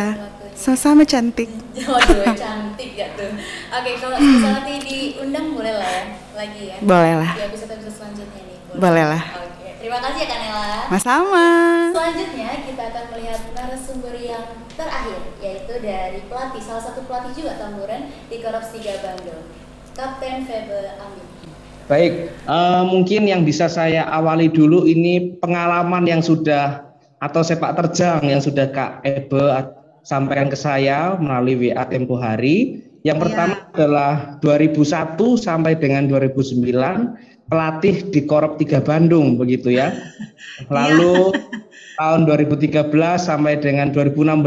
sama-sama 0.55 1.03
cantik. 1.03 1.51
Waduh, 1.91 2.35
cantik 2.43 2.91
ya 2.95 3.11
tuh. 3.15 3.31
Oke, 3.75 3.91
kalau 3.99 4.17
misalnya 4.19 4.63
nanti 4.63 4.75
diundang 4.83 5.47
boleh 5.55 5.75
lah 5.79 5.91
ya, 5.91 6.05
lagi 6.35 6.63
ya. 6.71 6.77
Boleh 6.83 7.15
lah. 7.19 7.33
Ya 7.39 7.47
bisa 7.51 7.67
bisa 7.71 7.91
selanjutnya 7.91 8.41
nih. 8.41 8.57
Boleh, 8.71 8.79
boleh 8.79 9.05
lah. 9.05 9.23
Oke. 9.23 9.54
Terima 9.85 10.01
kasih 10.01 10.25
ya 10.25 10.29
Kanela. 10.33 10.69
Sama-sama. 10.89 11.49
Selanjutnya 11.93 12.49
kita 12.65 12.83
akan 12.89 13.05
melihat 13.13 13.41
narasumber 13.53 14.17
yang 14.17 14.57
terakhir 14.81 15.21
yaitu 15.45 15.75
dari 15.85 16.25
pelatih 16.25 16.65
salah 16.65 16.89
satu 16.89 17.05
pelatih 17.05 17.37
juga 17.37 17.61
tamburan 17.61 18.09
di 18.33 18.41
Korps 18.41 18.73
3 18.73 18.81
Bandung, 19.05 19.45
Kapten 19.93 20.49
Febe 20.49 20.89
Amin. 20.97 21.29
Baik, 21.85 22.33
uh, 22.49 22.89
mungkin 22.89 23.29
yang 23.29 23.45
bisa 23.45 23.69
saya 23.69 24.09
awali 24.09 24.49
dulu 24.49 24.89
ini 24.89 25.37
pengalaman 25.37 26.09
yang 26.09 26.25
sudah 26.25 26.89
atau 27.21 27.45
sepak 27.45 27.77
terjang 27.77 28.25
yang 28.25 28.41
sudah 28.41 28.73
Kak 28.73 29.05
Ebe 29.05 29.69
sampaikan 30.01 30.49
ke 30.49 30.57
saya 30.57 31.13
melalui 31.21 31.61
WA 31.61 31.85
tempo 31.85 32.17
hari. 32.17 32.81
Yang 33.05 33.21
ya. 33.21 33.23
pertama 33.29 33.55
adalah 33.77 34.41
2001 34.41 35.21
sampai 35.37 35.77
dengan 35.77 36.09
2009 36.09 37.34
pelatih 37.49 38.09
di 38.09 38.25
Korop 38.25 38.57
3 38.57 38.81
Bandung 38.85 39.37
begitu 39.37 39.73
ya. 39.73 39.93
Lalu 40.75 41.35
tahun 41.99 42.27
2013 42.27 42.91
sampai 43.17 43.61
dengan 43.61 43.91
2016 43.93 44.45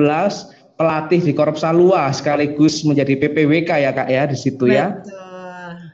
pelatih 0.77 1.19
di 1.25 1.33
Korop 1.33 1.57
Salua 1.57 2.13
sekaligus 2.13 2.85
menjadi 2.85 3.17
PPWK 3.17 3.69
ya 3.81 3.91
Kak 3.91 4.09
ya 4.09 4.23
di 4.29 4.37
situ 4.37 4.69
ya. 4.69 5.01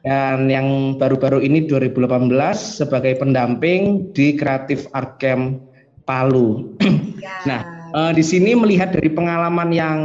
Dan 0.04 0.52
yang 0.52 1.00
baru-baru 1.00 1.40
ini 1.40 1.64
2018 1.64 2.28
sebagai 2.60 3.16
pendamping 3.16 4.12
di 4.12 4.36
Kreatif 4.36 4.92
Art 4.92 5.16
Camp 5.16 5.64
Palu. 6.04 6.76
Ya. 7.24 7.40
nah, 7.50 7.62
eh, 7.96 8.12
di 8.12 8.20
sini 8.20 8.52
melihat 8.52 8.92
dari 8.92 9.08
pengalaman 9.08 9.72
yang 9.72 10.00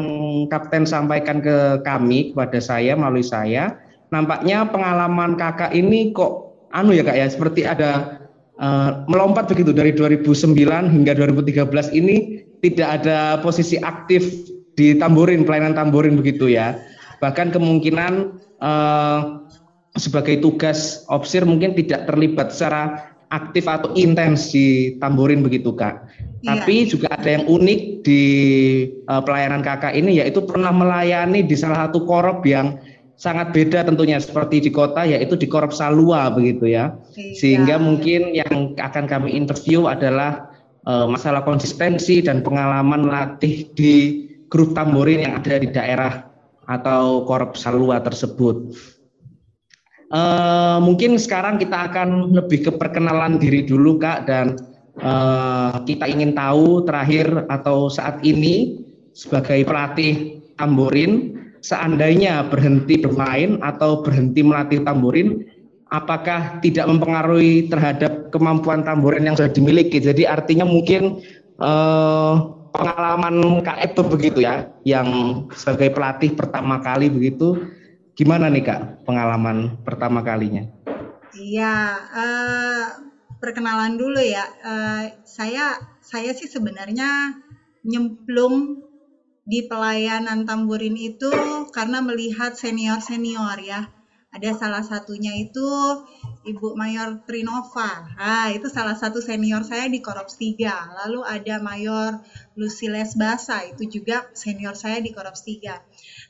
Kapten 0.47 0.87
sampaikan 0.87 1.43
ke 1.43 1.83
kami 1.83 2.31
kepada 2.31 2.63
saya 2.63 2.95
melalui 2.95 3.27
saya, 3.27 3.75
nampaknya 4.15 4.71
pengalaman 4.71 5.35
kakak 5.35 5.75
ini 5.75 6.15
kok 6.15 6.48
anu 6.73 6.93
ya 6.93 7.05
kak 7.05 7.17
ya 7.17 7.27
seperti 7.29 7.65
ada 7.65 8.21
uh, 8.61 9.05
melompat 9.09 9.49
begitu 9.49 9.73
dari 9.73 9.95
2009 9.95 10.55
hingga 10.89 11.13
2013 11.17 11.65
ini 11.97 12.45
tidak 12.61 13.03
ada 13.03 13.39
posisi 13.41 13.79
aktif 13.81 14.51
di 14.75 14.99
tamborin 14.99 15.43
pelayanan 15.43 15.75
tamborin 15.75 16.19
begitu 16.19 16.51
ya 16.51 16.79
bahkan 17.19 17.51
kemungkinan 17.51 18.39
uh, 18.63 19.43
sebagai 19.99 20.39
tugas 20.39 21.03
opsir 21.11 21.43
mungkin 21.43 21.75
tidak 21.75 22.07
terlibat 22.07 22.55
secara 22.55 23.11
aktif 23.29 23.69
atau 23.69 23.93
intens 23.99 24.55
di 24.55 24.97
tamborin 25.03 25.45
begitu 25.45 25.75
kak 25.75 26.07
iya. 26.41 26.55
tapi 26.55 26.89
juga 26.89 27.13
ada 27.13 27.29
yang 27.29 27.45
unik 27.45 27.81
di 28.07 28.23
uh, 29.11 29.21
pelayanan 29.21 29.61
kakak 29.61 29.93
ini 29.93 30.23
yaitu 30.23 30.41
pernah 30.47 30.73
melayani 30.73 31.45
di 31.45 31.57
salah 31.59 31.89
satu 31.89 32.07
korup 32.09 32.47
yang 32.47 32.79
sangat 33.19 33.51
beda 33.51 33.83
tentunya 33.83 34.23
seperti 34.23 34.63
di 34.63 34.71
kota 34.71 35.03
yaitu 35.03 35.35
di 35.35 35.51
Korop 35.51 35.75
Salua 35.75 36.31
begitu 36.31 36.71
ya. 36.71 36.95
Iya. 37.19 37.35
Sehingga 37.35 37.77
mungkin 37.83 38.33
yang 38.33 38.79
akan 38.79 39.05
kami 39.11 39.35
interview 39.35 39.91
adalah 39.91 40.55
uh, 40.87 41.11
masalah 41.11 41.43
konsistensi 41.43 42.23
dan 42.23 42.47
pengalaman 42.47 43.11
latih 43.11 43.67
di 43.75 43.95
grup 44.47 44.73
tamborin 44.73 45.27
yang 45.27 45.35
ada 45.43 45.59
di 45.59 45.69
daerah 45.69 46.31
atau 46.71 47.27
Korop 47.27 47.59
Salua 47.59 47.99
tersebut. 47.99 48.73
Uh, 50.09 50.81
mungkin 50.81 51.21
sekarang 51.21 51.61
kita 51.61 51.93
akan 51.93 52.33
lebih 52.33 52.65
ke 52.65 52.73
perkenalan 52.73 53.37
diri 53.37 53.67
dulu 53.67 54.01
Kak 54.01 54.25
dan 54.25 54.57
uh, 55.05 55.85
kita 55.85 56.09
ingin 56.09 56.33
tahu 56.33 56.87
terakhir 56.89 57.45
atau 57.53 57.93
saat 57.93 58.25
ini 58.25 58.81
sebagai 59.13 59.69
pelatih 59.69 60.41
tamborin 60.57 61.38
seandainya 61.61 62.47
berhenti 62.49 63.01
bermain 63.01 63.59
atau 63.61 64.03
berhenti 64.03 64.41
melatih 64.43 64.83
tamborin, 64.83 65.45
apakah 65.89 66.61
tidak 66.61 66.87
mempengaruhi 66.87 67.69
terhadap 67.69 68.29
kemampuan 68.35 68.85
tamborin 68.85 69.27
yang 69.27 69.37
sudah 69.37 69.53
dimiliki? 69.53 69.99
Jadi 69.99 70.29
artinya 70.29 70.69
mungkin 70.69 71.23
eh, 71.59 72.35
pengalaman 72.73 73.65
Kak 73.65 73.79
Eto 73.83 74.07
begitu 74.07 74.45
ya, 74.45 74.71
yang 74.85 75.09
sebagai 75.57 75.91
pelatih 75.95 76.37
pertama 76.37 76.79
kali 76.79 77.11
begitu, 77.11 77.69
gimana 78.15 78.47
nih 78.53 78.65
Kak 78.65 78.81
pengalaman 79.09 79.79
pertama 79.83 80.23
kalinya? 80.23 80.67
Iya, 81.37 81.77
uh, 82.09 82.85
perkenalan 83.39 84.01
dulu 84.01 84.19
ya. 84.19 84.49
Uh, 84.65 85.13
saya 85.23 85.77
saya 86.01 86.33
sih 86.33 86.49
sebenarnya 86.49 87.37
nyemplung 87.85 88.88
di 89.49 89.65
pelayanan 89.65 90.45
tamburin 90.45 90.93
itu 91.01 91.33
karena 91.73 92.05
melihat 92.05 92.53
senior-senior 92.53 93.57
ya. 93.65 93.89
Ada 94.29 94.61
salah 94.61 94.85
satunya 94.85 95.33
itu 95.41 95.65
Ibu 96.45 96.77
Mayor 96.77 97.25
Trinova. 97.25 98.13
Ah, 98.21 98.53
itu 98.53 98.69
salah 98.69 98.93
satu 98.93 99.25
senior 99.25 99.65
saya 99.65 99.89
di 99.89 100.05
Korops 100.05 100.37
3. 100.37 100.93
Lalu 101.01 101.25
ada 101.25 101.57
Mayor 101.65 102.21
Luciles 102.53 103.17
Basa, 103.17 103.65
itu 103.65 103.89
juga 103.89 104.29
senior 104.37 104.77
saya 104.77 105.01
di 105.01 105.17
Korops 105.17 105.49
3. 105.49 105.81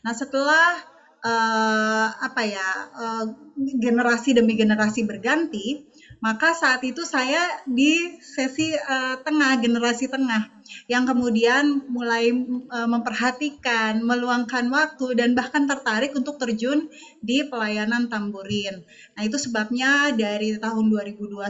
Nah, 0.07 0.15
setelah 0.15 0.79
uh, 1.27 2.07
apa 2.23 2.43
ya, 2.47 2.71
uh, 2.95 3.25
generasi 3.59 4.31
demi 4.39 4.55
generasi 4.55 5.03
berganti, 5.03 5.83
maka 6.23 6.55
saat 6.55 6.83
itu 6.87 7.03
saya 7.03 7.43
di 7.67 8.15
sesi 8.23 8.79
uh, 8.79 9.19
tengah, 9.27 9.59
generasi 9.59 10.07
tengah, 10.07 10.58
yang 10.87 11.05
kemudian 11.09 11.85
mulai 11.89 12.33
uh, 12.33 12.89
memperhatikan, 12.89 14.01
meluangkan 14.05 14.69
waktu, 14.69 15.19
dan 15.19 15.33
bahkan 15.33 15.65
tertarik 15.65 16.13
untuk 16.15 16.37
terjun 16.37 16.89
di 17.21 17.45
pelayanan 17.47 18.07
tamburin. 18.07 18.85
Nah 19.17 19.23
itu 19.25 19.37
sebabnya 19.41 20.13
dari 20.13 20.57
tahun 20.57 20.91
2021 20.91 21.43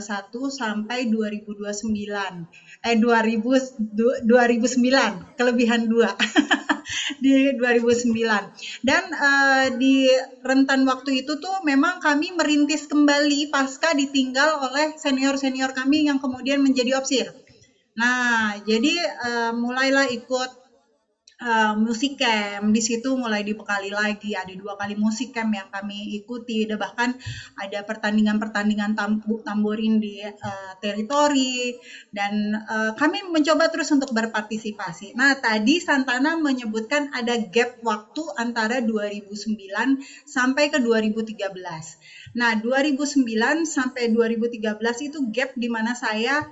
sampai 0.48 1.10
2029, 1.10 2.46
eh 2.86 2.96
2000, 2.96 4.26
2009, 4.26 5.38
kelebihan 5.38 5.82
dua. 5.86 6.10
di 7.20 7.52
2009 7.52 8.16
dan 8.80 9.02
uh, 9.12 9.66
di 9.76 10.08
rentan 10.40 10.88
waktu 10.88 11.24
itu 11.24 11.36
tuh 11.36 11.60
memang 11.64 12.00
kami 12.00 12.32
merintis 12.32 12.88
kembali 12.88 13.52
pasca 13.52 13.92
ditinggal 13.92 14.70
oleh 14.70 14.96
senior-senior 14.96 15.76
kami 15.76 16.08
yang 16.08 16.16
kemudian 16.16 16.64
menjadi 16.64 16.96
opsir. 16.96 17.36
Nah, 17.98 18.54
jadi 18.62 18.94
uh, 19.26 19.52
mulailah 19.58 20.06
ikut 20.14 20.50
uh, 21.42 21.74
musik 21.78 22.18
camp 22.18 22.70
di 22.74 22.82
situ 22.82 23.14
mulai 23.14 23.42
dibekali 23.46 23.90
lagi 23.90 24.34
ada 24.34 24.50
dua 24.54 24.74
kali 24.74 24.98
musik 24.98 25.30
camp 25.34 25.50
yang 25.54 25.66
kami 25.70 26.18
ikuti 26.18 26.66
ada 26.66 26.76
bahkan 26.78 27.14
ada 27.58 27.82
pertandingan-pertandingan 27.86 28.94
tamborin 29.46 30.02
di 30.02 30.22
uh, 30.22 30.72
teritori 30.82 31.74
dan 32.10 32.58
uh, 32.58 32.92
kami 32.94 33.22
mencoba 33.30 33.70
terus 33.70 33.90
untuk 33.94 34.10
berpartisipasi. 34.14 35.14
Nah 35.14 35.38
tadi 35.38 35.78
Santana 35.82 36.34
menyebutkan 36.38 37.10
ada 37.14 37.38
gap 37.38 37.74
waktu 37.82 38.22
antara 38.38 38.82
2009 38.82 39.58
sampai 40.26 40.70
ke 40.70 40.78
2013. 40.82 41.38
Nah 42.38 42.52
2009 42.58 43.66
sampai 43.66 44.10
2013 44.10 45.08
itu 45.08 45.18
gap 45.30 45.50
di 45.54 45.68
mana 45.70 45.94
saya 45.94 46.42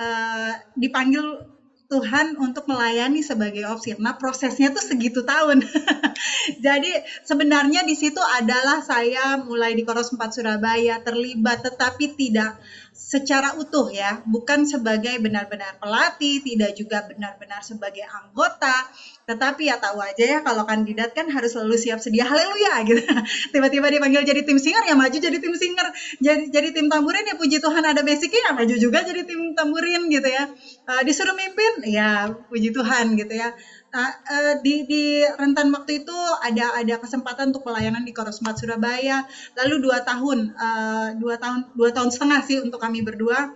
uh, 0.00 0.52
dipanggil 0.80 1.44
Tuhan 1.90 2.38
untuk 2.38 2.70
melayani 2.70 3.18
sebagai 3.18 3.66
opsir. 3.66 3.98
Nah, 3.98 4.14
prosesnya 4.14 4.70
tuh 4.70 4.78
segitu 4.78 5.26
tahun. 5.26 5.66
Jadi 6.64 6.92
sebenarnya 7.26 7.82
di 7.82 7.98
situ 7.98 8.22
adalah 8.22 8.78
saya 8.78 9.42
mulai 9.42 9.74
di 9.74 9.82
Koros 9.82 10.14
4 10.14 10.22
Surabaya 10.30 11.02
terlibat 11.02 11.66
tetapi 11.66 12.14
tidak 12.14 12.62
secara 12.92 13.54
utuh 13.56 13.88
ya, 13.90 14.20
bukan 14.26 14.66
sebagai 14.68 15.18
benar-benar 15.22 15.78
pelatih, 15.80 16.42
tidak 16.44 16.74
juga 16.76 17.02
benar-benar 17.06 17.62
sebagai 17.64 18.04
anggota, 18.06 18.86
tetapi 19.26 19.70
ya 19.70 19.76
tahu 19.78 19.98
aja 20.02 20.24
ya 20.26 20.38
kalau 20.42 20.62
kandidat 20.66 21.10
kan 21.14 21.26
harus 21.30 21.54
selalu 21.54 21.76
siap 21.78 21.98
sedia 22.02 22.26
haleluya 22.26 22.82
gitu. 22.86 23.02
Tiba-tiba 23.54 23.86
dipanggil 23.90 24.22
jadi 24.26 24.42
tim 24.42 24.58
singer 24.58 24.82
ya 24.86 24.94
maju 24.98 25.16
jadi 25.16 25.38
tim 25.38 25.54
singer, 25.54 25.86
jadi 26.22 26.42
jadi 26.50 26.68
tim 26.74 26.86
tamburin 26.90 27.24
ya 27.26 27.34
puji 27.38 27.58
Tuhan 27.62 27.82
ada 27.86 28.02
basicnya 28.06 28.40
ya 28.46 28.52
maju 28.54 28.74
juga 28.78 29.02
jadi 29.06 29.22
tim 29.26 29.54
tamburin 29.54 30.06
gitu 30.10 30.28
ya. 30.28 30.44
Uh, 30.86 31.02
disuruh 31.06 31.34
mimpin 31.34 31.72
ya 31.90 32.30
puji 32.50 32.70
Tuhan 32.74 33.14
gitu 33.18 33.34
ya. 33.34 33.50
Nah, 33.90 34.06
uh, 34.06 34.54
di, 34.62 34.86
di 34.86 35.04
rentan 35.26 35.66
waktu 35.74 35.98
itu 36.02 36.14
ada 36.46 36.78
ada 36.78 36.94
kesempatan 37.02 37.50
untuk 37.50 37.66
pelayanan 37.66 38.06
di 38.06 38.12
Korosmat 38.14 38.54
Surabaya. 38.54 39.18
Lalu 39.58 39.74
dua 39.82 39.98
tahun, 40.06 40.38
uh, 40.54 41.08
dua 41.18 41.34
tahun, 41.42 41.66
dua 41.74 41.90
tahun 41.90 42.10
setengah 42.14 42.40
sih 42.46 42.58
untuk 42.62 42.78
kami 42.78 43.02
berdua 43.02 43.50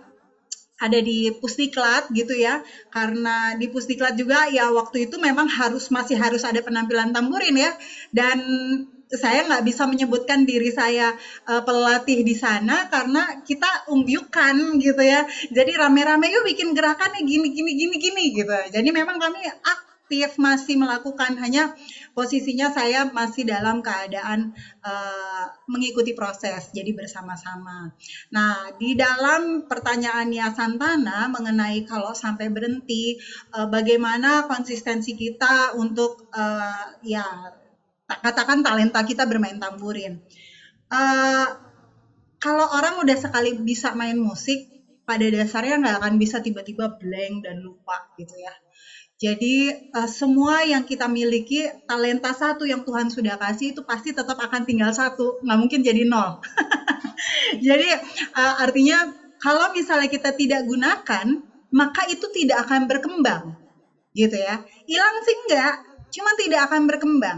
ada 0.75 0.99
di 0.99 1.31
Pusdiklat 1.39 2.11
gitu 2.11 2.35
ya. 2.35 2.59
Karena 2.91 3.55
di 3.55 3.71
Pusdiklat 3.71 4.19
juga 4.19 4.43
ya 4.51 4.67
waktu 4.75 5.07
itu 5.07 5.15
memang 5.23 5.47
harus 5.47 5.87
masih 5.87 6.19
harus 6.19 6.43
ada 6.43 6.59
penampilan 6.59 7.15
tamburin 7.15 7.55
ya. 7.55 7.71
Dan 8.11 8.39
saya 9.07 9.45
nggak 9.47 9.63
bisa 9.63 9.87
menyebutkan 9.87 10.43
diri 10.43 10.73
saya 10.73 11.13
uh, 11.47 11.61
pelatih 11.63 12.25
di 12.27 12.35
sana 12.35 12.89
karena 12.91 13.23
kita 13.47 13.87
umbyukan 13.87 14.81
gitu 14.83 14.99
ya. 14.99 15.23
Jadi 15.47 15.71
rame-rame 15.79 16.27
yuk 16.27 16.43
bikin 16.43 16.75
gerakan 16.75 17.07
nih 17.15 17.23
gini 17.23 17.47
gini 17.55 17.71
gini 17.79 17.95
gini 18.01 18.23
gitu. 18.35 18.57
Jadi 18.75 18.89
memang 18.91 19.15
kami 19.21 19.39
ak 19.47 19.79
aktif 20.05 20.37
masih 20.37 20.77
melakukan 20.77 21.33
hanya 21.41 21.73
posisinya 22.13 22.69
saya 22.69 23.09
masih 23.09 23.41
dalam 23.49 23.81
keadaan 23.81 24.53
uh, 24.85 25.49
mengikuti 25.65 26.13
proses 26.13 26.69
jadi 26.69 26.93
bersama-sama. 26.93 27.89
Nah 28.29 28.69
di 28.77 28.93
dalam 28.93 29.65
pertanyaannya 29.65 30.45
Santana 30.53 31.25
mengenai 31.33 31.89
kalau 31.89 32.13
sampai 32.13 32.53
berhenti 32.53 33.17
uh, 33.57 33.65
bagaimana 33.65 34.45
konsistensi 34.45 35.17
kita 35.17 35.73
untuk 35.73 36.29
uh, 36.37 37.01
ya 37.01 37.25
katakan 38.05 38.61
talenta 38.61 39.01
kita 39.01 39.25
bermain 39.25 39.57
tamburin. 39.57 40.21
Uh, 40.85 41.49
kalau 42.37 42.69
orang 42.77 43.01
udah 43.01 43.17
sekali 43.17 43.57
bisa 43.57 43.97
main 43.97 44.21
musik 44.21 44.69
pada 45.01 45.25
dasarnya 45.33 45.81
nggak 45.81 45.97
akan 45.97 46.13
bisa 46.21 46.45
tiba-tiba 46.45 46.93
blank 47.01 47.41
dan 47.41 47.65
lupa 47.65 48.13
gitu 48.21 48.37
ya 48.37 48.53
jadi 49.25 49.55
uh, 49.97 50.09
semua 50.19 50.61
yang 50.71 50.83
kita 50.85 51.09
miliki 51.09 51.65
talenta 51.89 52.29
satu 52.41 52.63
yang 52.69 52.81
Tuhan 52.85 53.09
sudah 53.09 53.35
kasih 53.41 53.73
itu 53.73 53.81
pasti 53.81 54.13
tetap 54.13 54.37
akan 54.37 54.61
tinggal 54.69 54.91
satu, 54.93 55.41
nggak 55.41 55.59
mungkin 55.61 55.81
jadi 55.81 56.05
nol. 56.05 56.37
jadi 57.67 57.89
uh, 58.37 58.53
artinya 58.61 59.09
kalau 59.41 59.65
misalnya 59.73 60.09
kita 60.15 60.29
tidak 60.37 60.61
gunakan, 60.69 61.25
maka 61.73 62.01
itu 62.13 62.25
tidak 62.37 62.69
akan 62.69 62.85
berkembang, 62.85 63.43
gitu 64.13 64.37
ya. 64.37 64.61
Hilang 64.85 65.15
sih 65.25 65.35
enggak, 65.45 65.75
cuma 66.13 66.31
tidak 66.37 66.61
akan 66.69 66.81
berkembang. 66.89 67.37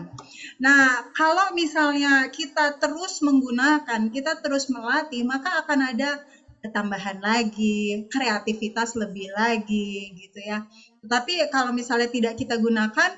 Nah, 0.62 1.02
kalau 1.16 1.50
misalnya 1.56 2.28
kita 2.30 2.76
terus 2.82 3.20
menggunakan, 3.24 4.12
kita 4.14 4.38
terus 4.44 4.68
melatih, 4.70 5.24
maka 5.26 5.50
akan 5.64 5.80
ada 5.96 6.20
ketambahan 6.62 7.18
lagi, 7.22 8.04
kreativitas 8.12 8.98
lebih 8.98 9.30
lagi 9.34 10.12
gitu 10.18 10.40
ya. 10.42 10.60
Tetapi 11.08 11.48
kalau 11.48 11.72
misalnya 11.72 12.12
tidak 12.12 12.36
kita 12.36 12.60
gunakan 12.60 13.16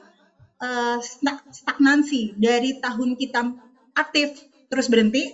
uh, 0.61 1.01
stagnansi 1.49 2.37
dari 2.37 2.77
tahun 2.77 3.17
kita 3.17 3.49
aktif 3.97 4.29
terus 4.69 4.85
berhenti 4.85 5.25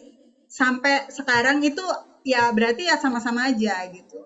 sampai 0.47 1.03
sekarang 1.11 1.59
itu 1.67 1.83
ya 2.23 2.47
berarti 2.55 2.87
ya 2.87 2.95
sama-sama 2.95 3.51
aja 3.51 3.83
gitu. 3.91 4.23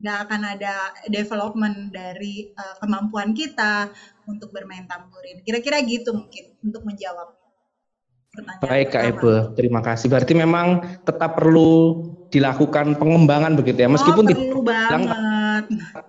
Nggak 0.00 0.18
akan 0.24 0.40
ada 0.56 0.74
development 1.12 1.92
dari 1.92 2.48
uh, 2.56 2.80
kemampuan 2.80 3.36
kita 3.36 3.92
untuk 4.24 4.48
bermain 4.56 4.88
tamborin 4.88 5.44
kira-kira 5.44 5.84
gitu 5.84 6.16
mungkin 6.16 6.48
untuk 6.64 6.80
menjawab 6.88 7.28
Baik 8.60 8.92
Kak 8.92 9.02
Ebe, 9.16 9.34
terima 9.56 9.80
kasih. 9.80 10.12
Berarti 10.12 10.36
memang 10.36 10.84
tetap 11.08 11.40
perlu 11.40 12.04
dilakukan 12.28 13.00
pengembangan 13.00 13.56
begitu 13.56 13.80
ya, 13.80 13.88
meskipun 13.88 14.24
oh, 14.28 14.36
perlu 14.36 14.60
banget. 14.60 15.08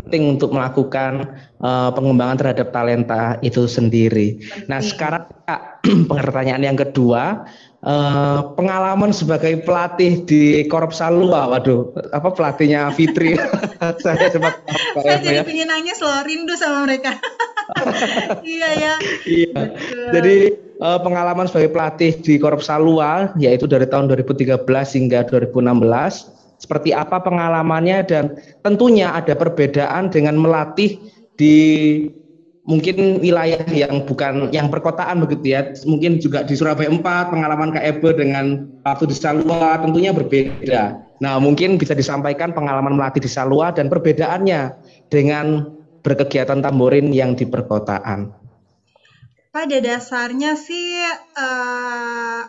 Penting 0.03 0.35
untuk 0.35 0.51
melakukan 0.51 1.39
uh, 1.61 1.93
pengembangan 1.93 2.37
terhadap 2.41 2.67
talenta 2.73 3.37
itu 3.45 3.69
sendiri. 3.69 4.41
Penting. 4.41 4.67
Nah 4.67 4.79
sekarang 4.81 5.23
Kak, 5.47 5.61
pertanyaan 6.11 6.63
yang 6.63 6.77
kedua, 6.79 7.47
uh, 7.83 8.39
pengalaman 8.57 9.15
sebagai 9.15 9.63
pelatih 9.63 10.27
di 10.27 10.65
Korop 10.67 10.91
Salua, 10.91 11.47
waduh, 11.51 11.93
apa 12.11 12.33
pelatihnya 12.33 12.91
Fitri? 12.91 13.37
saya 14.03 14.27
sempat 14.33 14.59
saya 14.97 15.21
jadi 15.21 15.41
ya. 15.41 15.43
pengen 15.45 15.69
nangis 15.69 16.01
loh, 16.01 16.19
rindu 16.25 16.55
sama 16.57 16.83
mereka. 16.89 17.15
iya 18.47 18.69
ya. 18.75 18.93
Iya. 19.27 19.61
Jadi 20.15 20.35
uh, 20.81 20.99
pengalaman 21.03 21.45
sebagai 21.45 21.71
pelatih 21.75 22.11
di 22.23 22.39
Korop 22.39 22.63
Salua, 22.63 23.31
yaitu 23.37 23.67
dari 23.69 23.85
tahun 23.85 24.09
2013 24.11 24.63
hingga 24.97 25.27
2016. 25.29 26.37
Seperti 26.57 26.89
apa 26.89 27.21
pengalamannya 27.21 28.01
dan 28.09 28.33
tentunya 28.65 29.13
ada 29.13 29.37
perbedaan 29.37 30.09
dengan 30.09 30.41
melatih 30.41 30.97
di 31.37 31.55
mungkin 32.67 33.23
wilayah 33.23 33.63
yang 33.71 34.03
bukan 34.03 34.51
yang 34.51 34.67
perkotaan 34.67 35.23
begitu 35.23 35.55
ya. 35.55 35.71
Mungkin 35.87 36.19
juga 36.19 36.43
di 36.43 36.57
Surabaya 36.57 36.91
4 36.91 37.31
pengalaman 37.31 37.71
KEB 37.77 38.03
dengan 38.17 38.67
waktu 38.83 39.05
di 39.07 39.15
Salua 39.15 39.79
tentunya 39.79 40.11
berbeda. 40.11 40.97
Nah 41.23 41.37
mungkin 41.37 41.77
bisa 41.77 41.93
disampaikan 41.93 42.51
pengalaman 42.51 42.99
melatih 42.99 43.23
di 43.23 43.31
Salua 43.31 43.71
dan 43.71 43.87
perbedaannya 43.87 44.75
dengan 45.13 45.77
berkegiatan 46.03 46.59
tamborin 46.61 47.09
yang 47.15 47.33
di 47.33 47.47
perkotaan. 47.47 48.33
Pada 49.53 49.77
dasarnya 49.81 50.53
sih 50.53 51.01
uh, 51.33 52.41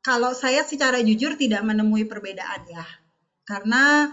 kalau 0.00 0.32
saya 0.32 0.64
secara 0.64 1.04
jujur 1.04 1.36
tidak 1.36 1.60
menemui 1.60 2.08
perbedaan 2.08 2.64
ya 2.64 2.86
karena 3.52 4.08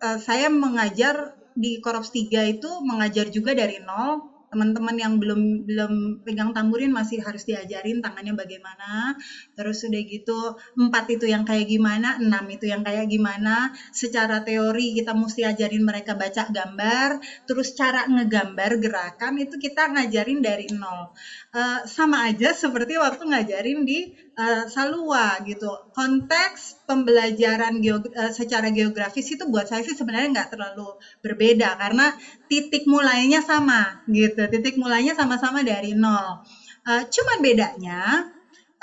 uh, 0.00 0.18
saya 0.18 0.48
mengajar 0.48 1.36
di 1.52 1.82
Korops 1.82 2.14
3 2.14 2.54
itu 2.54 2.70
mengajar 2.86 3.28
juga 3.28 3.52
dari 3.52 3.82
nol. 3.82 4.24
Teman-teman 4.48 4.96
yang 4.96 5.20
belum 5.20 5.68
belum 5.68 5.92
pegang 6.24 6.56
tamburin 6.56 6.88
masih 6.88 7.20
harus 7.20 7.44
diajarin 7.44 8.00
tangannya 8.00 8.32
bagaimana. 8.32 9.12
Terus 9.52 9.84
udah 9.84 10.02
gitu 10.08 10.56
empat 10.72 11.04
itu 11.12 11.28
yang 11.28 11.44
kayak 11.44 11.68
gimana 11.68 12.16
enam 12.16 12.48
itu 12.48 12.64
yang 12.64 12.80
kayak 12.80 13.12
gimana. 13.12 13.68
Secara 13.92 14.40
teori 14.40 14.96
kita 14.96 15.12
mesti 15.12 15.44
ajarin 15.44 15.84
mereka 15.84 16.16
baca 16.16 16.48
gambar. 16.48 17.20
Terus 17.44 17.76
cara 17.76 18.08
ngegambar 18.08 18.80
gerakan 18.80 19.36
itu 19.36 19.60
kita 19.60 19.92
ngajarin 19.92 20.40
dari 20.40 20.64
nol 20.72 21.12
uh, 21.54 21.80
sama 21.88 22.28
aja 22.28 22.52
seperti 22.52 22.96
waktu 23.00 23.22
ngajarin 23.28 23.84
di 23.88 24.04
uh, 24.38 24.64
Salua 24.68 25.38
gitu. 25.44 25.70
Konteks 25.94 26.84
pembelajaran 26.88 27.80
geog 27.84 28.04
uh, 28.12 28.32
secara 28.32 28.68
geografis 28.72 29.28
itu 29.32 29.44
buat 29.48 29.66
saya 29.68 29.82
sih 29.84 29.96
sebenarnya 29.96 30.28
nggak 30.42 30.50
terlalu 30.52 30.88
berbeda 31.24 31.76
karena 31.80 32.12
titik 32.50 32.84
mulainya 32.88 33.40
sama 33.44 33.96
gitu. 34.08 34.44
Titik 34.50 34.74
mulainya 34.76 35.12
sama-sama 35.16 35.64
dari 35.64 35.92
nol. 35.96 36.40
Uh, 36.88 37.02
cuman 37.04 37.38
bedanya 37.44 38.24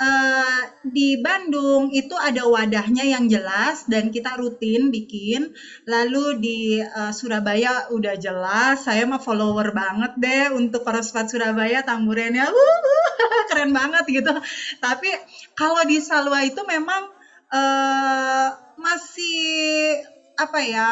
uh, 0.00 0.62
di 0.84 1.20
Bandung 1.20 1.88
itu 1.92 2.12
ada 2.16 2.44
wadahnya 2.44 3.04
yang 3.04 3.26
jelas 3.28 3.88
dan 3.88 4.12
kita 4.12 4.36
rutin 4.36 4.92
bikin. 4.92 5.52
Lalu 5.88 6.24
di 6.40 6.60
uh, 6.80 7.12
Surabaya 7.12 7.88
udah 7.92 8.14
jelas. 8.16 8.84
Saya 8.84 9.08
mah 9.08 9.20
follower 9.20 9.72
banget 9.72 10.12
deh 10.16 10.46
untuk 10.52 10.84
Korospat 10.84 11.32
Surabaya 11.32 11.82
tamburennya. 11.82 12.48
Uh, 12.48 12.78
keren 13.48 13.72
banget 13.72 14.04
gitu. 14.08 14.32
Tapi 14.80 15.10
kalau 15.56 15.82
di 15.88 15.98
Salwa 16.00 16.44
itu 16.44 16.60
memang 16.68 17.08
uh, 17.52 18.48
masih 18.76 19.96
apa 20.36 20.60
ya 20.60 20.88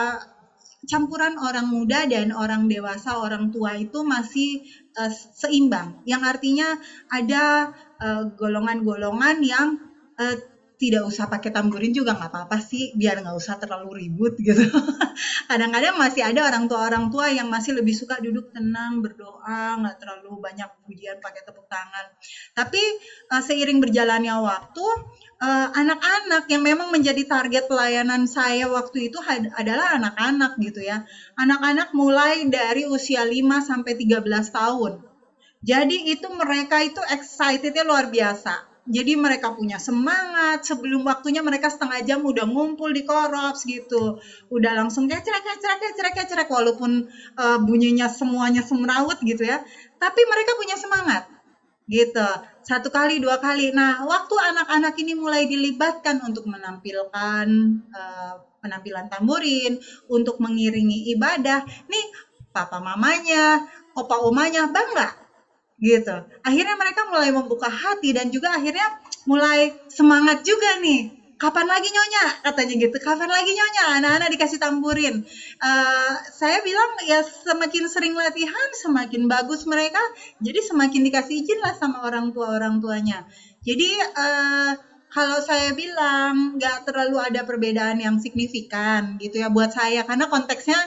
campuran 0.85 1.41
orang 1.41 1.69
muda 1.69 2.05
dan 2.05 2.31
orang 2.33 2.69
dewasa, 2.69 3.17
orang 3.17 3.51
tua 3.51 3.77
itu 3.77 4.05
masih 4.05 4.65
uh, 5.01 5.11
seimbang. 5.11 6.05
Yang 6.05 6.23
artinya 6.37 6.69
ada 7.09 7.73
eh, 7.73 7.94
golongan-golongan 8.37 9.37
uh, 9.41 9.47
yang 9.47 9.67
uh, 10.21 10.37
tidak 10.75 11.07
usah 11.07 11.31
pakai 11.31 11.55
tamburin 11.55 11.95
juga 11.95 12.19
nggak 12.19 12.31
apa-apa 12.35 12.59
sih 12.59 12.93
biar 12.99 13.23
nggak 13.23 13.37
usah 13.39 13.57
terlalu 13.63 14.05
ribut 14.05 14.35
gitu 14.47 14.67
kadang-kadang 15.47 15.95
masih 15.95 16.27
ada 16.27 16.51
orang 16.51 16.67
tua 16.67 16.91
orang 16.91 17.09
tua 17.15 17.31
yang 17.31 17.47
masih 17.47 17.79
lebih 17.79 17.95
suka 17.95 18.19
duduk 18.19 18.51
tenang 18.51 18.99
berdoa 18.99 19.79
nggak 19.81 19.97
terlalu 20.03 20.35
banyak 20.43 20.67
pujian 20.83 21.23
pakai 21.23 21.47
tepuk 21.47 21.65
tangan 21.71 22.07
tapi 22.59 22.83
uh, 23.31 23.41
seiring 23.41 23.79
berjalannya 23.79 24.35
waktu 24.43 24.87
anak 25.45 25.45
eh, 25.45 25.69
anak-anak 25.83 26.45
yang 26.49 26.63
memang 26.65 26.89
menjadi 26.89 27.23
target 27.29 27.69
pelayanan 27.69 28.25
saya 28.25 28.65
waktu 28.71 29.13
itu 29.13 29.19
adalah 29.59 29.99
anak-anak 29.99 30.57
gitu 30.63 30.81
ya. 30.81 31.05
Anak-anak 31.37 31.93
mulai 31.93 32.49
dari 32.49 32.89
usia 32.89 33.27
5 33.27 33.61
sampai 33.61 33.93
13 33.99 34.25
tahun. 34.49 35.05
Jadi 35.65 36.13
itu 36.13 36.29
mereka 36.29 36.85
itu 36.85 37.01
excitednya 37.09 37.89
luar 37.89 38.13
biasa. 38.13 38.53
Jadi 38.85 39.17
mereka 39.17 39.49
punya 39.57 39.81
semangat 39.81 40.61
sebelum 40.61 41.09
waktunya 41.09 41.41
mereka 41.41 41.73
setengah 41.73 42.05
jam 42.05 42.21
udah 42.21 42.45
ngumpul 42.45 42.93
di 42.93 43.01
korops 43.01 43.65
gitu. 43.65 44.21
Udah 44.53 44.77
langsung 44.77 45.09
kayak 45.09 45.25
cerak 45.25 45.41
cerak 45.57 45.81
cerak 45.97 46.15
cerak 46.29 46.49
walaupun 46.53 47.09
uh, 47.41 47.59
bunyinya 47.65 48.13
semuanya 48.13 48.61
semrawut 48.61 49.17
gitu 49.25 49.41
ya. 49.41 49.57
Tapi 49.97 50.21
mereka 50.29 50.53
punya 50.61 50.77
semangat 50.77 51.25
gitu 51.85 52.29
satu 52.65 52.89
kali 52.89 53.21
dua 53.21 53.37
kali 53.37 53.69
nah 53.69 54.01
waktu 54.09 54.35
anak-anak 54.41 54.97
ini 54.97 55.13
mulai 55.13 55.45
dilibatkan 55.45 56.17
untuk 56.25 56.49
menampilkan 56.49 57.47
uh, 57.93 58.35
penampilan 58.65 59.05
tamburin 59.13 59.77
untuk 60.09 60.41
mengiringi 60.41 61.13
ibadah 61.13 61.61
nih 61.93 62.05
papa 62.57 62.81
mamanya 62.81 63.61
opa 63.93 64.17
omanya 64.25 64.65
bangga 64.73 65.24
gitu. 65.81 66.17
Akhirnya 66.47 66.75
mereka 66.79 67.07
mulai 67.11 67.31
membuka 67.35 67.67
hati 67.71 68.15
dan 68.15 68.31
juga 68.31 68.55
akhirnya 68.55 68.87
mulai 69.27 69.75
semangat 69.91 70.45
juga 70.47 70.79
nih. 70.81 71.11
Kapan 71.35 71.67
lagi 71.67 71.91
nyonya? 71.91 72.41
Katanya 72.47 72.75
gitu. 72.79 72.97
Kapan 73.03 73.27
lagi 73.27 73.51
nyonya? 73.53 73.85
Anak-anak 73.99 74.29
dikasih 74.33 74.59
tamburin. 74.63 75.19
Uh, 75.59 76.15
saya 76.31 76.63
bilang 76.63 76.91
ya 77.05 77.21
semakin 77.27 77.91
sering 77.91 78.15
latihan 78.15 78.69
semakin 78.81 79.27
bagus 79.27 79.67
mereka. 79.67 79.99
Jadi 80.39 80.63
semakin 80.63 81.03
dikasih 81.11 81.43
izin 81.43 81.59
lah 81.59 81.75
sama 81.75 82.07
orang 82.07 82.31
tua 82.31 82.55
orang 82.55 82.79
tuanya. 82.79 83.27
Jadi 83.67 83.99
uh, 83.99 84.73
kalau 85.11 85.39
saya 85.43 85.75
bilang 85.75 86.55
nggak 86.55 86.87
terlalu 86.87 87.19
ada 87.19 87.43
perbedaan 87.43 87.99
yang 87.99 88.17
signifikan 88.23 89.19
gitu 89.19 89.43
ya 89.43 89.51
buat 89.51 89.75
saya. 89.75 90.07
Karena 90.07 90.31
konteksnya 90.31 90.79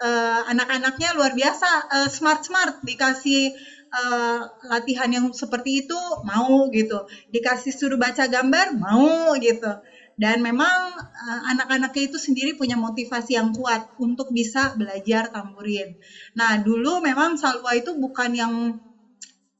uh, 0.00 0.40
anak-anaknya 0.48 1.16
luar 1.16 1.32
biasa 1.32 1.68
uh, 1.88 2.08
smart 2.12 2.44
smart 2.44 2.76
dikasih 2.84 3.52
uh, 3.92 4.40
latihan 4.66 5.10
yang 5.10 5.26
seperti 5.34 5.84
itu 5.86 5.98
mau 6.26 6.66
gitu 6.72 7.02
dikasih 7.30 7.72
suruh 7.74 7.98
baca 8.00 8.26
gambar 8.26 8.74
mau 8.76 9.34
gitu 9.38 9.70
dan 10.16 10.40
memang 10.40 10.96
uh, 10.96 11.42
anak-anaknya 11.52 12.08
itu 12.08 12.16
sendiri 12.16 12.56
punya 12.56 12.74
motivasi 12.80 13.36
yang 13.36 13.52
kuat 13.52 13.84
untuk 14.00 14.32
bisa 14.32 14.72
belajar 14.72 15.28
tamburin. 15.28 15.92
Nah 16.32 16.56
dulu 16.56 17.04
memang 17.04 17.36
Salwa 17.36 17.76
itu 17.76 17.92
bukan 17.92 18.32
yang 18.32 18.52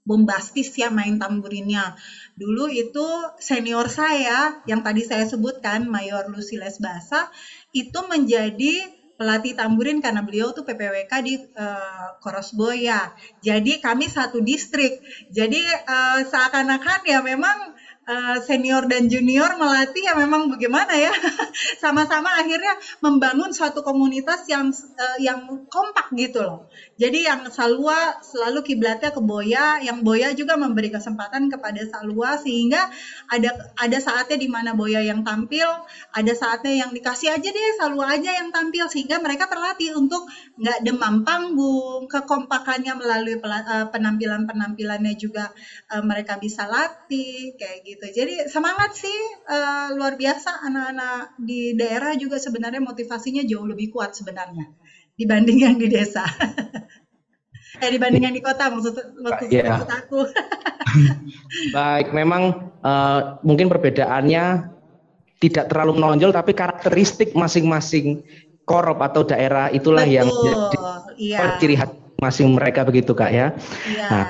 bombastis 0.06 0.72
ya 0.78 0.88
main 0.88 1.20
tamburinnya. 1.20 1.92
Dulu 2.38 2.72
itu 2.72 3.04
senior 3.36 3.90
saya 3.92 4.54
yang 4.64 4.80
tadi 4.80 5.02
saya 5.04 5.28
sebutkan 5.28 5.84
Mayor 5.84 6.24
Luciles 6.30 6.78
Basa 6.80 7.28
itu 7.74 8.00
menjadi 8.06 8.86
pelatih 9.16 9.56
tamburin 9.56 9.98
karena 9.98 10.20
beliau 10.20 10.52
tuh 10.52 10.62
PPWK 10.64 11.12
di 11.24 11.34
uh, 11.56 12.08
Korosboya. 12.20 13.10
Jadi 13.40 13.80
kami 13.80 14.06
satu 14.08 14.44
distrik. 14.44 15.00
Jadi 15.32 15.60
uh, 15.88 16.20
seakan-akan 16.24 17.00
ya 17.08 17.24
memang 17.24 17.75
uh, 18.06 18.38
senior 18.42 18.86
dan 18.86 19.10
junior 19.10 19.58
melatih 19.58 20.02
ya 20.06 20.14
memang 20.14 20.48
bagaimana 20.50 20.94
ya 20.94 21.12
sama-sama 21.82 22.30
akhirnya 22.38 22.78
membangun 23.02 23.50
suatu 23.50 23.82
komunitas 23.82 24.46
yang 24.46 24.70
uh, 24.72 25.18
yang 25.18 25.46
kompak 25.70 26.10
gitu 26.14 26.42
loh. 26.42 26.70
Jadi 26.96 27.26
yang 27.26 27.46
Salwa 27.50 28.16
selalu 28.22 28.62
kiblatnya 28.62 29.10
ke 29.12 29.20
Boya, 29.20 29.82
yang 29.82 30.06
Boya 30.06 30.32
juga 30.32 30.54
memberi 30.56 30.88
kesempatan 30.88 31.50
kepada 31.50 31.82
Salwa 31.86 32.38
sehingga 32.38 32.88
ada 33.28 33.52
ada 33.76 33.98
saatnya 33.98 34.38
di 34.38 34.48
mana 34.48 34.72
Boya 34.72 35.02
yang 35.02 35.26
tampil, 35.26 35.66
ada 36.14 36.32
saatnya 36.32 36.86
yang 36.86 36.90
dikasih 36.94 37.34
aja 37.34 37.48
deh 37.48 37.68
Salwa 37.76 38.08
aja 38.08 38.30
yang 38.32 38.54
tampil 38.54 38.86
sehingga 38.88 39.18
mereka 39.18 39.50
terlatih 39.50 39.98
untuk 39.98 40.24
nggak 40.56 40.78
demam 40.86 41.26
panggung, 41.26 42.06
kekompakannya 42.08 42.94
melalui 42.96 43.36
eh, 43.36 43.86
penampilan-penampilannya 43.90 45.14
juga 45.18 45.50
uh, 45.92 46.02
mereka 46.04 46.38
bisa 46.40 46.64
latih 46.68 47.52
kayak 47.58 47.82
gitu. 47.84 47.95
Jadi 48.00 48.48
semangat 48.50 48.96
sih 48.96 49.18
uh, 49.48 49.94
luar 49.96 50.20
biasa 50.20 50.64
anak-anak 50.66 51.40
di 51.40 51.72
daerah 51.78 52.12
juga 52.14 52.36
sebenarnya 52.36 52.82
motivasinya 52.84 53.42
jauh 53.44 53.64
lebih 53.64 53.92
kuat 53.92 54.12
sebenarnya 54.12 54.68
dibanding 55.16 55.58
yang 55.64 55.76
di 55.80 55.88
desa. 55.88 56.24
eh 57.82 57.90
dibanding 57.92 58.24
yang 58.24 58.36
di 58.36 58.40
kota 58.40 58.72
maksud 58.72 59.20
maksud, 59.20 59.48
yeah. 59.52 59.80
maksud 59.80 59.90
aku. 59.92 60.20
Baik, 61.76 62.12
memang 62.12 62.72
uh, 62.80 63.40
mungkin 63.44 63.68
perbedaannya 63.68 64.72
tidak 65.36 65.68
terlalu 65.68 66.00
menonjol 66.00 66.32
tapi 66.32 66.56
karakteristik 66.56 67.36
masing-masing 67.36 68.24
korup 68.64 69.04
atau 69.04 69.28
daerah 69.28 69.68
itulah 69.68 70.08
Betul, 70.08 70.16
yang 70.16 70.28
jadi 70.32 70.78
iya. 71.20 71.38
ciri 71.60 71.76
khas 71.76 71.92
masing 72.16 72.56
mereka 72.56 72.84
begitu 72.88 73.12
Kak 73.12 73.28
ya. 73.28 73.52
Iya. 73.84 74.06
Nah, 74.08 74.26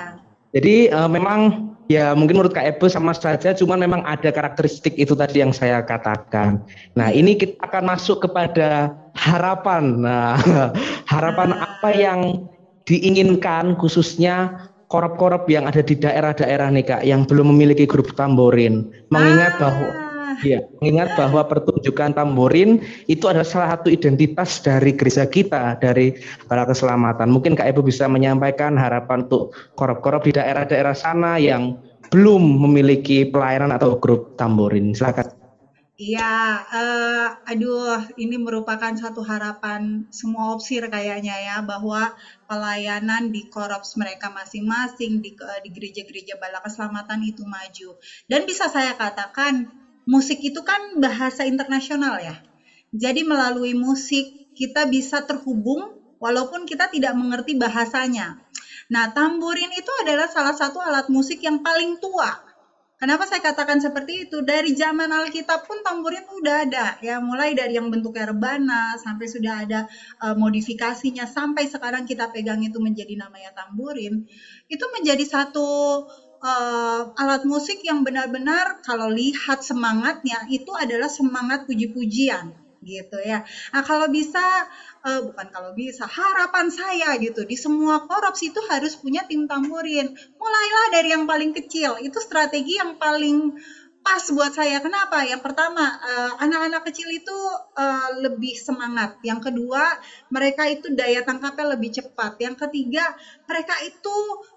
jadi 0.50 0.90
uh, 0.90 1.10
memang 1.10 1.70
ya 1.86 2.14
mungkin 2.14 2.38
menurut 2.38 2.54
Kak 2.54 2.66
Ebo 2.66 2.86
sama 2.90 3.14
saja, 3.14 3.54
cuman 3.54 3.82
memang 3.82 4.02
ada 4.06 4.30
karakteristik 4.30 4.94
itu 4.98 5.14
tadi 5.14 5.42
yang 5.42 5.50
saya 5.50 5.82
katakan. 5.82 6.62
Nah 6.98 7.10
ini 7.10 7.38
kita 7.38 7.58
akan 7.62 7.96
masuk 7.96 8.26
kepada 8.26 8.94
harapan. 9.14 10.02
Nah 10.02 10.38
harapan 11.12 11.56
apa 11.56 11.90
yang 11.94 12.20
diinginkan 12.86 13.74
khususnya 13.78 14.70
korup-korup 14.86 15.50
yang 15.50 15.66
ada 15.66 15.82
di 15.82 15.98
daerah-daerah 15.98 16.70
nih 16.70 16.84
Kak 16.86 17.02
yang 17.02 17.26
belum 17.26 17.50
memiliki 17.50 17.86
grup 17.86 18.14
tamborin. 18.14 18.86
Mengingat 19.10 19.58
ah. 19.58 19.74
Bahwa 20.26 20.42
Ya, 20.42 20.60
mengingat 20.82 21.08
bahwa 21.14 21.42
pertunjukan 21.46 22.10
tamborin 22.16 22.82
itu 23.06 23.24
adalah 23.30 23.46
salah 23.46 23.68
satu 23.78 23.88
identitas 23.92 24.58
dari 24.58 24.90
gereja 24.92 25.24
kita, 25.28 25.78
dari 25.78 26.18
para 26.50 26.66
keselamatan. 26.66 27.30
Mungkin 27.30 27.54
Kak 27.54 27.70
Ibu 27.70 27.86
bisa 27.86 28.10
menyampaikan 28.10 28.74
harapan 28.74 29.22
untuk 29.26 29.54
korup-korup 29.78 30.26
di 30.26 30.34
daerah-daerah 30.34 30.96
sana 30.96 31.38
yang 31.38 31.78
belum 32.10 32.42
memiliki 32.42 33.26
pelayanan 33.26 33.74
atau 33.74 33.98
grup 33.98 34.34
tamborin. 34.34 34.94
Silakan. 34.94 35.26
Iya, 35.96 36.60
uh, 36.76 37.28
aduh, 37.48 38.04
ini 38.20 38.36
merupakan 38.36 38.92
satu 38.92 39.24
harapan 39.24 40.04
semua 40.12 40.52
opsir 40.52 40.84
kayaknya 40.92 41.32
ya 41.40 41.56
bahwa 41.64 42.12
pelayanan 42.44 43.32
di 43.32 43.48
korops 43.48 43.96
mereka 43.96 44.28
masing-masing 44.28 45.24
di 45.24 45.32
di 45.64 45.68
gereja-gereja 45.72 46.36
bala 46.36 46.60
keselamatan 46.60 47.24
itu 47.24 47.48
maju. 47.48 47.96
Dan 48.28 48.44
bisa 48.44 48.68
saya 48.68 48.92
katakan 48.92 49.72
musik 50.06 50.38
itu 50.40 50.62
kan 50.62 50.80
bahasa 51.02 51.44
internasional 51.44 52.22
ya. 52.22 52.38
Jadi 52.94 53.26
melalui 53.26 53.74
musik 53.74 54.30
kita 54.56 54.86
bisa 54.88 55.20
terhubung 55.26 55.82
walaupun 56.22 56.64
kita 56.64 56.88
tidak 56.88 57.12
mengerti 57.12 57.58
bahasanya. 57.58 58.38
Nah, 58.88 59.10
tamborin 59.10 59.68
itu 59.74 59.92
adalah 60.06 60.30
salah 60.30 60.54
satu 60.54 60.78
alat 60.80 61.10
musik 61.10 61.42
yang 61.42 61.60
paling 61.60 61.98
tua. 61.98 62.30
Kenapa 62.96 63.28
saya 63.28 63.44
katakan 63.44 63.76
seperti 63.76 64.24
itu? 64.24 64.40
Dari 64.40 64.72
zaman 64.72 65.12
Alkitab 65.12 65.68
pun 65.68 65.84
tamborin 65.84 66.24
udah 66.40 66.64
ada 66.64 66.96
ya, 67.04 67.20
mulai 67.20 67.52
dari 67.52 67.76
yang 67.76 67.92
bentuknya 67.92 68.32
rebana 68.32 68.96
sampai 68.96 69.28
sudah 69.28 69.68
ada 69.68 69.84
uh, 70.24 70.32
modifikasinya 70.32 71.28
sampai 71.28 71.68
sekarang 71.68 72.08
kita 72.08 72.32
pegang 72.32 72.64
itu 72.64 72.80
menjadi 72.80 73.12
namanya 73.20 73.52
tamborin. 73.52 74.24
Itu 74.64 74.88
menjadi 74.96 75.20
satu 75.28 76.00
uh, 76.46 77.02
alat 77.18 77.42
musik 77.42 77.82
yang 77.82 78.06
benar-benar 78.06 78.78
kalau 78.86 79.10
lihat 79.10 79.58
semangatnya 79.66 80.46
itu 80.46 80.70
adalah 80.78 81.10
semangat 81.10 81.66
puji-pujian 81.66 82.54
gitu 82.86 83.18
ya. 83.18 83.42
Nah 83.74 83.82
kalau 83.82 84.06
bisa 84.06 84.62
uh, 85.02 85.20
bukan 85.26 85.50
kalau 85.50 85.74
bisa 85.74 86.06
harapan 86.06 86.70
saya 86.70 87.18
gitu 87.18 87.42
di 87.42 87.58
semua 87.58 87.98
korupsi 88.06 88.54
itu 88.54 88.62
harus 88.70 88.94
punya 88.94 89.26
tim 89.26 89.50
tamborin. 89.50 90.06
Mulailah 90.38 90.86
dari 90.94 91.10
yang 91.10 91.26
paling 91.26 91.50
kecil 91.50 91.98
itu 91.98 92.18
strategi 92.22 92.78
yang 92.78 92.94
paling 92.94 93.50
pas 94.06 94.22
buat 94.30 94.54
saya. 94.54 94.78
Kenapa? 94.78 95.26
Yang 95.26 95.42
pertama, 95.42 95.90
anak-anak 96.38 96.78
uh, 96.78 96.86
kecil 96.86 97.10
itu 97.10 97.38
uh, 97.74 98.08
lebih 98.22 98.54
semangat. 98.54 99.10
Yang 99.18 99.50
kedua, 99.50 99.98
mereka 100.30 100.70
itu 100.70 100.94
daya 100.94 101.26
tangkapnya 101.26 101.74
lebih 101.74 101.90
cepat. 101.90 102.38
Yang 102.38 102.70
ketiga, 102.70 103.02
mereka 103.50 103.74
itu 103.82 104.14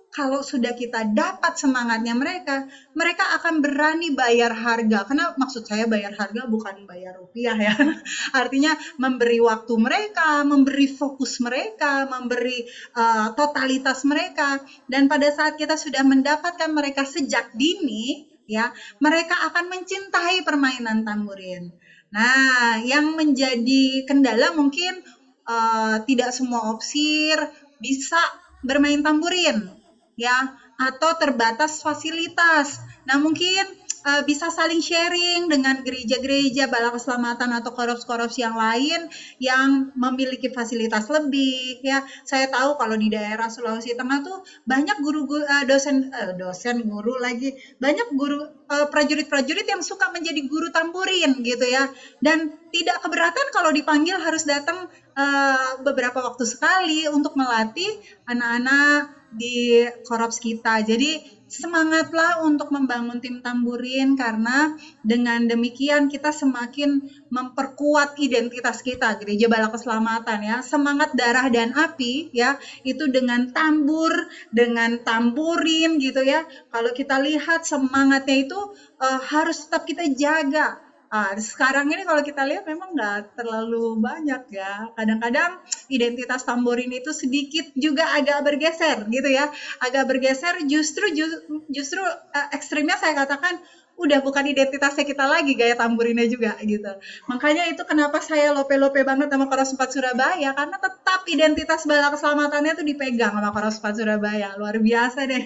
kalau 0.09 0.41
sudah 0.41 0.73
kita 0.73 1.05
dapat 1.05 1.53
semangatnya 1.53 2.17
mereka, 2.17 2.65
mereka 2.97 3.29
akan 3.37 3.61
berani 3.61 4.09
bayar 4.09 4.49
harga. 4.57 5.05
Karena 5.05 5.29
maksud 5.37 5.69
saya 5.69 5.85
bayar 5.85 6.17
harga 6.17 6.49
bukan 6.49 6.89
bayar 6.89 7.13
rupiah 7.13 7.53
ya. 7.53 7.73
Artinya 8.41 8.73
memberi 8.97 9.37
waktu 9.37 9.73
mereka, 9.77 10.41
memberi 10.41 10.89
fokus 10.89 11.37
mereka, 11.37 12.09
memberi 12.09 12.65
uh, 12.97 13.29
totalitas 13.37 14.01
mereka. 14.01 14.57
Dan 14.89 15.05
pada 15.05 15.29
saat 15.29 15.53
kita 15.53 15.77
sudah 15.77 16.01
mendapatkan 16.01 16.69
mereka 16.73 17.05
sejak 17.05 17.45
dini, 17.53 18.25
ya, 18.49 18.73
mereka 18.97 19.37
akan 19.53 19.69
mencintai 19.69 20.41
permainan 20.41 21.05
tamborin. 21.05 21.69
Nah, 22.09 22.81
yang 22.81 23.13
menjadi 23.13 24.01
kendala 24.09 24.49
mungkin 24.57 25.05
uh, 25.45 26.01
tidak 26.09 26.33
semua 26.33 26.73
opsir 26.73 27.37
bisa 27.77 28.17
bermain 28.65 28.99
tamborin 29.05 29.78
ya 30.19 30.37
atau 30.79 31.11
terbatas 31.21 31.79
fasilitas. 31.85 32.67
Nah, 33.07 33.17
mungkin 33.23 33.63
uh, 34.05 34.21
bisa 34.23 34.47
saling 34.51 34.79
sharing 34.79 35.47
dengan 35.51 35.81
gereja-gereja 35.83 36.67
bala 36.71 36.91
keselamatan 36.93 37.51
atau 37.55 37.71
korups-korups 37.73 38.39
yang 38.39 38.55
lain 38.55 39.07
yang 39.41 39.91
memiliki 39.95 40.51
fasilitas 40.51 41.07
lebih 41.11 41.79
ya. 41.83 42.03
Saya 42.23 42.47
tahu 42.47 42.79
kalau 42.79 42.95
di 42.95 43.11
daerah 43.11 43.47
Sulawesi 43.51 43.95
Tengah 43.95 44.19
tuh 44.23 44.43
banyak 44.67 44.97
guru-guru 45.03 45.43
uh, 45.43 45.65
dosen 45.67 46.11
uh, 46.11 46.35
dosen 46.35 46.85
guru 46.87 47.19
lagi, 47.19 47.55
banyak 47.79 48.15
guru 48.15 48.39
uh, 48.43 48.87
prajurit-prajurit 48.87 49.67
yang 49.67 49.83
suka 49.83 50.11
menjadi 50.13 50.41
guru 50.47 50.71
tamburin 50.71 51.39
gitu 51.43 51.65
ya. 51.67 51.87
Dan 52.23 52.51
tidak 52.69 53.01
keberatan 53.01 53.47
kalau 53.49 53.73
dipanggil 53.73 54.21
harus 54.21 54.45
datang 54.45 54.87
uh, 55.17 55.81
beberapa 55.81 56.21
waktu 56.21 56.45
sekali 56.45 57.09
untuk 57.09 57.33
melatih 57.33 57.89
anak-anak 58.29 59.19
di 59.33 59.85
korops 60.05 60.41
kita. 60.41 60.81
Jadi 60.81 61.38
semangatlah 61.49 62.45
untuk 62.45 62.69
membangun 62.69 63.17
tim 63.17 63.41
tamburin 63.41 64.13
karena 64.13 64.77
dengan 65.01 65.49
demikian 65.49 66.07
kita 66.07 66.29
semakin 66.29 67.01
memperkuat 67.33 68.15
identitas 68.21 68.85
kita 68.85 69.17
gereja 69.17 69.49
bala 69.49 69.73
keselamatan 69.73 70.39
ya. 70.45 70.57
Semangat 70.61 71.17
darah 71.17 71.49
dan 71.49 71.73
api 71.73 72.29
ya 72.31 72.61
itu 72.85 73.09
dengan 73.09 73.49
tambur 73.49 74.13
dengan 74.53 75.01
tamburin 75.01 75.97
gitu 75.97 76.21
ya. 76.21 76.45
Kalau 76.69 76.93
kita 76.93 77.17
lihat 77.19 77.65
semangatnya 77.65 78.45
itu 78.45 78.59
uh, 79.01 79.19
harus 79.19 79.65
tetap 79.65 79.89
kita 79.89 80.05
jaga 80.13 80.88
Ah, 81.09 81.33
sekarang 81.33 81.89
ini 81.89 82.05
kalau 82.05 82.21
kita 82.21 82.45
lihat 82.45 82.69
memang 82.69 82.93
nggak 82.93 83.33
terlalu 83.33 83.97
banyak 83.97 84.45
ya. 84.53 84.85
Kadang-kadang 84.93 85.57
identitas 85.89 86.45
tamborin 86.45 86.93
itu 86.93 87.09
sedikit 87.17 87.65
juga 87.73 88.13
agak 88.13 88.45
bergeser 88.45 89.09
gitu 89.09 89.25
ya. 89.25 89.49
Agak 89.81 90.05
bergeser 90.05 90.61
justru 90.69 91.09
justru, 91.17 91.65
justru 91.73 92.01
uh, 92.05 92.47
ekstrimnya 92.53 92.93
saya 93.01 93.17
katakan 93.25 93.57
udah 93.99 94.23
bukan 94.23 94.47
identitasnya 94.47 95.03
kita 95.03 95.27
lagi 95.27 95.59
gaya 95.59 95.75
tamburinnya 95.75 96.23
juga 96.31 96.55
gitu. 96.63 96.95
Makanya 97.27 97.67
itu 97.67 97.83
kenapa 97.83 98.23
saya 98.23 98.55
lope-lope 98.55 99.03
banget 99.03 99.27
sama 99.27 99.45
Koros 99.51 99.75
4 99.75 99.79
Surabaya 99.91 100.55
karena 100.55 100.77
tetap 100.79 101.19
identitas 101.27 101.83
bala 101.83 102.07
keselamatannya 102.07 102.71
tuh 102.79 102.85
dipegang 102.87 103.35
sama 103.35 103.51
Koros 103.51 103.77
4 103.83 103.99
Surabaya. 103.99 104.55
Luar 104.55 104.79
biasa 104.79 105.27
deh. 105.27 105.43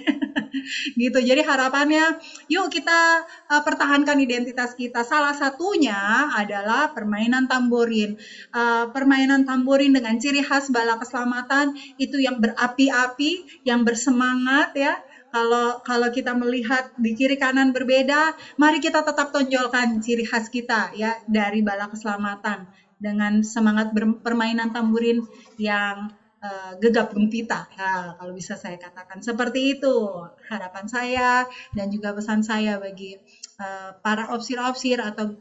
gitu. 1.01 1.17
Jadi 1.17 1.41
harapannya 1.41 2.13
yuk 2.45 2.69
kita 2.69 3.25
uh, 3.49 3.61
pertahankan 3.65 4.21
identitas 4.21 4.77
kita. 4.77 5.01
Salah 5.01 5.33
satunya 5.33 6.29
adalah 6.37 6.93
permainan 6.93 7.49
tamborin. 7.49 8.13
Uh, 8.53 8.85
permainan 8.93 9.41
tamborin 9.49 9.97
dengan 9.97 10.13
ciri 10.21 10.45
khas 10.45 10.69
bala 10.69 10.95
keselamatan 11.01 11.73
itu 11.97 12.21
yang 12.21 12.37
berapi-api, 12.37 13.65
yang 13.65 13.81
bersemangat 13.81 14.69
ya 14.77 14.93
kalau 15.33 15.81
kalau 15.81 16.09
kita 16.13 16.37
melihat 16.37 16.85
di 16.93 17.17
kiri 17.17 17.41
kanan 17.41 17.73
berbeda, 17.73 18.37
mari 18.61 18.77
kita 18.77 19.01
tetap 19.01 19.33
tonjolkan 19.33 19.97
ciri 19.97 20.21
khas 20.29 20.45
kita 20.53 20.93
ya 20.93 21.17
dari 21.25 21.65
bala 21.65 21.89
keselamatan 21.89 22.69
dengan 23.01 23.41
semangat 23.41 23.89
permainan 24.21 24.69
tamburin 24.69 25.25
yang 25.57 26.13
uh, 26.45 26.77
gegap 26.77 27.09
gempita. 27.09 27.65
Ya, 27.73 28.13
kalau 28.13 28.33
bisa 28.37 28.53
saya 28.61 28.77
katakan 28.77 29.25
seperti 29.25 29.73
itu 29.79 30.21
harapan 30.53 30.85
saya 30.85 31.31
dan 31.73 31.89
juga 31.89 32.13
pesan 32.13 32.45
saya 32.45 32.77
bagi 32.77 33.17
uh, 33.57 33.97
para 34.05 34.29
opsir-opsir 34.37 35.01
atau 35.01 35.33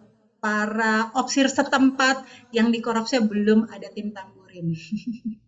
para 0.42 1.12
opsir 1.14 1.46
setempat 1.52 2.16
yang 2.50 2.72
di 2.74 2.80
korupsi 2.80 3.20
belum 3.20 3.68
ada 3.68 3.92
tim 3.92 4.08
tamburin. 4.10 4.72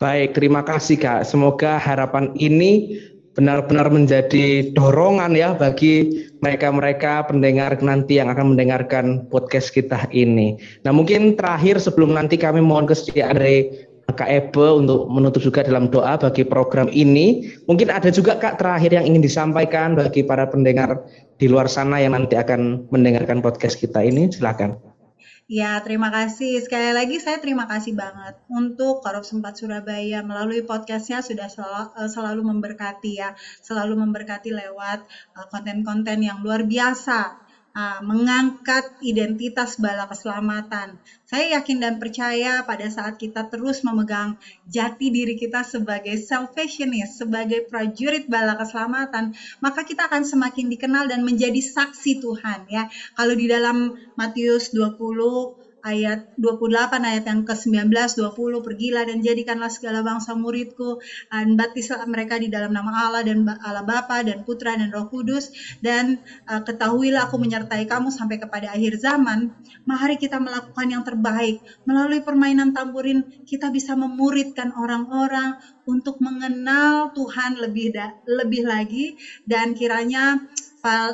Baik, 0.00 0.32
terima 0.32 0.64
kasih 0.64 0.96
Kak. 0.96 1.28
Semoga 1.28 1.76
harapan 1.76 2.32
ini 2.40 2.96
benar-benar 3.36 3.92
menjadi 3.92 4.72
dorongan 4.72 5.36
ya 5.36 5.52
bagi 5.52 6.24
mereka-mereka 6.40 7.28
pendengar 7.28 7.76
nanti 7.84 8.16
yang 8.16 8.32
akan 8.32 8.56
mendengarkan 8.56 9.28
podcast 9.28 9.68
kita 9.68 10.08
ini. 10.08 10.56
Nah 10.88 10.96
mungkin 10.96 11.36
terakhir 11.36 11.76
sebelum 11.84 12.16
nanti 12.16 12.40
kami 12.40 12.64
mohon 12.64 12.88
kesediaan 12.88 13.36
dari 13.36 13.68
Kak 14.08 14.24
Ebe 14.24 14.72
untuk 14.72 15.04
menutup 15.12 15.44
juga 15.44 15.68
dalam 15.68 15.92
doa 15.92 16.16
bagi 16.16 16.48
program 16.48 16.88
ini. 16.88 17.52
Mungkin 17.68 17.92
ada 17.92 18.08
juga 18.08 18.40
Kak 18.40 18.56
terakhir 18.56 18.96
yang 18.96 19.04
ingin 19.04 19.20
disampaikan 19.20 20.00
bagi 20.00 20.24
para 20.24 20.48
pendengar 20.48 20.96
di 21.36 21.44
luar 21.44 21.68
sana 21.68 22.00
yang 22.00 22.16
nanti 22.16 22.40
akan 22.40 22.88
mendengarkan 22.88 23.44
podcast 23.44 23.76
kita 23.76 24.00
ini. 24.00 24.32
Silakan. 24.32 24.89
Ya, 25.50 25.82
terima 25.82 26.14
kasih. 26.14 26.62
Sekali 26.62 26.94
lagi 26.94 27.18
saya 27.18 27.42
terima 27.42 27.66
kasih 27.66 27.98
banget 27.98 28.38
untuk 28.46 29.02
Korup 29.02 29.26
Sempat 29.26 29.58
Surabaya 29.58 30.22
melalui 30.22 30.62
podcastnya 30.62 31.26
sudah 31.26 31.50
selalu, 31.50 31.90
eh, 31.98 32.06
selalu 32.06 32.42
memberkati 32.54 33.12
ya, 33.18 33.34
selalu 33.58 33.98
memberkati 33.98 34.54
lewat 34.54 35.00
eh, 35.10 35.46
konten-konten 35.50 36.22
yang 36.22 36.38
luar 36.46 36.62
biasa 36.62 37.49
uh, 37.74 38.00
mengangkat 38.02 38.98
identitas 39.02 39.78
bala 39.78 40.06
keselamatan. 40.10 40.98
Saya 41.26 41.60
yakin 41.60 41.78
dan 41.78 41.94
percaya 42.02 42.66
pada 42.66 42.90
saat 42.90 43.14
kita 43.20 43.46
terus 43.46 43.86
memegang 43.86 44.34
jati 44.66 45.14
diri 45.14 45.38
kita 45.38 45.62
sebagai 45.62 46.18
salvationist, 46.18 47.22
sebagai 47.22 47.66
prajurit 47.70 48.26
bala 48.26 48.58
keselamatan, 48.58 49.34
maka 49.62 49.86
kita 49.86 50.10
akan 50.10 50.26
semakin 50.26 50.66
dikenal 50.72 51.06
dan 51.06 51.22
menjadi 51.22 51.62
saksi 51.62 52.18
Tuhan 52.18 52.66
ya. 52.66 52.90
Kalau 53.14 53.34
di 53.38 53.46
dalam 53.46 53.94
Matius 54.18 54.74
20 54.74 55.59
ayat 55.84 56.36
28 56.36 57.00
ayat 57.00 57.24
yang 57.26 57.40
ke-19 57.44 57.92
20 57.92 58.66
pergilah 58.66 59.02
dan 59.08 59.18
jadikanlah 59.20 59.72
segala 59.72 60.04
bangsa 60.04 60.36
muridku 60.36 61.00
dan 61.32 61.58
batislah 61.58 62.04
mereka 62.06 62.36
di 62.38 62.48
dalam 62.52 62.72
nama 62.72 63.08
Allah 63.08 63.22
dan 63.26 63.44
Allah 63.60 63.84
Bapa 63.84 64.22
dan 64.22 64.44
Putra 64.46 64.76
dan 64.76 64.92
Roh 64.92 65.08
Kudus. 65.10 65.50
Dan 65.80 66.20
uh, 66.46 66.62
ketahuilah 66.62 67.28
aku 67.28 67.40
menyertai 67.40 67.84
kamu 67.88 68.12
sampai 68.12 68.38
kepada 68.38 68.72
akhir 68.72 69.00
zaman. 69.00 69.52
Mari 69.84 70.16
kita 70.20 70.38
melakukan 70.38 70.86
yang 70.86 71.02
terbaik. 71.02 71.60
Melalui 71.84 72.20
permainan 72.22 72.76
tamburin 72.76 73.26
kita 73.44 73.72
bisa 73.72 73.96
memuridkan 73.96 74.72
orang-orang 74.76 75.58
untuk 75.88 76.22
mengenal 76.22 77.10
Tuhan 77.16 77.58
lebih 77.58 77.96
da 77.96 78.14
lebih 78.28 78.64
lagi. 78.68 79.18
Dan 79.42 79.74
kiranya 79.74 80.38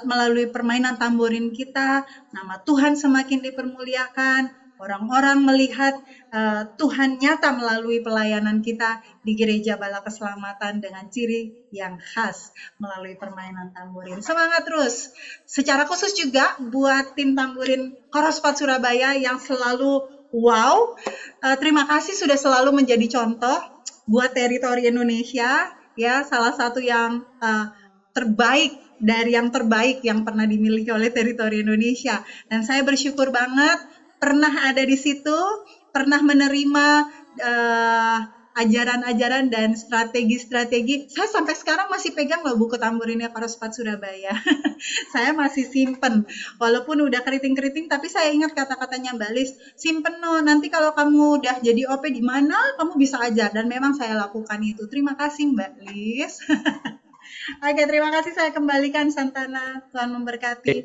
melalui 0.07 0.47
permainan 0.51 0.97
tamborin 0.97 1.51
kita, 1.51 2.07
nama 2.33 2.63
Tuhan 2.63 2.95
semakin 2.95 3.43
dipermuliakan. 3.43 4.67
Orang-orang 4.77 5.41
melihat 5.41 5.97
uh, 6.37 6.69
Tuhan 6.77 7.17
nyata 7.17 7.49
melalui 7.57 8.05
pelayanan 8.05 8.61
kita 8.61 9.01
di 9.25 9.33
Gereja 9.33 9.81
Bala 9.81 10.05
Keselamatan 10.05 10.85
dengan 10.85 11.09
ciri 11.09 11.49
yang 11.73 11.97
khas 11.97 12.53
melalui 12.77 13.17
permainan 13.17 13.73
tamborin. 13.73 14.21
Semangat 14.21 14.69
terus. 14.69 15.17
Secara 15.49 15.89
khusus 15.89 16.13
juga 16.13 16.61
buat 16.61 17.17
tim 17.17 17.33
tamborin 17.33 17.97
Korospat 18.13 18.61
Surabaya 18.61 19.17
yang 19.17 19.41
selalu 19.41 20.05
wow. 20.37 20.93
Uh, 21.41 21.57
terima 21.57 21.89
kasih 21.89 22.13
sudah 22.13 22.37
selalu 22.37 22.85
menjadi 22.85 23.09
contoh 23.17 23.57
buat 24.05 24.37
teritori 24.37 24.93
Indonesia 24.93 25.73
ya 25.97 26.23
salah 26.23 26.53
satu 26.53 26.79
yang 26.79 27.25
uh, 27.41 27.67
terbaik 28.13 28.86
dari 29.01 29.37
yang 29.37 29.53
terbaik 29.53 30.01
yang 30.03 30.25
pernah 30.25 30.49
dimiliki 30.49 30.89
oleh 30.93 31.13
teritori 31.13 31.63
Indonesia. 31.63 32.21
Dan 32.49 32.65
saya 32.65 32.83
bersyukur 32.83 33.33
banget 33.33 33.79
pernah 34.17 34.53
ada 34.69 34.83
di 34.83 34.97
situ, 34.97 35.39
pernah 35.93 36.21
menerima 36.25 36.87
uh, 37.41 38.19
ajaran-ajaran 38.57 39.53
dan 39.53 39.77
strategi-strategi. 39.77 41.05
Saya 41.13 41.29
sampai 41.29 41.53
sekarang 41.53 41.93
masih 41.93 42.17
pegang 42.17 42.41
loh 42.41 42.57
buku 42.57 42.81
tamburinnya 42.81 43.29
Parospat 43.29 43.77
Surabaya. 43.77 44.33
saya 45.13 45.37
masih 45.37 45.69
simpen. 45.69 46.25
Walaupun 46.57 47.05
udah 47.05 47.21
keriting-keriting, 47.21 47.93
tapi 47.93 48.09
saya 48.09 48.33
ingat 48.33 48.57
kata-katanya 48.57 49.13
Mbak 49.21 49.31
Lis, 49.37 49.53
simpen 49.77 50.17
no, 50.25 50.41
nanti 50.41 50.73
kalau 50.73 50.97
kamu 50.97 51.45
udah 51.45 51.61
jadi 51.61 51.85
OP 51.93 52.09
di 52.09 52.25
mana, 52.25 52.57
kamu 52.81 52.97
bisa 52.97 53.21
ajar. 53.21 53.53
Dan 53.53 53.69
memang 53.69 53.93
saya 53.93 54.17
lakukan 54.17 54.59
itu. 54.65 54.89
Terima 54.89 55.13
kasih 55.21 55.53
Mbak 55.53 55.73
Lis. 55.85 56.41
Oke, 57.45 57.83
terima 57.89 58.11
kasih 58.15 58.33
saya 58.37 58.51
kembalikan 58.53 59.09
Santana. 59.09 59.81
Tuhan 59.93 60.11
memberkati. 60.13 60.77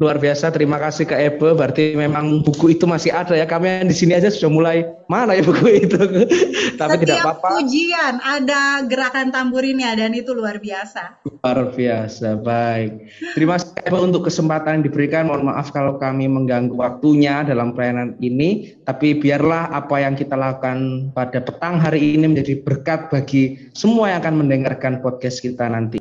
Luar 0.00 0.16
biasa, 0.16 0.48
terima 0.48 0.80
kasih 0.80 1.04
ke 1.04 1.12
Ebe. 1.12 1.52
Berarti 1.52 1.92
memang 1.92 2.40
buku 2.40 2.72
itu 2.72 2.88
masih 2.88 3.12
ada 3.12 3.36
ya. 3.36 3.44
Kami 3.44 3.84
di 3.84 3.92
sini 3.92 4.16
aja 4.16 4.32
sudah 4.32 4.48
mulai 4.48 4.88
mana 5.12 5.36
ya 5.36 5.44
buku 5.44 5.76
itu. 5.76 6.00
Tapi 6.80 6.96
Setiap 6.96 7.04
tidak 7.04 7.16
apa-apa. 7.20 7.60
Pujian 7.60 8.16
ada 8.24 8.80
gerakan 8.88 9.28
tamburinnya 9.28 9.92
dan 9.92 10.16
itu 10.16 10.32
luar 10.32 10.56
biasa. 10.56 11.20
Luar 11.28 11.76
biasa, 11.76 12.40
baik. 12.40 13.12
Terima 13.36 13.60
kasih 13.60 13.76
Ebe 13.76 13.98
untuk 14.00 14.24
kesempatan 14.24 14.80
yang 14.80 14.84
diberikan. 14.88 15.28
Mohon 15.28 15.52
maaf 15.52 15.68
kalau 15.68 16.00
kami 16.00 16.32
mengganggu 16.32 16.72
waktunya 16.80 17.44
dalam 17.44 17.76
pelayanan 17.76 18.16
ini. 18.24 18.72
Tapi 18.88 19.20
biarlah 19.20 19.68
apa 19.68 20.00
yang 20.00 20.16
kita 20.16 20.32
lakukan 20.32 21.12
pada 21.12 21.44
petang 21.44 21.76
hari 21.76 22.16
ini 22.16 22.24
menjadi 22.24 22.56
berkat 22.64 23.12
bagi 23.12 23.68
semua 23.76 24.16
yang 24.16 24.24
akan 24.24 24.48
mendengarkan 24.48 25.04
podcast 25.04 25.44
kita 25.44 25.68
nanti. 25.68 26.00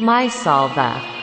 My 0.00 0.32
Salva 0.32 1.17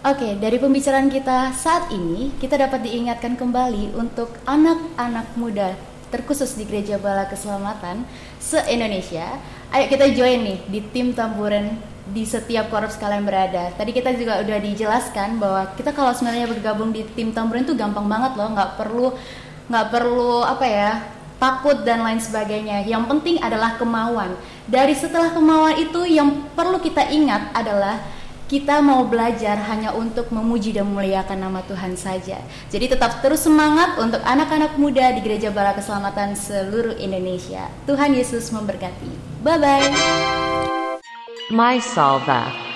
Oke, 0.00 0.32
dari 0.40 0.56
pembicaraan 0.56 1.12
kita 1.12 1.52
saat 1.52 1.92
ini, 1.92 2.32
kita 2.40 2.56
dapat 2.56 2.88
diingatkan 2.88 3.36
kembali 3.36 3.92
untuk 4.00 4.32
anak-anak 4.48 5.36
muda 5.36 5.76
terkhusus 6.08 6.56
di 6.56 6.64
Gereja 6.64 6.96
Bala 6.96 7.28
Keselamatan 7.28 8.08
se-Indonesia. 8.40 9.36
Ayo 9.68 9.92
kita 9.92 10.08
join 10.16 10.40
nih 10.40 10.58
di 10.72 10.80
tim 10.88 11.12
tamburan 11.12 11.76
di 12.08 12.24
setiap 12.24 12.72
korps 12.72 12.96
kalian 12.96 13.28
berada. 13.28 13.76
Tadi 13.76 13.92
kita 13.92 14.16
juga 14.16 14.40
udah 14.40 14.58
dijelaskan 14.64 15.36
bahwa 15.36 15.68
kita 15.76 15.92
kalau 15.92 16.16
sebenarnya 16.16 16.48
bergabung 16.48 16.96
di 16.96 17.04
tim 17.12 17.36
tamburan 17.36 17.68
itu 17.68 17.76
gampang 17.76 18.08
banget 18.08 18.40
loh, 18.40 18.56
nggak 18.56 18.80
perlu 18.80 19.12
nggak 19.68 19.86
perlu 19.92 20.40
apa 20.48 20.64
ya 20.64 20.90
takut 21.36 21.76
dan 21.84 22.00
lain 22.00 22.24
sebagainya. 22.24 22.88
Yang 22.88 23.04
penting 23.04 23.36
adalah 23.44 23.76
kemauan. 23.76 24.32
Dari 24.64 24.96
setelah 24.96 25.28
kemauan 25.36 25.76
itu 25.76 26.08
yang 26.08 26.48
perlu 26.56 26.80
kita 26.80 27.04
ingat 27.12 27.52
adalah 27.52 28.00
kita 28.50 28.82
mau 28.82 29.06
belajar 29.06 29.54
hanya 29.70 29.94
untuk 29.94 30.34
memuji 30.34 30.74
dan 30.74 30.90
memuliakan 30.90 31.38
nama 31.38 31.62
Tuhan 31.70 31.94
saja. 31.94 32.42
Jadi 32.66 32.90
tetap 32.90 33.22
terus 33.22 33.46
semangat 33.46 33.94
untuk 34.02 34.18
anak-anak 34.26 34.74
muda 34.74 35.14
di 35.14 35.22
Gereja 35.22 35.54
Bala 35.54 35.70
Keselamatan 35.78 36.34
seluruh 36.34 36.98
Indonesia. 36.98 37.70
Tuhan 37.86 38.10
Yesus 38.10 38.50
memberkati. 38.50 39.38
Bye 39.46 39.58
bye. 39.62 39.86
My 41.54 41.78
Salva 41.78 42.69